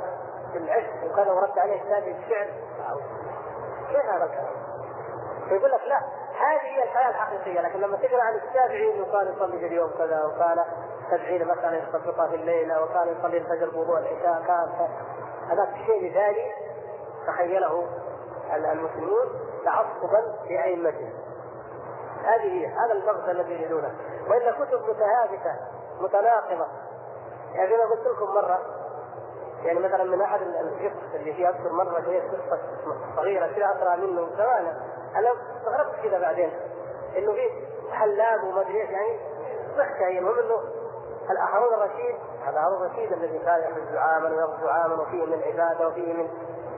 العشق 0.55 1.05
وكذا 1.11 1.33
ورد 1.33 1.59
عليه 1.59 1.83
الشافعي 1.83 2.13
بالشعر 2.13 2.47
كيف 3.89 4.11
هذا 4.11 4.25
الكلام؟ 4.25 4.55
فيقول 5.49 5.71
لك 5.71 5.81
لا 5.87 5.99
هذه 6.39 6.61
هي 6.61 6.83
الحياة 6.83 7.11
الحقيقية 7.11 7.61
لكن 7.61 7.81
لما 7.81 7.97
تقرأ 7.97 8.23
عن 8.23 8.35
الشافعي 8.35 8.95
إنه 8.95 9.13
كان 9.13 9.35
يصلي 9.35 9.59
في 9.59 9.67
اليوم 9.67 9.91
كذا 9.99 10.25
وكان 10.25 10.65
سبعين 11.11 11.49
مسألة 11.49 11.77
يخططها 11.77 12.29
في 12.29 12.35
الليلة 12.35 12.83
وكان 12.83 13.09
يصلي 13.09 13.39
الفجر 13.39 13.71
بوضوء 13.71 13.99
العشاء 13.99 14.43
كان 14.47 14.89
هذا 15.51 15.69
شيء 15.87 16.11
مثالي 16.11 16.53
تخيله 17.27 17.89
المسلمون 18.55 19.27
تعصبا 19.65 20.35
لأئمتهم 20.51 21.13
هذه 22.25 22.43
هي 22.43 22.67
هذا 22.67 22.93
البغض 22.93 23.29
الذي 23.29 23.53
يريدونه. 23.53 23.95
وإلا 24.29 24.53
كتب 24.53 24.81
متهافته 24.89 25.55
متناقضة 26.01 26.67
يعني 27.55 27.69
زي 27.71 27.77
ما 27.77 27.85
قلت 27.85 28.07
لكم 28.07 28.35
مرة 28.35 28.61
يعني 29.65 29.79
مثلا 29.79 30.05
من 30.05 30.21
أحد 30.21 30.41
القصص 30.43 31.15
اللي 31.15 31.33
فيها 31.33 31.51
أذكر 31.51 31.73
مرة 31.73 32.01
هي 32.01 32.21
قصة 32.21 32.59
صغيرة 33.17 33.47
كذا 33.47 33.67
أقرأ 33.67 33.97
منه 33.97 34.29
زمان. 34.37 34.77
أنا 35.17 35.33
استغربت 35.57 35.95
كذا 36.03 36.19
بعدين 36.19 36.51
إنه 37.17 37.33
في 37.33 37.51
حلاق 37.93 38.45
وما 38.45 38.61
أدري 38.61 38.81
إيش 38.83 38.91
يعني 38.91 39.21
ضحكة 39.77 40.07
هي 40.07 40.19
المهم 40.19 40.39
إنه 40.39 40.61
هارون 41.37 41.75
الرشيد 41.75 42.17
هذا 42.47 42.61
هارون 42.61 42.87
الرشيد 42.87 43.13
الذي 43.13 43.39
كان 43.39 43.61
يحج 43.61 43.97
عاما 43.97 44.29
ويغزو 44.29 44.69
عاما 44.69 45.03
وفيه 45.03 45.25
من 45.25 45.35
العباده 45.35 45.89
وفيه 45.89 46.13
من 46.13 46.29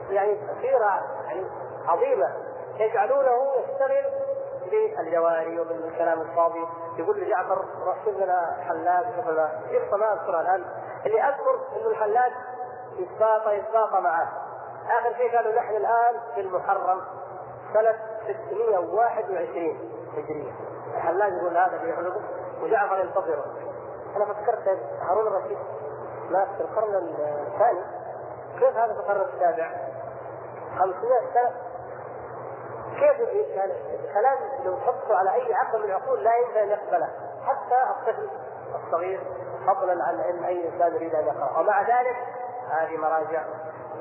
يعني 0.09 0.37
سيره 0.61 1.01
يعني 1.25 1.45
عظيمة. 1.87 2.35
يجعلونه 2.79 3.51
يشتغل 3.55 4.05
بالجواري 4.71 5.59
وبالكلام 5.59 6.21
الفاضي. 6.21 6.67
يقول 6.97 7.21
لجعفر 7.21 7.65
رسل 7.85 8.23
لنا 8.23 8.57
حلاق 8.67 9.03
شوف 9.15 9.27
قصه 9.27 9.97
ما 9.97 10.13
اذكرها 10.13 10.41
الآن؟ 10.41 10.65
اللي 11.05 11.21
أذكر 11.21 11.59
إنه 11.77 11.87
الحلاق 11.87 12.31
يتباطى 12.97 13.57
يتباطى 13.57 13.99
معه. 14.01 14.27
آخر 14.99 15.17
شيء 15.17 15.35
قالوا 15.37 15.55
نحن 15.55 15.75
الآن 15.75 16.15
في 16.35 16.41
المحرم 16.41 17.01
سنة 17.73 17.95
621 18.47 19.91
هجرية. 20.17 20.51
الحلاج 20.95 21.33
يقول 21.33 21.57
هذا 21.57 21.77
بيحلقه 21.83 22.21
وجعفر 22.61 22.99
ينتظره. 22.99 23.45
أنا 24.15 24.25
فكرت 24.25 24.79
هارون 25.01 25.27
الرشيد. 25.27 25.57
مات 26.29 26.47
في 26.47 26.61
القرن 26.61 26.95
الثاني. 26.95 27.81
كيف 28.59 28.77
هذا 28.77 28.93
في 28.93 28.99
القرن 28.99 29.21
السابع؟ 29.21 29.71
500 30.79 30.93
سنة. 31.33 31.51
كيف 32.91 33.19
يعني 33.55 33.73
كلام 34.13 34.37
لو 34.65 34.77
تحطه 34.77 35.15
على 35.15 35.33
أي 35.33 35.53
عقل 35.53 35.79
من 35.79 35.85
العقول 35.85 36.23
لا 36.23 36.31
يمكن 36.35 36.59
أن 36.59 36.69
يقبله. 36.69 37.09
حتى 37.45 37.89
الطفل 37.89 38.29
الصغير 38.75 39.19
فضلا 39.67 40.03
عن 40.03 40.19
إن 40.19 40.43
أي 40.43 40.69
إنسان 40.69 40.95
يريد 40.95 41.15
أن 41.15 41.25
يقرأ. 41.25 41.59
ومع 41.59 41.81
ذلك 41.81 42.15
هذه 42.69 42.97
مراجع 42.97 43.43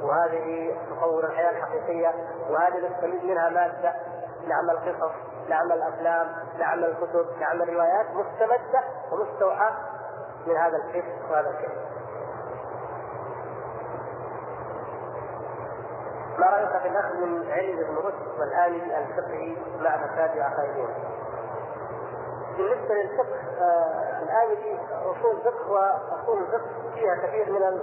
وهذه 0.03 0.77
تصور 0.91 1.25
الحياة 1.25 1.51
الحقيقية 1.51 2.15
وهذه 2.51 2.89
نستفيد 2.89 3.25
منها 3.25 3.49
مادة 3.49 3.95
نعمل 4.47 4.79
قصص 4.79 5.13
نعمل 5.49 5.83
أفلام 5.83 6.27
نعمل 6.59 6.95
كتب 7.01 7.27
نعمل 7.41 7.75
روايات 7.75 8.07
مستمدة 8.07 8.83
ومستوحاة. 9.13 9.73
من 10.47 10.57
هذا 10.57 10.77
الفكر 10.77 11.13
وهذا 11.31 11.51
الكلام. 11.51 11.91
ما 16.39 16.47
رأيك 16.47 16.83
في 16.83 16.89
الاخذ 16.89 17.15
من 17.17 17.51
علم 17.51 17.79
ابن 17.79 17.97
رشد 17.97 18.41
والآلي 18.41 18.99
الفقهي 18.99 19.57
مع 19.81 19.97
فساد 20.07 20.39
عقائدهم؟ 20.39 20.89
بالنسبة 22.57 22.95
للفقه 22.95 23.37
آه 23.61 24.23
الآلي 24.23 24.79
أصول 25.03 25.41
فقه 25.45 25.71
وأصول 25.73 26.39
الفقه 26.39 26.69
فيها 26.95 27.15
كثير 27.15 27.53
من 27.53 27.81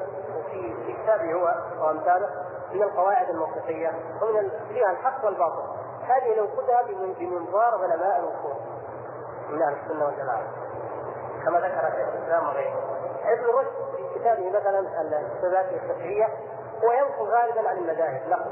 في 0.51 0.73
في 0.85 0.93
كتابه 1.03 1.33
هو 1.33 1.55
وأمثاله 1.81 2.29
من 2.73 2.83
القواعد 2.83 3.29
المنطقيه 3.29 3.91
ومن 4.21 4.49
فيها 4.69 4.91
الحق 4.91 5.25
والباطل 5.25 5.63
هذه 6.03 6.49
خذها 6.57 6.81
بمنظار 7.19 7.83
علماء 7.83 8.19
الاصول 8.19 8.53
من 9.49 9.61
أهل 9.61 9.73
السنة 9.73 10.05
والجماعة 10.05 10.43
كما 11.47 11.59
ذكر 11.59 11.91
شيخ 11.95 12.07
الإسلام 12.13 12.47
وغيره. 12.47 12.97
ابن 13.25 13.45
رشد 13.45 13.95
في 13.95 14.19
كتابه 14.19 14.49
مثلا 14.49 14.79
الثبات 15.19 15.65
الفقهيه 15.71 16.25
هو 16.83 16.91
ينقل 16.91 17.25
غالبا 17.25 17.69
عن 17.69 17.77
المذاهب 17.77 18.21
نقل 18.29 18.51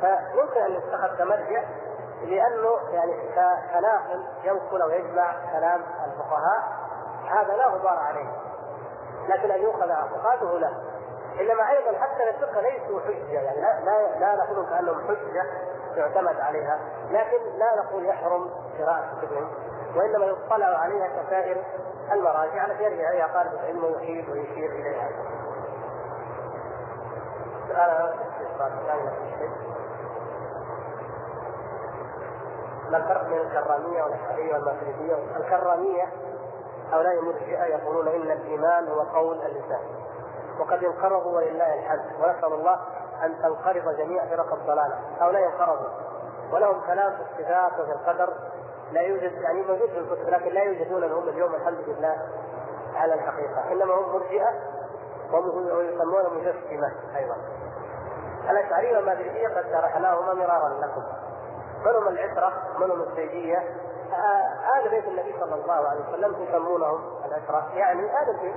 فيمكن 0.00 0.60
أن 0.60 0.72
يتخذ 0.72 1.18
كمرجع 1.18 1.62
لأنه 2.22 2.70
يعني 2.92 3.12
كناقل 3.72 4.24
ينقل 4.44 4.82
أو 4.82 4.90
يجمع 4.90 5.34
كلام 5.52 5.82
الفقهاء 6.04 6.62
هذا 7.30 7.56
لا 7.56 7.66
غبار 7.66 7.98
عليه. 7.98 8.30
لكن 9.28 9.50
أن 9.50 9.62
يؤخذ 9.62 9.90
اعتقاده 9.90 10.58
لا. 10.58 10.70
إنما 11.40 11.70
أيضا 11.70 11.98
حتى 11.98 12.30
الفقه 12.30 12.60
ليسوا 12.60 13.00
حجة 13.00 13.40
يعني 13.40 13.60
لا 13.60 13.80
لا, 13.80 14.18
لا 14.18 14.44
نقول 14.44 14.66
كأنهم 14.66 15.08
حجة 15.08 15.46
يعتمد 15.96 16.40
عليها 16.40 16.78
لكن 17.10 17.58
لا 17.58 17.76
نقول 17.76 18.06
يحرم 18.06 18.50
قراءة 18.78 19.18
كتبهم 19.22 19.50
وإنما 19.96 20.24
يطلع 20.24 20.66
عليها 20.66 21.08
كسائر 21.22 21.64
المراجع 22.12 22.66
التي 22.66 22.84
يرجع 22.84 23.10
اليها 23.10 23.26
طالب 23.34 23.54
العلم 23.54 23.84
ويحيل 23.84 24.30
ويشير 24.30 24.70
إليها. 24.70 25.08
سؤال 27.68 28.12
ما 32.90 32.96
الفرق 32.98 33.28
بين 33.28 33.40
الكرامية 33.40 34.02
والاشعريه 34.02 34.54
والماتريديه؟ 34.54 35.14
الكرامية 35.36 36.08
هؤلاء 36.92 37.18
المرجئه 37.18 37.64
يقولون 37.64 38.08
إن 38.08 38.30
الإيمان 38.30 38.88
هو 38.88 39.00
قول 39.00 39.36
اللسان 39.42 39.80
وقد 40.58 40.84
انقرضوا 40.84 41.36
ولله 41.36 41.74
الحمد 41.74 42.12
ونسأل 42.20 42.52
الله 42.52 42.80
أن 43.22 43.42
تنقرض 43.42 43.96
جميع 43.96 44.26
فرق 44.26 44.52
الضلالة 44.52 44.98
هؤلاء 45.20 45.44
انقرضوا 45.46 45.88
ولهم 46.52 46.80
كلام 46.86 47.12
في 47.16 47.22
الصفات 47.22 47.80
وفي 47.80 47.92
القدر 47.92 48.32
لا 48.92 49.00
يوجد 49.00 49.32
يعني 49.32 49.62
موجود 49.62 49.88
في 49.90 49.98
الكتب 49.98 50.28
لكن 50.28 50.50
لا 50.50 50.62
يوجدون 50.62 51.04
هم 51.04 51.28
اليوم 51.28 51.54
الحمد 51.54 51.84
لله 51.86 52.16
على 52.94 53.14
الحقيقة. 53.14 53.72
إنما 53.72 53.94
هم 53.94 54.12
مرجئة 54.12 54.50
ويسمون 55.32 56.24
مجسمة 56.36 56.92
أيضا. 57.16 57.36
الأشعرية 58.50 58.96
والماتريديه 58.96 59.48
قد 59.48 59.64
شرحناهما 59.72 60.34
مرارا 60.34 60.68
لكم. 60.68 61.02
من 61.86 61.96
هم 61.96 62.08
العتره 62.08 62.52
من 62.78 62.90
هم 62.90 63.02
الزيديه 63.02 63.58
آل 64.78 64.90
بيت 64.90 65.04
النبي 65.08 65.34
صلى 65.40 65.54
الله 65.54 65.88
عليه 65.88 66.00
وسلم 66.08 66.42
يسمونهم 66.42 67.00
العتره 67.24 67.72
يعني 67.74 68.10
هذا 68.10 68.30
البيت. 68.30 68.54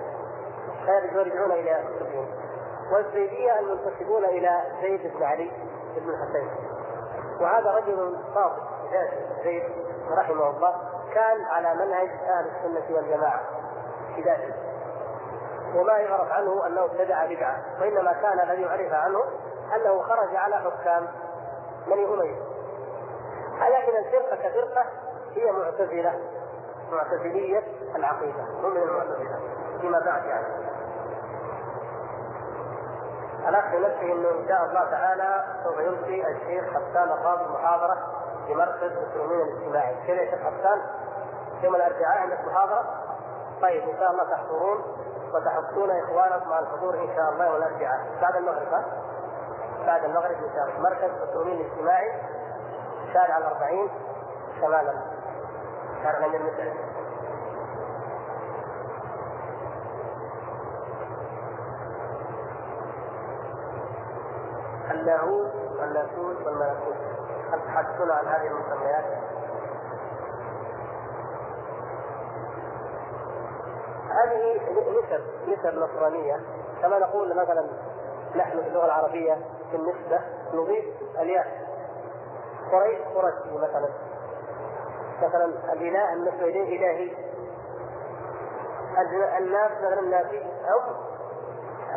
يرجعون 1.13 1.51
إلى 1.51 1.83
كتبهم 1.95 2.27
والزيدية 2.93 3.59
المنتسبون 3.59 4.25
إلى 4.25 4.61
زيد 4.81 5.13
بن 5.17 5.23
علي 5.23 5.51
بن 5.97 6.09
الحسين. 6.09 6.49
وهذا 7.41 7.71
رجل 7.71 8.17
صادق 8.33 8.63
زيد. 9.43 9.63
رحمه 10.11 10.49
الله 10.49 10.75
كان 11.13 11.45
على 11.45 11.75
منهج 11.75 12.09
أهل 12.09 12.45
السنة 12.45 12.95
والجماعة. 12.95 13.41
في 14.15 14.53
وما 15.75 15.93
يعرف 15.93 16.31
عنه 16.31 16.67
أنه 16.67 16.85
ابتدع 16.85 17.25
بدعة 17.25 17.63
وإنما 17.81 18.13
كان 18.13 18.39
الذي 18.39 18.61
يعرف 18.61 18.93
عنه 18.93 19.23
أنه 19.75 20.01
خرج 20.01 20.35
على 20.35 20.55
حكام 20.55 21.07
بني 21.87 22.05
أمية. 22.05 22.35
لكن 23.61 23.97
الفرقة 23.97 24.35
كفرقة 24.35 24.85
هي 25.35 25.51
معتزلة 25.51 26.19
معتزلية 26.91 27.63
العقيدة 27.95 28.43
هم 28.63 28.71
من 28.71 28.81
المعتزلة 28.81 29.39
فيما 29.81 29.99
بعد 29.99 30.25
يعني. 30.25 30.45
الأخ 33.49 33.65
نفسه 33.65 34.01
إنه 34.01 34.29
إن 34.29 34.47
شاء 34.47 34.65
الله 34.65 34.91
تعالى 34.91 35.43
سوف 35.63 35.77
يلقي 35.77 36.31
الشيخ 36.31 36.65
حسان 36.69 37.11
القاضي 37.11 37.43
محاضرة 37.53 38.14
في 38.47 38.53
مركز 38.55 38.91
المسلمين 38.91 39.41
الاجتماعي، 39.41 39.95
كذا 40.07 40.15
يا 40.21 40.31
شيخ 40.31 40.39
حسان 40.39 40.81
يوم 41.63 41.75
الاربعاء 41.75 42.17
عندك 42.17 42.39
محاضره؟ 42.45 42.85
طيب 43.61 43.89
إن 43.89 43.97
شاء 43.99 44.11
الله 44.11 44.23
تحضرون 44.23 44.83
وتحثون 45.33 45.89
إخوانكم 45.91 46.53
على 46.53 46.65
الحضور 46.65 46.93
إن 46.93 47.15
شاء 47.15 47.29
الله 47.29 47.45
يوم 47.45 47.55
الاربعاء 47.55 47.99
بعد 48.21 48.35
المغرب 48.35 48.73
ها؟ 48.73 48.85
بعد 49.85 50.03
المغرب 50.03 50.31
إن 50.43 50.49
شاء 50.55 50.63
الله 50.63 50.89
مركز 50.89 51.09
المسلمين 51.21 51.61
الاجتماعي 51.61 52.11
شارع 53.13 53.37
الأربعين 53.37 53.89
شمالا 54.61 54.93
شارع 56.03 56.17
الأمير 56.17 56.41
مسعد 56.43 56.73
اللاهوت 64.91 65.51
والناسوت 65.79 66.37
والملكوت 66.45 67.14
هل 67.55 67.61
تحدثون 67.67 68.11
عن 68.11 68.27
هذه 68.27 68.47
المسميات؟ 68.47 69.05
هذه 74.09 74.59
نسب 74.71 75.23
نسب 75.47 75.77
نصرانية. 75.77 76.39
كما 76.81 76.99
نقول 76.99 77.35
مثلا 77.35 77.69
نحن 78.35 78.61
في 78.61 78.67
اللغة 78.67 78.85
العربية 78.85 79.37
في 79.71 79.77
النسبة 79.77 80.21
نضيف 80.53 80.85
الياء. 81.19 81.47
قريش 82.71 82.99
قرشي 83.15 83.57
مثلا. 83.57 83.89
مثلا 85.21 85.45
الاله 85.73 86.13
النسبة 86.13 86.43
اليه 86.43 86.77
الهي 86.77 87.11
الناس 89.37 89.71
مثلا 89.71 89.99
الناسي 89.99 90.45
أو 90.71 90.79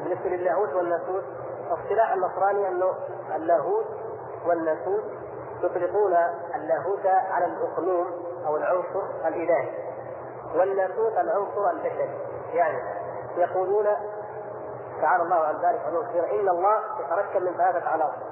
بالنسبة 0.02 0.28
للاهوت 0.28 0.74
والناسوت. 0.74 1.24
اصطلاح 1.70 2.12
النصراني 2.12 2.68
أنه 2.68 2.94
اللاهوت 3.36 3.86
والناسوت. 4.46 5.17
يطلقون 5.62 6.16
اللاهوت 6.54 7.06
على 7.06 7.46
الاقنوم 7.46 8.06
أو 8.46 8.56
العنصر 8.56 9.02
الإلهي 9.26 9.70
والناسوت 10.54 11.12
العنصر 11.12 11.70
البشري. 11.70 12.18
يعني 12.52 12.78
يقولون 13.36 13.86
تعالى 15.00 15.22
الله 15.22 15.36
عن 15.36 15.54
ذلك 15.54 15.80
علوا 15.86 16.04
إن 16.40 16.48
الله 16.48 16.80
يتركب 17.00 17.42
من 17.42 17.52
ثلاثة 17.56 17.88
عناصر 17.88 18.22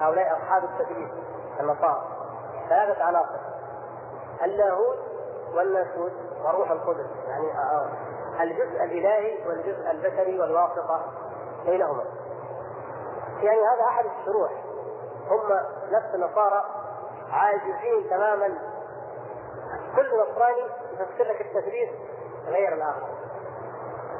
هؤلاء 0.00 0.32
أصحاب 0.32 0.64
التثبيت 0.64 1.10
النصارى. 1.60 2.02
ثلاثة 2.68 3.04
عناصر 3.04 3.38
اللاهوت 4.44 4.98
والناسوت 5.54 6.12
وروح 6.44 6.70
القدس 6.70 7.06
يعني 7.28 7.46
الجزء 8.40 8.84
الإلهي 8.84 9.48
والجزء 9.48 9.90
البشري 9.90 10.40
والواسطة 10.40 11.00
بينهما. 11.66 12.04
يعني 13.42 13.60
هذا 13.60 13.84
أحد 13.88 14.04
الشروح. 14.20 14.50
هم 15.30 15.40
نفس 15.90 16.14
النصارى 16.14 16.64
عاجزين 17.30 18.10
تماما. 18.10 18.48
كل 19.96 20.06
نصراني 20.06 20.62
يفسر 20.92 21.24
لك 21.24 21.40
التثليث 21.40 21.90
غير 22.46 22.74
الآخر. 22.74 23.08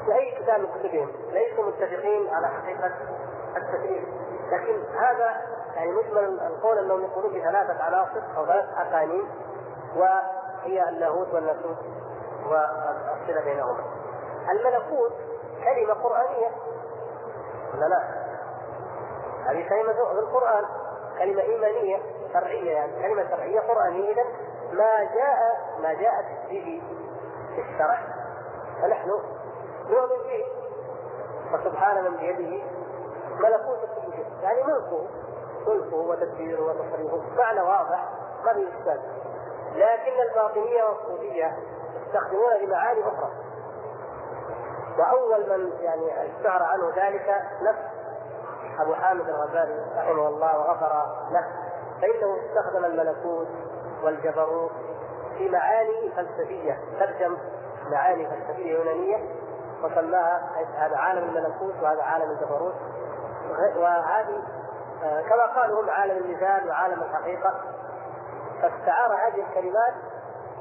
في 0.05 0.15
اي 0.15 0.31
كتاب 0.41 0.59
من 0.59 0.67
كتبهم. 0.67 1.11
ليسوا 1.31 1.63
متفقين 1.65 2.29
على 2.29 2.47
حقيقة 2.47 2.91
التثليث 3.57 4.03
لكن 4.51 4.83
هذا 4.95 5.41
يعني 5.75 5.91
مجمل 5.91 6.39
القول 6.39 6.77
أنهم 6.77 7.01
يقولون 7.01 7.33
بثلاثة 7.33 7.83
عناصر 7.83 8.21
أو 8.37 8.45
ثلاث 8.45 8.65
أقانيم 8.77 9.29
وهي 9.95 10.89
اللاهوت 10.89 11.33
والناسوت 11.33 11.77
والصله 12.45 13.41
بينهما. 13.45 13.83
الملكوت 14.51 15.13
كلمة 15.63 15.93
قرآنية. 15.93 16.51
ولا 17.73 17.85
لا؟ 17.85 18.03
هذه 19.45 19.69
كلمة 19.69 19.93
في 19.93 20.19
القرآن. 20.19 20.65
كلمة 21.19 21.41
إيمانية 21.41 21.99
شرعية 22.33 22.71
يعني 22.71 23.01
كلمة 23.01 23.29
شرعية 23.29 23.59
قرآنية 23.59 24.11
اذا 24.11 24.23
ما 24.71 25.03
جاء 25.03 25.39
ما 25.81 25.93
جاءت 25.93 26.25
به 26.49 26.81
في 27.55 27.61
الشرع. 27.61 27.99
فنحن 28.81 29.09
نؤمن 29.89 30.23
به 30.23 30.45
فسبحان 31.51 32.03
من 32.03 32.17
بيده 32.17 32.63
ملكوت 33.39 33.79
كل 33.79 34.11
شيء 34.11 34.25
يعني 34.43 34.63
ملكه 34.63 35.07
ملكه 35.67 35.95
وتدبيره 35.95 36.61
وتصريفه 36.61 37.21
معنى 37.37 37.61
واضح 37.61 38.09
ما 38.45 38.53
في 38.53 38.67
اشكال 38.67 39.01
لكن 39.75 40.21
الباطنية 40.29 40.83
والصوفيه 40.83 41.57
يستخدمون 42.07 42.53
لمعاني 42.61 42.99
أخرى. 43.01 43.31
وأول 44.99 45.49
من 45.49 45.71
يعني 45.81 46.25
اشتهر 46.25 46.63
عنه 46.63 46.89
ذلك 46.95 47.41
نفس 47.61 47.94
ابو 48.79 48.93
حامد 48.93 49.29
الغزالي 49.29 49.85
رحمه 49.97 50.27
الله 50.27 50.59
وغفر 50.59 51.05
له. 51.31 51.45
فإنه 52.01 52.37
استخدم 52.45 52.85
الملكوت 52.85 53.47
والجبروت 54.03 54.71
في 55.37 55.49
معاني 55.49 56.11
فلسفية 56.15 56.79
ترجم 56.99 57.37
معاني 57.91 58.27
فلسفية 58.29 58.71
يونانية 58.77 59.17
وسماها 59.83 60.49
هذا 60.77 60.97
عالم 60.97 61.23
الملكوت 61.23 61.73
وهذا 61.81 62.01
عالم 62.01 62.31
الجبروت. 62.31 62.75
وهذه 63.75 64.43
كما 65.01 65.45
قالوا 65.45 65.81
هم 65.81 65.89
عالم 65.89 66.17
المثال 66.17 66.69
وعالم 66.69 67.01
الحقيقة 67.01 67.53
فاستعار 68.61 69.13
هذه 69.13 69.45
الكلمات 69.49 69.93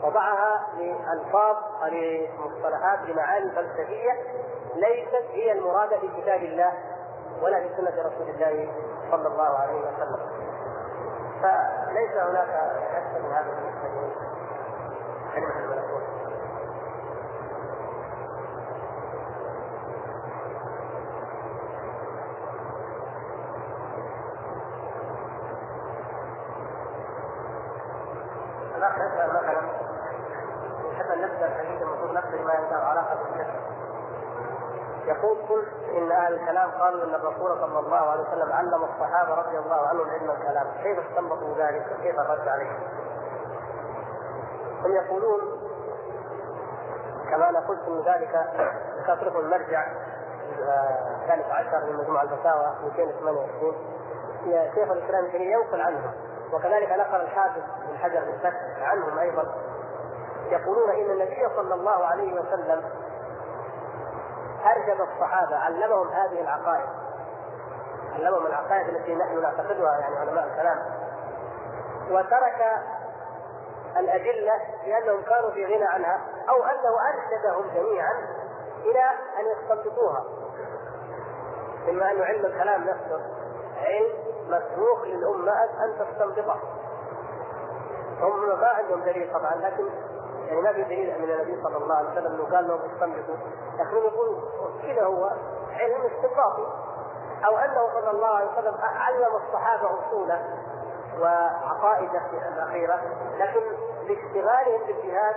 وضعها 0.02 0.66
لألفاظ 0.78 1.56
ولمصطلحات 1.82 2.98
لمعاني 3.08 3.50
فلسفية 3.50 4.12
ليست 4.74 5.24
هي 5.32 5.52
المرادة 5.52 5.98
في 5.98 6.08
كتاب 6.20 6.42
الله. 6.42 6.72
ولا 7.42 7.60
في 7.60 7.68
سنة 7.76 8.02
رسول 8.02 8.28
الله 8.28 8.72
صلى 9.10 9.28
الله 9.28 9.58
عليه 9.58 9.80
وسلم. 9.80 10.18
فليس 11.42 12.10
هناك 12.12 12.48
أكثر 12.94 13.22
من 13.22 13.32
هذا 13.32 13.52
الملكوت 13.52 14.12
الأخ 28.76 28.94
يسأل 28.98 29.28
مثلا 29.28 29.60
ان 31.14 31.20
نبدا 31.22 31.46
الحديث 31.46 31.82
المفروض 31.82 32.12
نقصد 32.12 32.34
ما 32.34 32.52
له 32.70 32.76
علاقة 32.76 33.16
بالجسد 33.22 33.73
يقول 35.06 35.38
قلت 35.48 35.68
إن 35.96 36.12
أهل 36.12 36.34
الكلام 36.34 36.70
قالوا 36.70 37.04
إن 37.04 37.14
الرسول 37.14 37.60
صلى 37.60 37.78
الله 37.78 37.96
عليه 37.96 38.22
وسلم 38.22 38.52
علم 38.52 38.84
الصحابة 38.84 39.34
رضي 39.34 39.58
الله 39.58 39.86
عنهم 39.88 40.10
علم 40.10 40.30
الكلام، 40.30 40.66
كيف 40.82 40.98
استنبطوا 40.98 41.54
ذلك؟ 41.58 41.86
وكيف 41.98 42.20
الرد 42.20 42.48
عليه؟ 42.48 42.70
هم 44.84 44.92
يقولون 44.92 45.40
كما 47.30 47.48
أنا 47.48 47.60
قلت 47.60 47.80
إن 47.88 48.02
ذلك 48.12 48.50
ذكرت 49.08 49.36
المرجع 49.36 49.86
الثالث 51.22 51.50
عشر 51.50 51.86
من 51.86 51.96
مجموع 51.96 52.22
الفتاوى 52.22 52.74
228 52.84 53.74
شيخ 54.74 54.90
الإسلام 54.90 55.24
ابن 55.24 55.40
ينقل 55.40 55.80
عنهم. 55.80 56.12
وكذلك 56.52 56.92
نقل 56.92 57.20
الحافظ 57.20 57.62
بن 57.88 57.98
حجر 57.98 58.20
بن 58.20 58.38
فتح 58.38 58.90
عنهم 58.90 59.18
أيضا. 59.18 59.54
يقولون 60.50 60.90
إن 60.90 61.10
النبي 61.10 61.48
صلى 61.56 61.74
الله 61.74 62.06
عليه 62.06 62.40
وسلم 62.40 62.82
ارشد 64.84 65.00
الصحابة 65.00 65.56
علمهم 65.56 66.08
هذه 66.08 66.40
العقائد. 66.40 66.88
علمهم 68.14 68.46
العقائد 68.46 68.88
التي 68.88 69.14
نحن 69.14 69.42
نعتقدها 69.42 69.98
يعني 69.98 70.16
علماء 70.16 70.44
الكلام. 70.44 70.78
وترك 72.10 72.82
الأدلة 73.96 74.52
لأنهم 74.86 75.22
كانوا 75.22 75.50
في 75.50 75.64
غنى 75.64 75.84
عنها 75.84 76.20
أو 76.48 76.64
أنه 76.64 76.96
أرشدهم 77.08 77.68
جميعا 77.74 78.12
إلى 78.84 79.04
أن 79.40 79.46
يستنبطوها. 79.46 80.24
بما 81.86 82.10
أن 82.10 82.22
علم 82.22 82.46
الكلام 82.46 82.84
نفسه 82.84 83.20
علم 83.76 84.12
مسروق 84.48 85.04
للأمة 85.04 85.64
أن 85.64 85.98
تستنبطه. 85.98 86.60
هم 88.20 88.48
ما 88.60 88.68
عندهم 88.68 89.00
دليل 89.00 89.32
طبعا 89.32 89.54
لكن 89.54 89.88
يعني 90.46 90.60
ما 90.60 90.72
في 90.72 90.82
دليل 90.82 91.18
من 91.18 91.30
النبي 91.30 91.62
صلى 91.62 91.76
الله 91.76 91.94
عليه 91.94 92.10
وسلم 92.10 92.34
انه 92.34 92.56
قال 92.56 92.68
لهم 92.68 92.80
استنبطوا 92.80 93.36
لكن 93.78 93.96
يقول 93.96 94.42
كذا 94.82 95.04
هو 95.04 95.30
علم 95.70 96.02
استنباطي 96.14 96.66
أو 97.44 97.58
أنه 97.58 97.88
صلى 97.94 98.10
الله 98.10 98.28
عليه 98.28 98.52
وسلم 98.52 98.74
علم 98.80 99.36
الصحابة 99.36 99.90
اصوله 99.98 100.58
وعقائده 101.20 102.22
الأخيرة 102.32 103.00
لكن 103.38 103.60
لاشتغالهم 104.08 104.86
بالجهاد 104.86 105.34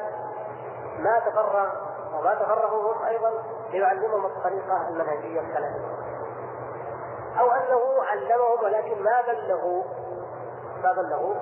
ما 1.00 1.20
تفرغ 1.20 1.70
وما 2.14 2.36
تفرغوا 2.36 2.94
هم 2.94 3.06
أيضا 3.06 3.32
ليعلمهم 3.72 4.26
الطريقة 4.26 4.88
المنهجية 4.90 5.40
السلفيه 5.40 5.98
أو 7.40 7.52
أنه 7.52 8.04
علمهم 8.04 8.64
ولكن 8.64 9.04
ما 9.04 9.22
بلغوا 9.28 9.84
ما 10.84 10.92
بلغوا 10.94 11.36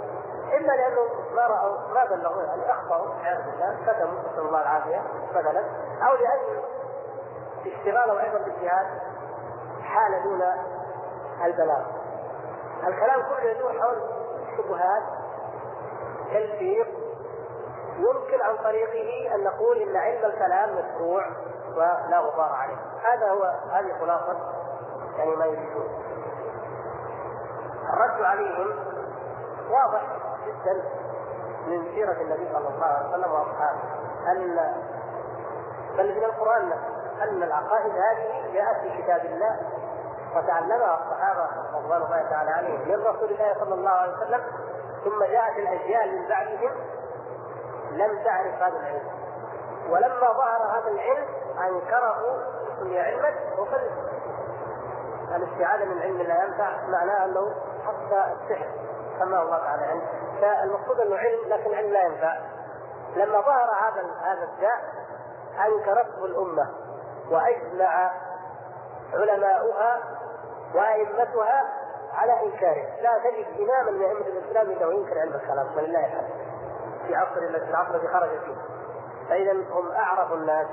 اما 0.58 0.74
لانهم 0.74 1.36
ما 1.36 1.48
راوا 1.48 1.78
ما 1.94 2.06
بلغوا 2.06 2.44
يعني 2.44 2.72
أخطأوا 2.72 3.10
والعياذ 3.10 3.44
بالله 3.46 3.78
كتموا 3.88 4.20
نسأل 4.20 4.40
الله 4.40 4.62
العافية 4.62 5.02
مثلا 5.36 5.64
أو 6.08 6.16
لأن 6.16 6.62
اشتغالهم 7.66 8.18
أيضا 8.18 8.38
بالجهاد 8.38 8.88
حال 9.82 10.24
دون 10.24 10.42
البلاغ. 11.46 11.82
الكلام 12.88 13.22
كله 13.22 13.50
يدور 13.52 13.82
حول 13.82 13.98
الشبهات 14.52 15.04
تلفيق 16.32 16.88
يمكن 17.98 18.42
عن 18.42 18.58
طريقه 18.64 19.36
أن 19.36 19.44
نقول 19.44 19.78
إن 19.78 19.96
علم 19.96 20.26
الكلام 20.26 20.70
مشروع 20.70 21.26
ولا 21.76 22.20
غبار 22.20 22.52
عليه. 22.54 22.78
هذا 23.04 23.32
هو 23.32 23.44
هذه 23.72 24.00
خلاصة 24.00 24.38
يعني 25.18 25.36
ما 25.36 25.46
يريدون. 25.46 25.90
الرد 27.94 28.22
عليهم 28.22 28.76
واضح. 29.70 30.25
جدا 30.46 30.84
من 31.68 31.86
سيرة 31.96 32.22
النبي 32.22 32.50
صلى 32.54 32.68
الله 32.68 32.86
عليه 32.86 33.10
وسلم 33.10 33.32
وأصحابه. 33.32 33.80
أن 34.32 34.74
بل 35.98 36.16
من 36.16 36.24
القرآن 36.24 36.72
أن 37.22 37.44
العقائد 37.44 37.92
هذه 37.92 38.54
جاءت 38.54 38.78
في 38.82 39.02
كتاب 39.02 39.26
الله 39.26 39.60
وتعلمها 40.36 41.00
الصحابة 41.04 41.50
رضوان 41.74 42.02
الله 42.02 42.30
تعالى 42.30 42.52
عليهم 42.52 42.88
من 42.88 42.96
رسول 43.06 43.30
الله 43.32 43.56
صلى 43.60 43.74
الله 43.74 43.90
عليه 43.90 44.14
وسلم 44.14 44.42
ثم 45.04 45.24
جاءت 45.24 45.58
الأجيال 45.58 46.20
من 46.22 46.28
بعدهم 46.28 46.72
لم 47.92 48.24
تعرف 48.24 48.62
هذا 48.62 48.80
العلم. 48.80 49.10
ولما 49.90 50.34
ظهر 50.34 50.80
هذا 50.80 50.88
العلم 50.88 51.26
أنكره 51.68 52.40
سمي 52.80 53.00
علما 53.00 53.30
وقد 53.58 53.82
الاستعاذة 55.36 55.86
من 55.86 56.02
علم 56.02 56.22
لا 56.22 56.44
ينفع 56.44 56.70
معناه 56.88 57.26
أنه 57.26 57.56
حتى 57.88 58.34
السحر 58.34 58.68
سماه 59.20 59.42
الله 59.42 59.58
تعالى 59.58 59.86
علم 59.86 60.02
فالمقصود 60.42 61.00
أنه 61.00 61.18
علم 61.18 61.40
لكن 61.48 61.74
علم 61.74 61.94
لا 61.94 62.04
ينفع. 62.04 62.38
لما 63.16 63.42
ظهر 63.42 63.70
هذا 63.82 64.06
هذا 64.22 64.44
الداء 64.44 64.82
أنكرته 65.68 66.26
الأمة 66.26 66.70
وأجمع 67.32 68.12
علماؤها 69.14 70.00
وأئمتها 70.76 71.66
على 72.14 72.44
إنكاره. 72.44 73.02
لا 73.02 73.20
تجد 73.24 73.62
إماما 73.62 73.92
من 73.92 74.02
أئمة 74.02 74.28
الإسلام 74.28 74.66
إلا 74.72 74.88
وينكر 74.88 75.20
علم 75.20 75.34
الكلام 75.34 75.68
ولله 75.78 76.06
الحمد 76.06 76.30
في 77.08 77.16
عصر 77.16 77.38
العصر 77.38 77.96
الذي 77.96 78.08
خرج 78.08 78.30
فيه. 78.30 78.56
فإذا 79.30 79.52
هم 79.52 79.92
أعرف 79.92 80.34
الناس 80.34 80.68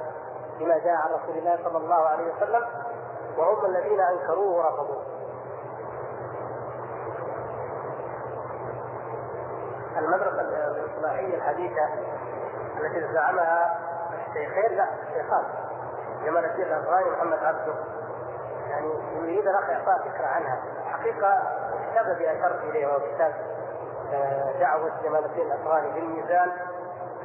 بما 0.58 0.78
جاء 0.78 0.94
عن 0.94 1.10
رسول 1.10 1.38
الله 1.38 1.58
صلى 1.64 1.78
الله 1.78 2.08
عليه 2.08 2.34
وسلم 2.34 2.66
وهم 3.38 3.64
الذين 3.64 4.00
أنكروه 4.00 4.56
ورفضوه. 4.56 5.02
المدرسة 10.05 10.40
الإصلاحية 10.40 11.34
الحديثة 11.34 11.88
التي 12.80 13.12
زعمها 13.12 13.78
الشيخين 14.28 14.76
لا 14.76 14.86
الشيخان. 15.09 15.44
جمال 16.24 16.44
الدين 16.44 16.66
الأفغاني 16.66 17.09
ومحمد 17.09 17.44
عبده. 17.44 17.74
يعني 18.70 18.92
يريد 19.16 19.48
الأخ 19.48 19.70
إعطاء 19.70 20.09
فكرة 20.09 20.26
عنها. 20.26 20.62
حقيقة 20.92 21.42
الكتاب 21.74 22.07
الذي 22.07 22.30
أشرت 22.30 22.64
إليه 22.64 22.86
هو 22.86 23.00
كتاب 23.14 23.34
آه، 24.12 24.59
دعوة 24.61 24.90
جمال 25.05 25.24
الدين 25.24 25.46
الأفغاني 25.46 25.92
بالميزان 25.92 26.53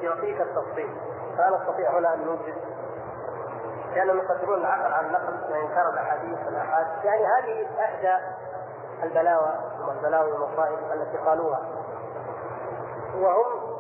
يعطيك 0.02 0.42
التفصيل. 0.42 0.98
فلا 1.38 1.58
نستطيع 1.58 1.98
هنا 1.98 2.14
أن 2.14 2.26
نوجد 2.26 2.56
لأنهم 3.96 4.18
يقدمون 4.18 4.58
العقل 4.58 4.94
على 4.94 5.08
النقل 5.08 5.52
وانكار 5.52 5.90
الأحاديث 5.90 6.40
والاحاد 6.46 6.88
يعني 7.04 7.26
هذه 7.26 7.68
إحدى 7.80 8.18
البلاوى 9.04 9.54
والبلاوي 9.88 10.32
والمصائب 10.32 10.80
التي 10.94 11.18
قالوها. 11.18 11.62
وهم 13.22 13.78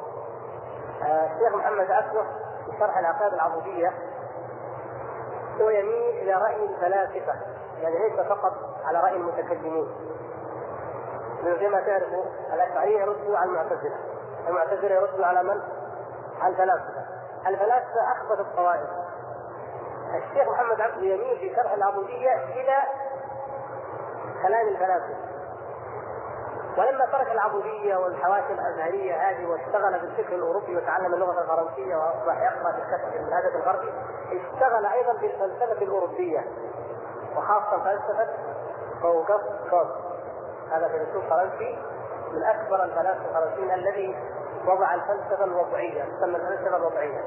آه، 1.04 1.26
الشيخ 1.34 1.56
محمد 1.56 1.92
عبده 1.92 2.22
في 2.66 2.78
شرح 2.80 2.98
العقائد 2.98 3.34
العبوديه 3.34 3.94
هو 5.62 5.70
يميل 5.70 6.18
إلى 6.18 6.34
رأي 6.34 6.66
الفلاسفة 6.66 7.34
يعني 7.82 8.00
ليس 8.00 8.20
فقط 8.20 8.54
على 8.86 9.00
رأي 9.00 9.16
المتكلمين. 9.16 9.88
زي 11.44 11.70
ما 11.70 11.82
تعرفوا 11.82 12.24
الأشعرية 12.54 13.00
يردوا 13.00 13.38
على 13.38 13.50
المعتزلة. 13.50 13.96
المعتزلة 14.48 14.96
يردوا 14.96 15.26
على 15.26 15.44
من؟ 15.44 15.62
على 16.42 16.52
الفلاسفة. 16.52 17.06
الفلاسفة 17.48 18.12
أخبث 18.12 18.40
الطوائف 18.40 18.90
الشيخ 20.16 20.50
محمد 20.50 20.82
عبد 20.82 21.04
يميل 21.04 21.38
في 21.40 21.56
شرح 21.56 21.72
العبودية 21.74 22.32
إلى 22.32 22.78
كلام 24.44 24.68
الفلاسفة. 24.68 25.26
ولما 26.78 27.05
ترك 27.05 27.32
العبودية 27.32 27.95
والحواشي 27.95 28.53
الأزهرية 28.53 29.30
هذه 29.30 29.45
واشتغل 29.45 29.99
بالفكر 29.99 30.36
الأوروبي 30.36 30.78
وتعلم 30.78 31.13
اللغة 31.13 31.41
الفرنسية 31.41 31.95
وأصبح 31.95 32.41
يقرأ 32.41 32.71
في 33.11 33.19
الهدف 33.19 33.55
الغربي 33.55 33.93
اشتغل 34.32 34.86
أيضا 34.86 35.13
بالفلسفة 35.13 35.82
الأوروبية 35.82 36.45
وخاصة 37.36 37.84
فلسفة 37.84 38.28
أوغست 39.03 39.69
كوت 39.69 39.88
هذا 40.71 40.88
فيلسوف 40.88 41.30
فرنسي 41.30 41.78
من 42.32 42.43
أكبر 42.43 42.84
الفلاسفة 42.84 43.39
الفرنسيين 43.39 43.71
الذي 43.71 44.15
وضع 44.67 44.93
الفلسفة 44.93 45.43
الوضعية 45.43 46.03
تسمى 46.03 46.36
الفلسفة 46.36 46.78
الوضعية. 46.78 47.23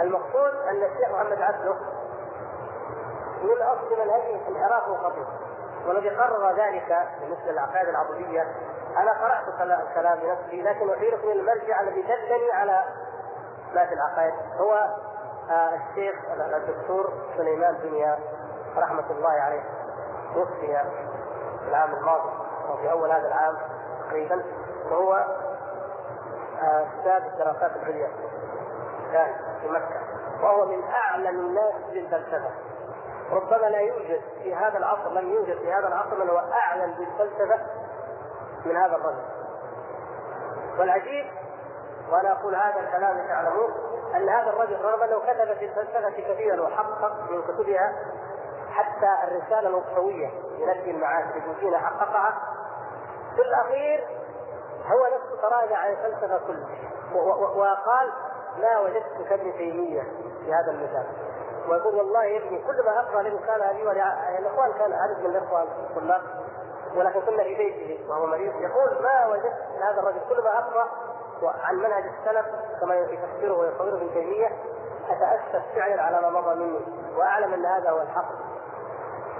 المقصود 0.00 0.54
أن 0.68 0.82
الشيخ 0.82 1.10
محمد 1.10 1.42
عبده 1.42 1.74
من 3.42 3.62
اصل 3.62 3.92
منهجه 3.92 4.48
الانحراف 4.48 4.88
الخطير 4.88 5.26
والذي 5.86 6.08
قرر 6.08 6.50
ذلك 6.50 7.08
بالنسبة 7.20 7.52
للعقائد 7.52 7.88
العبودية 7.88 8.46
أنا 8.96 9.12
قرأت 9.12 9.48
الكلام 9.88 10.18
بنفسي 10.18 10.62
لكن 10.62 10.90
احيلكم 10.90 11.28
إلى 11.28 11.40
المرجع 11.40 11.80
الذي 11.80 12.02
دلني 12.02 12.52
على 12.52 12.84
ما 13.74 13.86
في 13.86 13.94
العقائد. 13.94 14.34
هو 14.60 14.72
آه 15.50 15.74
الشيخ 15.74 16.14
الدكتور 16.56 17.12
سليمان 17.36 17.78
دنيا 17.82 18.18
رحمة 18.76 19.10
الله 19.10 19.30
عليه 19.30 19.62
توفي 20.34 20.78
في 21.62 21.68
العام 21.68 21.94
الماضي 21.94 22.30
أو 22.68 22.76
في 22.76 22.90
أول 22.90 23.10
هذا 23.10 23.26
العام 23.28 23.56
تقريبا 24.06 24.42
وهو 24.90 25.14
آه، 26.62 26.86
أستاذ 26.86 27.32
الدراسات 27.32 27.76
العليا 27.76 28.10
كان 29.12 29.34
في 29.60 29.68
مكة 29.68 30.00
وهو 30.42 30.66
من 30.66 30.84
أعلم 30.84 31.40
الناس 31.40 31.74
بالفلسفه 31.92 32.50
ربما 33.30 33.66
لا 33.66 33.78
يوجد 33.78 34.20
في 34.42 34.54
هذا 34.54 34.78
العصر 34.78 35.10
لم 35.10 35.30
يوجد 35.30 35.58
في 35.58 35.72
هذا 35.72 35.88
العصر 35.88 36.24
من 36.24 36.30
هو 36.30 36.38
أعلم 36.38 36.94
بالفلسفة 36.94 37.58
من 38.66 38.76
هذا 38.76 38.96
الرجل. 38.96 39.24
والعجيب 40.78 41.26
وأنا 42.10 42.32
أقول 42.32 42.54
هذا 42.54 42.80
الكلام 42.80 43.18
لتعلموه 43.18 43.68
أن 44.16 44.28
هذا 44.28 44.50
الرجل 44.50 44.84
رغم 44.84 45.02
أنه 45.02 45.18
كتب 45.18 45.54
في 45.58 45.64
الفلسفة 45.64 46.10
كثيرا 46.10 46.60
وحقق 46.62 47.30
من 47.30 47.42
كتبها 47.42 47.92
حتى 48.70 49.08
الرسالة 49.28 49.68
الوقفوية 49.68 50.30
لنفي 50.58 50.90
المعاد 50.90 51.36
الوجوديه 51.36 51.76
حققها. 51.76 52.34
في 53.36 53.42
الأخير 53.42 54.04
هو 54.86 55.06
نفسه 55.06 55.40
تراجع 55.48 55.76
عن 55.76 55.90
الفلسفة 55.90 56.40
كلها 56.46 56.66
وقال 57.56 58.12
ما 58.58 58.78
وجدت 58.78 59.28
كابن 59.28 59.52
تيمية 59.52 60.02
في 60.44 60.52
هذا 60.54 60.70
المثال 60.70 61.06
ويقول 61.68 61.94
والله 61.94 62.24
يا 62.24 62.38
ابني 62.38 62.58
كل 62.58 62.84
ما 62.84 63.00
أقرأ 63.00 63.20
الانسان 63.20 63.60
هذه 63.60 63.92
الإخوان 64.38 64.72
كان 64.72 64.92
عدد 64.92 65.20
من 65.20 65.26
الإخوان 65.26 65.62
الطلاب. 65.62 66.22
ولكن 66.96 67.20
كنا 67.20 67.42
في 67.42 67.54
بيته 67.54 68.10
وهو 68.10 68.26
مريض. 68.26 68.54
يقول 68.60 69.02
ما 69.02 69.26
وجدت 69.26 69.82
هذا 69.82 70.00
الرجل 70.00 70.20
كل 70.28 70.42
ما 70.42 70.58
أقرأ 70.58 70.88
عن 71.62 71.76
منهج 71.76 72.04
السلف 72.04 72.46
كما 72.80 72.94
يفسره 72.94 73.58
ويصوره 73.58 73.94
ابن 73.94 74.10
تيمية 74.14 74.48
أتأسف 75.10 75.62
فعلا 75.74 76.02
على 76.02 76.20
ما 76.20 76.30
مضى 76.40 76.54
مني 76.54 76.80
وأعلم 77.16 77.52
أن 77.54 77.66
هذا 77.66 77.90
هو 77.90 78.00
الحق. 78.00 78.28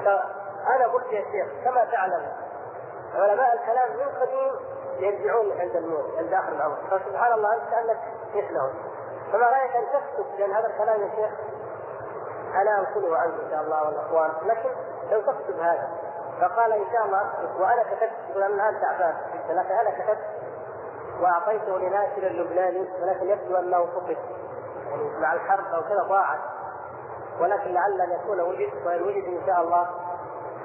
فأنا 0.05 0.87
قلت 0.87 1.07
يا 1.13 1.25
شيخ 1.33 1.49
كما 1.65 1.85
تعلم 1.85 2.27
علماء 3.15 3.55
الكلام 3.55 3.91
من 3.97 4.21
قديم 4.21 4.53
يرجعون 4.99 5.61
عند 5.61 5.77
الموت 5.77 6.19
عند 6.19 6.33
آخر 6.33 6.53
العمر 6.53 6.77
فسبحان 6.91 7.33
الله 7.33 7.55
أنت 7.55 7.63
كأنك 7.71 7.99
مثلهم 8.35 8.75
فما 9.33 9.47
رأيك 9.47 9.77
أن 9.77 9.85
تكتب 9.93 10.27
لأن 10.39 10.53
هذا 10.53 10.67
الكلام 10.67 11.01
يا 11.03 11.09
شيخ؟ 11.17 11.31
أنا 12.55 12.79
أنقله 12.81 13.17
عنك 13.17 13.35
إن 13.45 13.51
شاء 13.51 13.61
الله 13.63 13.87
والأخوان 13.87 14.31
لكن 14.45 14.71
لو 15.11 15.21
تكتب 15.21 15.59
هذا 15.61 15.89
فقال 16.43 16.73
إن 16.73 16.93
شاء 16.93 17.05
الله 17.07 17.33
وأنا 17.59 17.83
كتبت 17.83 18.37
أنا 18.37 18.47
الآن 18.47 18.81
تعبان. 18.81 19.15
لكن 19.49 19.75
أنا 19.75 19.91
كتبت 19.91 20.27
وأعطيته 21.21 21.79
لناشر 21.79 22.27
اللبناني 22.27 22.89
ولكن 23.03 23.29
يبدو 23.29 23.57
أنه 23.57 23.87
فقد 23.87 24.17
يعني 24.91 25.19
مع 25.21 25.33
الحرب 25.33 25.65
أو 25.75 25.83
كذا 25.83 26.03
ضاعت. 26.03 26.41
ولكن 27.41 27.75
لعل 27.75 28.01
أن 28.01 28.11
يكون 28.11 28.41
وجد 28.41 28.87
وان 28.87 29.03
وجد 29.03 29.25
إن 29.25 29.47
شاء 29.47 29.61
الله 29.61 29.87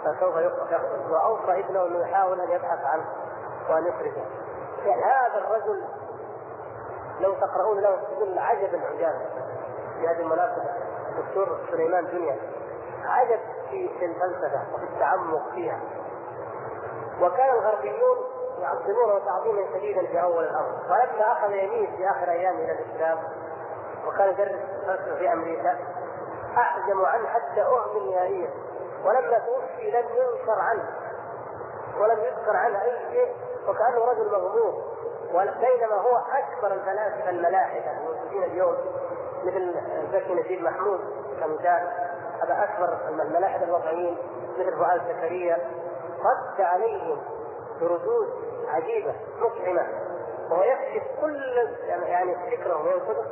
فسوف 0.03 0.35
يخرج 0.35 0.81
وأوصى 1.09 1.59
ابنه 1.59 1.85
انه 1.85 1.99
يحاول 1.99 2.41
أن 2.41 2.51
يبحث 2.51 2.85
عنه 2.85 3.05
وأن 3.69 3.87
يخرجه. 3.87 4.25
يعني 4.85 5.03
هذا 5.03 5.37
الرجل 5.37 5.83
لو 7.19 7.33
تقرؤون 7.33 7.79
له 7.79 7.95
تقول 7.95 8.39
عجب 8.39 8.75
العجاب 8.75 9.15
في 9.99 10.07
هذه 10.07 10.19
المناسبه 10.19 10.69
الدكتور 11.09 11.59
سليمان 11.71 12.05
دنيا. 12.05 12.37
عجب. 13.05 13.39
في 13.69 14.05
الفلسفة 14.05 14.61
وفي 14.73 14.83
التعمق 14.83 15.49
فيها. 15.55 15.79
وكان 17.21 17.55
الغربيون 17.55 18.17
يعظمونه 18.59 19.19
تعظيما 19.25 19.61
شديدا 19.73 20.05
في 20.05 20.21
أول 20.21 20.43
الأمر. 20.43 20.71
ولما 20.89 21.31
أخذ 21.31 21.51
يميل 21.51 21.97
في 21.97 22.09
آخر 22.09 22.31
ايامه 22.31 22.59
إلى 22.59 22.71
الإسلام 22.71 23.17
وكان 24.07 24.29
يدرس 24.29 24.59
فلسفة 24.87 25.15
في 25.17 25.33
أمريكا 25.33 25.77
اعجموا 26.57 27.07
عنه 27.07 27.27
حتى 27.27 27.61
اهمل 27.61 28.11
نهائيا 28.11 28.49
ولما 29.05 29.39
توفي 29.39 29.91
لم 29.91 30.05
ينكر 30.09 30.59
عنه 30.59 30.89
ولم 31.99 32.19
يذكر 32.19 32.55
عنه 32.55 32.81
أي 32.81 32.91
شيء 33.11 33.35
وكأنه 33.67 34.05
رجل 34.05 34.31
مغمور 34.31 34.83
بينما 35.33 35.95
هو 35.95 36.17
أكبر 36.17 36.73
الفلاسفة 36.73 37.29
الملاحدة 37.29 37.91
الموجودين 37.91 38.43
اليوم 38.43 38.75
مثل 39.43 39.75
زكي 40.11 40.33
نجيب 40.33 40.61
محمود 40.61 40.99
كمثال 41.39 41.89
هذا 42.43 42.63
أكبر 42.63 42.97
الملاحده 43.09 43.63
الوضعيين 43.63 44.17
مثل 44.57 44.77
فؤاد 44.77 45.01
زكريا. 45.07 45.57
رد 46.19 46.61
عليهم 46.61 47.21
بردود 47.81 48.27
عجيبة 48.67 49.15
مفعمه 49.39 49.87
وهو 50.49 50.63
يكشف 50.63 51.03
كل 51.21 51.41
يعني 51.87 52.35
فكره 52.51 52.83
وينقده 52.83 53.23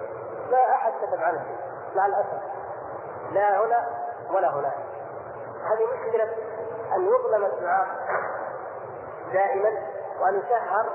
ما 0.51 0.57
أحد 0.75 0.93
كتب 1.01 1.23
عنه 1.23 1.45
مع 1.95 2.05
الأسف. 2.05 2.41
لا 3.31 3.65
هنا 3.65 3.87
ولا 4.31 4.53
هناك. 4.53 4.77
هذه 5.63 5.85
مشكلة 5.93 6.23
أن 6.95 7.01
يظلم 7.05 7.45
الدعاء 7.45 7.87
دائما 9.33 9.69
وأن 10.21 10.35
يشهر 10.39 10.89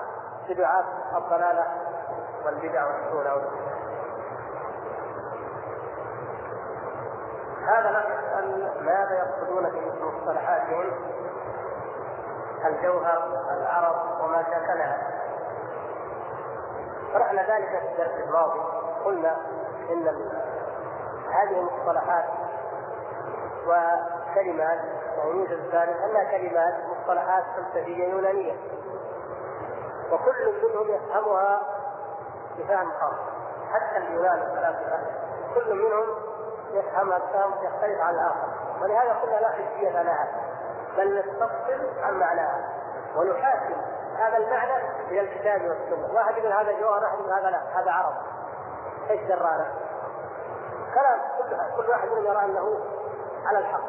بدعاة 0.48 0.84
الضلالة 1.16 1.66
والبدع 2.44 2.86
والسنة 2.86 3.69
هذا 7.70 8.04
ماذا 8.80 9.14
يقصدون 9.18 9.70
في 9.70 10.04
مصطلحاتهم؟ 10.04 10.84
الجوهر 12.64 13.28
العرض 13.50 14.20
وما 14.20 14.42
شاكلها. 14.42 14.98
شرحنا 17.12 17.42
ذلك 17.42 17.68
في 17.68 17.92
الدرس 17.92 18.26
الماضي. 18.26 18.60
قلنا 19.04 19.36
إن 19.90 20.08
هذه 21.32 21.58
المصطلحات 21.60 22.24
وكلمات 23.66 24.78
يعني 25.18 25.30
يوجد 25.30 25.52
الثالث 25.52 26.02
انها 26.02 26.24
كلمات 26.24 26.74
مصطلحات 26.88 27.44
فلسفيه 27.56 28.04
يونانية. 28.04 28.56
وكل 30.12 30.52
منهم 30.62 30.88
يفهمها 30.88 31.60
بفهم 32.58 32.92
خاص. 33.00 33.14
حتى 33.72 33.96
اليونان 33.96 34.42
الفلاسفه 34.42 34.98
كل 35.54 35.74
منهم 35.74 36.29
يفهمها 36.72 37.18
بفهم 37.18 37.52
يختلف 37.62 38.00
عن 38.00 38.14
الآخر 38.14 38.48
ولهذا 38.82 39.12
قلنا 39.12 39.40
لا 39.40 39.48
حجية 39.48 40.02
لها 40.02 40.28
بل 40.96 41.18
نستفصل 41.18 42.02
عن 42.02 42.14
معناها 42.14 42.68
ونحاكم 43.16 43.74
هذا 44.18 44.36
المعنى 44.36 44.82
إلى 45.08 45.20
الكتاب 45.20 45.62
والسنة، 45.62 46.14
واحد 46.14 46.36
يقول 46.36 46.52
هذا 46.52 46.80
جوهر، 46.80 47.02
واحد 47.02 47.18
يقول 47.18 47.32
هذا 47.32 47.50
لا، 47.50 47.80
هذا 47.80 47.90
عرض. 47.90 48.14
إيش 49.10 49.20
درانا؟ 49.20 49.66
كلام 50.94 51.20
كل 51.76 51.90
واحد 51.90 52.08
منهم 52.08 52.24
يرى 52.24 52.44
أنه 52.44 52.78
على 53.46 53.58
الحق. 53.58 53.84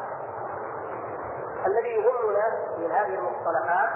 الذي 1.66 1.88
يهمنا 1.88 2.58
من 2.78 2.90
هذه 2.90 3.14
المصطلحات 3.14 3.90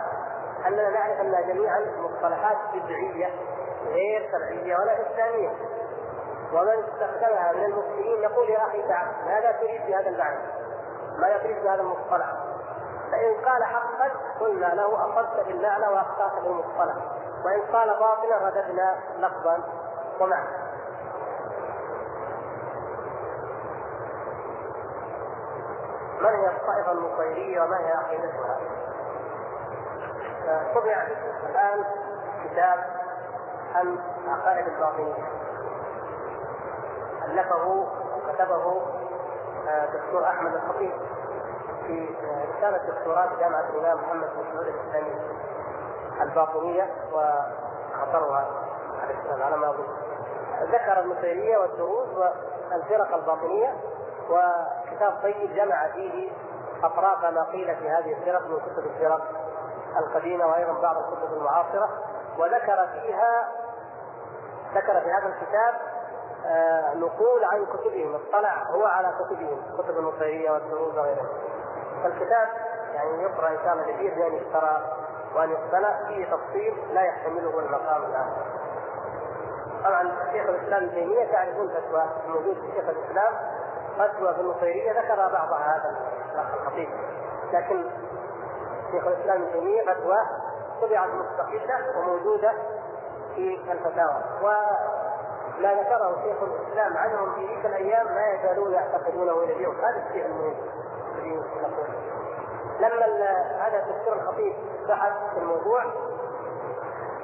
أننا 0.66 0.91
نعرف 0.91 1.20
انها 1.20 1.41
جميعا 1.41 1.80
مصطلحات 1.99 2.57
بدعية 2.74 3.30
غير 3.87 4.30
شرعيه 4.32 4.76
ولا 4.76 4.93
إسلامية. 4.93 5.51
ومن 6.53 6.84
استخدمها 6.84 7.53
من 7.53 7.64
المسلمين 7.64 8.22
يقول 8.22 8.51
يا 8.51 8.66
أخي 8.66 8.88
تعال 8.88 9.09
ماذا 9.26 9.53
تريد 9.53 9.86
بهذا 9.86 10.09
المعنى؟ 10.09 10.38
ماذا 11.18 11.38
تريد 11.38 11.62
بهذا 11.62 11.80
المصطلح؟ 11.80 12.26
فإن 13.12 13.34
قال 13.44 13.64
حقا 13.64 14.11
قلنا 14.40 14.66
له 14.66 15.05
أصبت 15.05 15.47
بالمعنى 15.47 15.86
وأخطأت 15.88 16.42
بالمصطلح 16.42 16.94
وإن 17.44 17.61
قال 17.72 17.88
باطلا 17.88 18.49
رددنا 18.49 18.97
لفظا 19.18 19.59
ومعنى 20.20 20.66
من 26.20 26.26
هي 26.34 26.49
الطائفة 26.49 26.92
النصيرية 26.92 27.62
وما 27.62 27.78
هي 27.78 27.92
عقيدتها؟ 27.92 28.59
طبع 30.74 31.07
الآن 31.51 31.84
كتاب 32.44 32.84
عن 33.74 33.99
عقائد 34.28 34.66
الباطنية 34.66 35.45
ألفه 37.26 37.86
وكتبه 38.16 38.82
دكتور 39.92 40.24
أحمد 40.24 40.54
الخطيب 40.54 40.92
في 41.86 42.14
رسالة 42.56 42.78
دكتوراه 42.78 43.28
جامعة 43.40 43.64
الإمام 43.70 43.98
محمد 44.04 44.28
بن 44.36 44.44
سعود 44.52 44.66
الإسلامي 44.66 45.20
الباطنية 46.20 46.90
وخطرها 47.12 48.46
على 49.40 49.56
ما 49.56 49.70
أظن. 49.70 49.86
ذكر 50.62 51.00
النصيرية 51.00 51.58
والدروز 51.58 52.08
والفرق 52.72 53.14
الباطنية 53.14 53.74
وكتاب 54.30 55.12
طيب 55.22 55.54
جمع 55.54 55.88
فيه 55.88 56.30
أطراف 56.84 57.24
ما 57.24 57.42
قيل 57.42 57.76
في 57.76 57.88
هذه 57.90 58.12
الفرق 58.12 58.46
من 58.46 58.58
كتب 58.60 58.86
الفرق 58.86 59.28
القديمة 59.96 60.46
وأيضا 60.46 60.72
بعض 60.72 60.96
الكتب 60.96 61.32
المعاصرة 61.32 61.88
وذكر 62.38 62.86
فيها 62.86 63.48
ذكر 64.74 65.00
في 65.00 65.10
هذا 65.10 65.26
الكتاب 65.26 65.74
آه 65.74 65.95
نقول 66.94 67.44
عن 67.44 67.66
كتبهم. 67.66 68.14
اطلع 68.14 68.62
هو 68.70 68.84
على 68.84 69.12
كتبهم 69.18 69.62
كتب 69.78 69.99
النصيرية 69.99 70.51
والدروز 70.51 70.99
وغيرها 70.99 71.26
فالكتاب 72.03 72.49
يعني 72.94 73.22
يقرأ 73.22 73.49
ان 73.49 73.59
شاء 73.64 73.72
الله 73.72 73.84
بأن 73.84 74.34
يشترى 74.34 74.82
وأن 75.36 75.51
يقتنى 75.51 76.07
فيه 76.09 76.24
تفصيل 76.24 76.94
لا 76.94 77.03
يحتمله 77.03 77.59
المقام 77.59 78.03
الآن. 78.03 78.32
طبعا 79.84 80.03
شيخ 80.32 80.49
الإسلام 80.49 80.82
ابن 80.82 80.94
تيمية 80.94 81.32
تعرفون 81.32 81.68
فتوى 81.68 82.05
موجود 82.28 82.55
في 82.55 82.72
شيخ 82.74 82.88
الإسلام. 82.88 83.34
فتوى 83.99 84.34
في 84.34 84.40
النصيريه 84.40 84.92
ذكر 84.92 85.16
بعضها 85.16 85.76
هذا 85.76 85.97
الاخ 86.34 86.47
الخطيب 86.55 86.88
لكن 87.53 87.84
شيخ 88.92 89.07
الإسلام 89.07 89.42
ابن 89.42 89.53
تيمية 89.53 89.82
فتوى 89.82 90.18
طبعت 90.82 91.09
مستقلة 91.09 91.99
وموجودة 91.99 92.53
في 93.34 93.59
الفتاوى. 93.72 94.22
وما 95.59 95.74
ذكره 95.74 96.16
شيخ 96.22 96.42
الإسلام 96.42 96.96
عنهم 96.96 97.34
في 97.34 97.46
تلك 97.46 97.66
الأيام 97.66 98.07
ما 98.07 98.26
يزالون 98.26 98.72
يعتقدونه 98.72 99.32
إلى 99.32 99.52
اليوم. 99.52 99.76
هذا 99.76 100.07
الشيء 100.09 100.26
المهم. 100.26 100.54
نقول 102.80 103.00
لما 103.00 103.30
هذا 103.66 103.78
الدكتور 103.86 104.14
الخطيب 104.14 104.54
بحث 104.88 105.12
في 105.34 105.38
الموضوع 105.38 105.84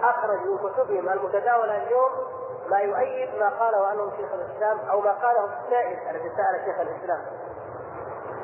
أخرج 0.03 0.39
من 0.39 0.59
كتبهم 0.59 1.09
المتداوله 1.09 1.77
اليوم 1.77 2.11
ما 2.69 2.79
يؤيد 2.79 3.35
ما 3.39 3.49
قاله 3.49 3.87
عنهم 3.87 4.11
شيخ 4.17 4.33
الإسلام 4.33 4.79
أو 4.91 5.01
ما 5.01 5.13
قاله 5.13 5.45
السائل 5.45 5.99
الذي 6.11 6.31
سأل 6.37 6.65
شيخ 6.65 6.81
الإسلام. 6.81 7.21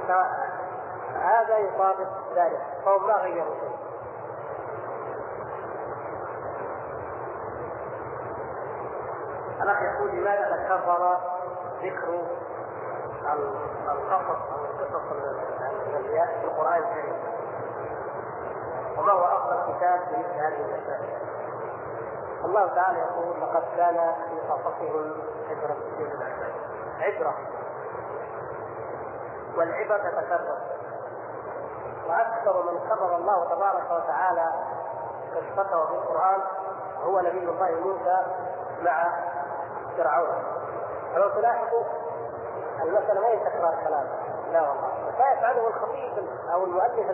فهذا 0.09 1.59
يطابق 1.59 2.09
ذلك 2.35 2.61
فهم 2.85 3.07
ما 3.07 3.15
غيروا 3.15 3.55
شيء 3.55 3.88
الاخ 9.69 9.83
يقول 9.83 10.11
لماذا 10.11 10.65
تكرر 10.65 11.19
ذكر 11.83 12.27
القصص 13.93 14.41
أو 14.53 14.65
القصص 14.65 15.13
الأنبياء 15.87 16.27
في 16.41 16.45
القرآن 16.45 16.83
الكريم؟ 16.83 17.17
وما 18.99 19.13
هو 19.13 19.25
أفضل 19.25 19.77
كتاب 19.77 20.01
في 20.01 20.17
مثل 20.17 20.35
هذه 20.41 20.61
المسائل. 20.61 21.19
الله 22.45 22.67
تعالى 22.75 22.99
يقول 22.99 23.41
لقد 23.41 23.63
كان 23.77 24.15
في 24.29 24.41
قصصهم 24.53 25.15
عبرة 25.51 25.77
عبرة. 27.01 27.35
والعبرة 29.57 29.97
تتكرر 29.99 30.59
وأكثر 32.09 32.73
من 32.73 32.79
كرر 32.89 33.17
الله 33.17 33.45
تبارك 33.45 33.91
وتعالى 33.91 34.53
قصته 35.35 35.87
في 35.87 35.93
القرآن 35.93 36.41
هو 37.05 37.21
نبي 37.21 37.39
الله 37.39 37.71
موسى 37.81 38.23
مع 38.83 39.13
فرعون 39.99 40.43
فلو 41.15 41.29
تلاحظوا 41.29 41.83
المسألة 42.83 43.21
ما 43.21 43.27
هي 43.27 43.37
تكرار 43.37 43.75
كلام 43.87 44.07
لا 44.53 44.61
والله. 44.61 44.89
ما 45.19 45.33
يفعله 45.33 45.69
الخطيب 45.69 46.29
أو 46.55 46.65
المؤلف 46.65 47.11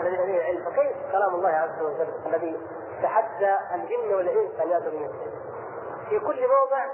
الذي 0.00 0.16
لديه 0.16 0.44
علم 0.44 0.64
فكيف 0.64 1.12
كلام 1.12 1.34
الله 1.34 1.48
عز 1.48 1.82
وجل 1.82 2.08
الذي 2.26 2.60
تحدى 3.02 3.54
الجن 3.74 4.14
والإنس 4.14 4.60
أن 4.60 4.68
يأتوا 4.70 4.90
بمثله؟ 4.90 5.32
في 6.08 6.18
كل 6.18 6.48
موضع 6.48 6.86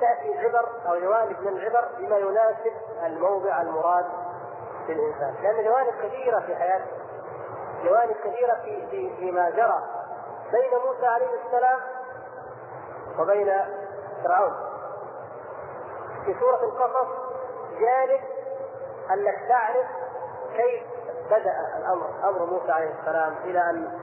تأتي 0.00 0.32
العبر 0.32 0.68
أو 0.88 1.00
جوانب 1.00 1.40
من 1.40 1.48
العبر 1.48 1.88
بما 1.98 2.16
يناسب 2.16 2.72
الموضع 3.06 3.62
المراد 3.62 4.06
للإنسان 4.88 5.34
لأن 5.42 5.64
جوانب 5.64 5.92
كثيرة 6.02 6.40
في 6.40 6.56
حياته. 6.56 6.86
جوانب 7.84 8.16
كثيرة 8.24 8.54
في 8.54 8.86
في 8.90 9.16
فيما 9.16 9.50
جرى 9.50 9.82
بين 10.52 10.78
موسى 10.86 11.06
عليه 11.06 11.30
السلام 11.46 11.80
وبين 13.18 13.52
فرعون. 14.24 14.52
في 16.24 16.34
سورة 16.40 16.64
القصص 16.64 17.08
جانب 17.80 18.20
أنك 19.10 19.48
تعرف 19.48 19.86
كيف 20.56 20.82
بدأ 21.26 21.78
الأمر. 21.78 22.06
أمر 22.24 22.46
موسى 22.46 22.72
عليه 22.72 22.90
السلام 23.00 23.34
إلى 23.44 23.70
أن 23.70 23.98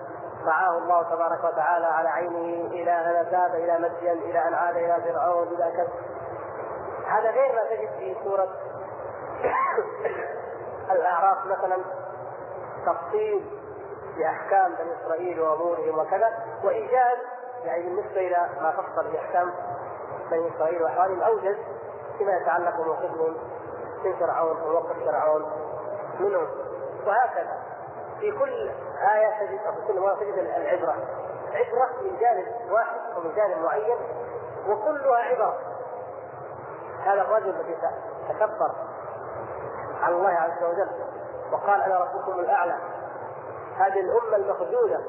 رعاه 0.45 0.77
الله 0.77 1.03
تبارك 1.03 1.43
وتعالى 1.43 1.85
على 1.85 2.09
عينه 2.09 2.67
إلى 2.67 2.91
أن 2.91 3.25
ذهب 3.31 3.55
إلى 3.55 3.79
مدين 3.79 4.17
إلى 4.29 4.47
أن 4.47 4.53
عاد 4.53 4.77
إلى 4.77 5.01
فرعون 5.03 5.47
إلى 5.47 5.71
كذا 5.77 5.89
هذا 7.07 7.31
غير 7.31 7.55
ما 7.55 7.63
تجد 7.63 7.89
في 7.99 8.15
سورة 8.23 8.47
الأعراف 10.95 11.45
مثلا 11.45 11.77
تفصيل 12.85 13.45
بأحكام 14.17 14.75
بني 14.75 14.93
إسرائيل 15.01 15.39
وأمورهم 15.39 15.99
وكذا 15.99 16.29
وإيجاز 16.63 17.17
يعني 17.63 17.83
بالنسبة 17.83 18.27
إلى 18.27 18.49
ما 18.61 18.71
فصل 18.71 19.11
في 19.11 19.19
أحكام 19.19 19.51
بني 20.31 20.55
إسرائيل 20.55 20.83
وأحوالهم 20.83 21.21
أوجز 21.21 21.55
فيما 22.17 22.37
يتعلق 22.37 22.81
بموقفهم 22.81 23.35
من 24.03 24.15
فرعون 24.19 24.61
وموقف 24.61 25.05
فرعون 25.05 25.51
منهم. 26.19 26.47
وهكذا. 27.05 27.57
في 28.19 28.31
كل 28.31 28.71
آية 29.13 29.45
تجد 29.45 29.59
أو 29.67 29.73
في 29.73 29.87
كل 29.87 29.99
مرة 29.99 30.15
تجد 30.15 30.37
العبرة. 30.37 30.95
عبرة 31.53 31.89
من 32.01 32.17
جانب 32.19 32.45
واحد 32.71 32.99
ومن 33.17 33.35
جانب 33.35 33.57
معين 33.63 33.97
وكلها 34.69 35.17
عبر. 35.17 35.53
هذا 37.03 37.21
الرجل 37.21 37.49
الذي 37.49 37.77
تكبر 38.29 38.71
على 40.01 40.15
الله 40.15 40.29
عز 40.29 40.63
وجل 40.63 40.89
وقال 41.51 41.81
أنا 41.81 41.99
ربكم 41.99 42.39
الأعلى. 42.39 42.75
هذه 43.77 43.99
الأمة 43.99 44.35
المخذوله 44.35 45.03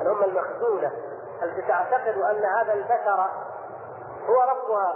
الأمة 0.00 0.24
المخذوله 0.24 0.92
التي 1.42 1.62
تعتقد 1.62 2.18
أن 2.18 2.44
هذا 2.44 2.72
البشر 2.72 3.30
هو 4.28 4.40
ربها 4.40 4.94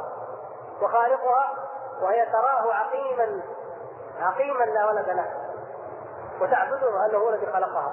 وخالقها 0.82 1.54
وهي 2.02 2.26
تراه 2.26 2.74
عقيما 2.74 3.42
عقيما 4.20 4.64
لا 4.64 4.86
ولد 4.86 5.08
له. 5.08 5.26
وتعبده 6.40 7.06
أنه 7.06 7.18
هو 7.18 7.28
الذي 7.28 7.46
خلقها. 7.46 7.92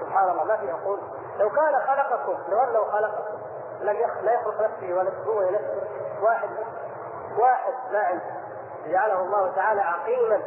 سبحان 0.00 0.30
الله 0.30 0.44
ما 0.44 0.56
في 0.56 0.70
عقول 0.70 0.98
لو 1.38 1.50
كان 1.50 1.80
خلقكم 1.86 2.38
لو 2.48 2.58
أنه 2.58 2.84
خلقكم 2.84 3.38
لم 3.80 3.96
لا 4.22 4.32
يخلق 4.32 4.60
نفسه 4.60 4.94
ولا 4.94 5.10
هو 5.26 5.40
نفسه 5.40 5.82
واحد 6.22 6.48
واحد 7.38 7.74
عنده 7.94 8.24
جعله 8.86 9.20
الله 9.20 9.52
تعالى 9.56 9.80
عقيما 9.80 10.42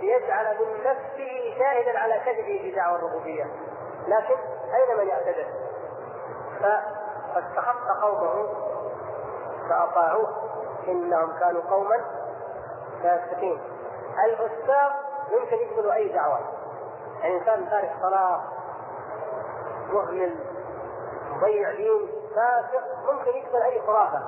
ليجعل 0.00 0.56
من 0.58 0.84
نفسه 0.84 1.58
شاهدا 1.58 1.98
على 1.98 2.20
كذبه 2.24 2.58
في 2.62 2.72
دعوى 2.74 2.98
الربوبية. 2.98 3.44
لكن 4.08 4.36
أين 4.74 4.98
من 4.98 5.08
يعتذر؟ 5.08 5.46
فاستخف 7.34 8.02
قومه 8.02 8.48
فأطاعوه. 9.68 10.28
إنهم 10.88 11.32
كانوا 11.40 11.62
قوما 11.70 12.00
فاسقين. 13.02 13.60
الفساق 14.24 14.92
يمكن 15.30 15.56
يقبلوا 15.56 15.94
أي 15.94 16.08
دعوة. 16.08 16.38
يعني 17.20 17.38
إنسان 17.38 17.70
تارك 17.70 17.92
صلاة 18.02 18.40
مهمل 19.92 20.36
مضيع 21.30 21.70
دين 21.70 22.08
فاسق 22.34 23.12
ممكن 23.12 23.30
يقبل 23.30 23.62
أي 23.62 23.82
خرافة. 23.86 24.20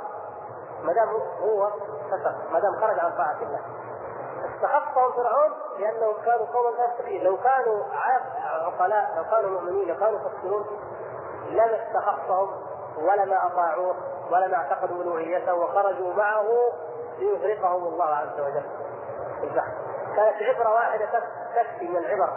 ما 0.82 0.92
دام 0.92 1.08
هو 1.40 1.70
فسق 2.10 2.52
ما 2.52 2.60
دام 2.60 2.76
خرج 2.80 2.98
عن 2.98 3.12
طاعة 3.16 3.36
الله. 3.42 3.60
استخفهم 4.54 5.12
فرعون 5.12 5.52
لأنهم 5.78 6.14
كانوا 6.24 6.46
قوما 6.46 6.76
فاسقين. 6.76 7.24
لو 7.24 7.36
كانوا 7.36 7.84
عقلاء 8.44 9.14
لو 9.16 9.24
كانوا 9.30 9.50
مؤمنين 9.50 9.88
لو 9.88 9.96
كانوا 9.96 10.18
يفكرون 10.20 10.66
لما 11.50 11.86
استخفهم 11.86 12.50
ولما 12.98 13.46
أطاعوه. 13.46 13.96
ولما 14.30 14.56
اعتقدوا 14.56 15.02
الوهيته 15.02 15.54
وخرجوا 15.54 16.14
معه 16.14 16.46
ليغرقهم 17.18 17.84
الله 17.84 18.04
عز 18.04 18.40
وجل 18.40 18.64
في 19.40 19.46
البحر. 19.46 19.72
كانت 20.16 20.42
عبرة 20.42 20.74
واحدة 20.74 21.22
تكفي 21.54 21.88
من 21.88 21.96
العبر 21.96 22.32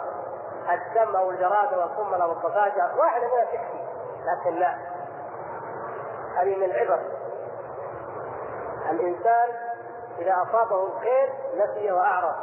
الدم 0.70 1.16
أو 1.16 1.30
الجراد 1.30 1.74
أو 1.74 1.82
القمل 1.82 2.22
أو 2.22 2.32
الضفادع. 2.32 2.94
واحدة 2.94 3.26
منها 3.26 3.44
تكفي 3.44 3.84
لكن 4.24 4.54
لا. 4.54 4.74
هذه 6.36 6.56
من 6.56 6.64
العبر 6.64 7.00
الإنسان 8.90 9.48
إذا 10.18 10.42
أصابه 10.42 10.86
الخير 10.86 11.32
نسي 11.56 11.92
وأعرض. 11.92 12.34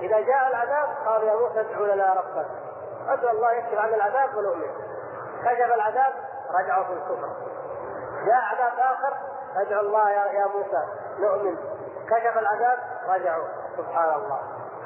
إذا 0.00 0.20
جاء 0.20 0.48
العذاب 0.48 0.88
قال 1.06 1.22
يا 1.22 1.34
موسى 1.34 1.60
ادعو 1.60 1.84
لنا 1.84 2.14
ربك. 2.14 2.46
ادعو 3.08 3.30
الله 3.30 3.52
يكتب 3.52 3.78
عنا 3.78 3.96
العذاب 3.96 4.36
ونؤمن. 4.36 4.70
كشف 5.44 5.74
العذاب 5.74 6.12
رجعوا 6.54 6.84
في 6.84 6.92
الكفر. 6.92 7.28
جاء 8.26 8.40
عذاب 8.52 8.72
آخر 8.78 9.16
ادعو 9.56 9.80
الله 9.80 10.10
يا, 10.10 10.24
يا 10.32 10.46
موسى 10.46 10.84
نؤمن. 11.18 11.56
كشف 12.10 12.38
العذاب 12.38 12.78
رجعوا. 13.08 13.44
سبحان 13.76 14.14
الله 14.14 14.38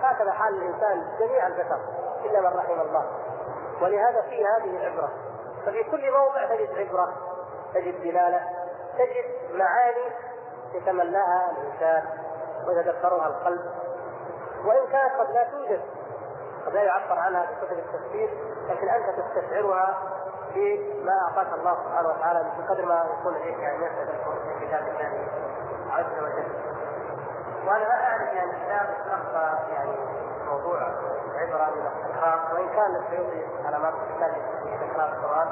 هكذا 0.02 0.32
حال 0.32 0.54
الإنسان 0.54 1.06
جميع 1.18 1.46
البشر 1.46 1.80
إلا 2.24 2.40
من 2.40 2.56
رحم 2.56 2.80
الله. 2.80 3.04
ولهذا 3.82 4.22
في 4.22 4.46
هذه 4.46 4.76
العبرة. 4.76 5.08
ففي 5.66 5.84
كل 5.84 6.12
موضع 6.12 6.44
تجد 6.44 6.78
عبرة 6.78 7.12
تجد 7.74 8.02
دلالة 8.02 8.40
تجد 8.98 9.54
معاني 9.54 10.12
يتمناها 10.74 11.50
الإنسان 11.50 12.04
ويتذكرها 12.68 13.26
القلب. 13.26 13.60
وإن 14.64 14.86
كانت 14.92 15.12
قد 15.20 15.30
لا 15.30 15.44
توجد 15.44 15.80
قد 16.66 16.72
لا 16.74 16.82
يعبر 16.82 17.18
عنها 17.18 17.46
في 17.46 17.66
كتب 17.66 17.78
التفسير 17.78 18.30
لكن 18.68 18.88
أنت 18.88 19.06
تستشعرها 19.20 19.98
بما 20.56 21.12
أعطاك 21.22 21.52
الله 21.58 21.76
سبحانه 21.84 22.08
وتعالى 22.08 22.46
بقدر 22.58 22.84
ما 22.84 23.06
يكون 23.20 23.34
لديك 23.34 23.58
يعني 23.58 23.78
مسألة 23.78 24.12
في 24.58 24.66
كتاب 24.66 24.82
الله 24.88 25.28
عز 25.90 26.18
وجل. 26.22 26.48
وأنا 27.66 27.84
لا 27.84 28.08
أعرف 28.08 28.32
يعني 28.32 28.50
الكتاب 28.50 28.96
تلقى 29.04 29.58
يعني 29.72 29.90
موضوع 30.46 30.78
عبرة 31.34 31.70
من 31.74 31.86
الاستقراء 31.86 32.54
وإن 32.54 32.68
كان 32.68 32.96
السيوطي 32.96 33.46
على 33.66 33.78
ما 33.78 33.90
في 33.90 34.86
تكرار 34.86 35.08
القرآن 35.08 35.48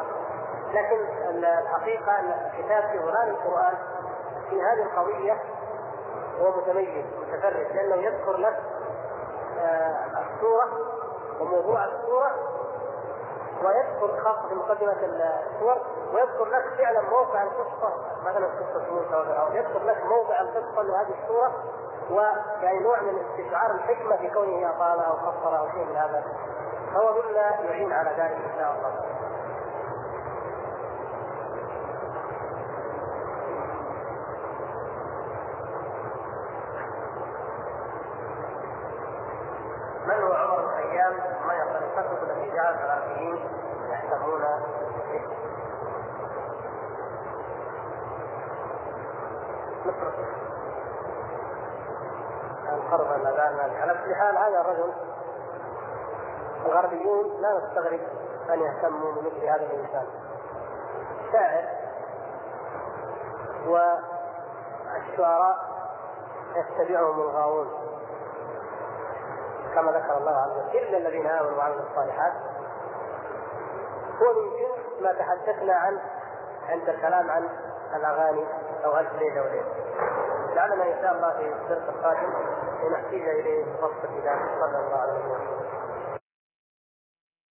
لكن 0.73 0.99
الحقيقة 1.45 2.21
أن 2.21 2.51
الكتاب 2.53 2.91
في 2.91 2.99
غلام 2.99 3.29
القرآن 3.29 3.75
في 4.51 4.63
هذه 4.63 4.83
القضية 4.83 5.39
هو 6.41 6.57
متميز 6.57 7.05
متفرد 7.21 7.67
لأنه 7.75 7.95
يذكر 7.95 8.37
لك 8.37 8.63
آه، 9.59 9.97
السورة 10.21 10.69
وموضوع 11.41 11.85
السورة 11.85 12.31
ويذكر 13.63 14.23
في 14.49 14.55
مقدمة 14.55 14.97
السور 15.03 15.77
ويذكر 16.13 16.45
لك 16.45 16.65
فعلا 16.79 17.01
موقع 17.01 17.43
القصة 17.43 17.93
مثلا 18.25 18.47
قصة 18.47 18.93
موسى 18.93 19.17
وفرعون 19.17 19.57
يذكر 19.57 19.85
لك 19.85 20.05
موضع 20.07 20.41
القصة 20.41 20.83
لهذه 20.83 21.15
السورة 21.23 21.53
ويعني 22.11 22.79
نوع 22.79 23.01
من 23.01 23.19
استشعار 23.19 23.71
الحكمة 23.71 24.17
في 24.17 24.31
كونه 24.31 24.71
أطال 24.71 25.01
أو 25.01 25.13
قصر 25.13 25.59
أو 25.59 25.69
شيء 25.71 25.85
من 25.85 25.97
هذا. 25.97 26.25
فهو 26.95 27.13
مما 27.13 27.41
يعين 27.41 27.93
على 27.93 28.11
ذلك 28.11 28.21
إن 28.45 28.59
شاء 28.59 28.75
الله. 28.77 29.05
من 40.07 40.23
هو 40.23 40.33
عمر 40.33 40.61
بن 40.63 40.73
أيام 40.73 41.13
ما 41.47 41.63
الفتوى 41.63 42.19
التي 42.23 42.51
جاءت 42.57 42.77
العراقيين 42.81 43.64
يحسبون 44.05 44.43
مصر 49.87 50.25
القرب 52.73 53.21
الاذان 53.21 53.77
على 53.81 53.95
كل 54.05 54.15
حال 54.15 54.39
هذا 54.39 54.61
الرجل 54.61 54.93
الغربيون 56.67 57.41
لا 57.41 57.59
نستغرب 57.59 58.01
أن 58.51 58.61
يهتموا 58.61 59.13
بمثل 59.13 59.45
هذا 59.45 59.67
الإنسان. 59.67 60.07
شاعر 61.33 61.65
والشعراء 63.67 65.57
يتبعهم 66.57 67.21
الغاوون. 67.21 67.69
كما 69.75 69.93
ذكر 69.93 70.17
الله 70.17 70.33
عز 70.33 70.51
وجل 70.51 70.79
الا 70.79 70.99
الذين 70.99 71.27
آمنوا 71.27 71.59
وعملوا 71.59 71.83
الصالحات 71.91 72.33
هو 74.25 74.33
من 74.33 74.51
جنس 74.51 75.03
ما 75.03 75.13
تحدثنا 75.13 75.75
عنه 75.75 76.01
عند 76.69 76.89
الكلام 76.89 77.31
عن 77.31 77.49
الأغاني 77.97 78.45
أو 78.85 78.99
الف 78.99 79.13
ليله 79.13 79.43
وليله 79.43 79.65
لعلنا 80.55 80.85
إن 80.85 81.03
شاء 81.03 81.13
الله 81.13 81.31
في 81.31 81.53
الدرس 81.53 81.89
القادم 81.89 82.33
نحتاج 82.93 83.29
إليه 83.29 83.65
بسط 83.65 84.07
كتاب 84.21 84.39
صلى 84.61 84.79
الله 84.79 84.99
عليه 85.01 85.13
وسلم. 85.13 85.94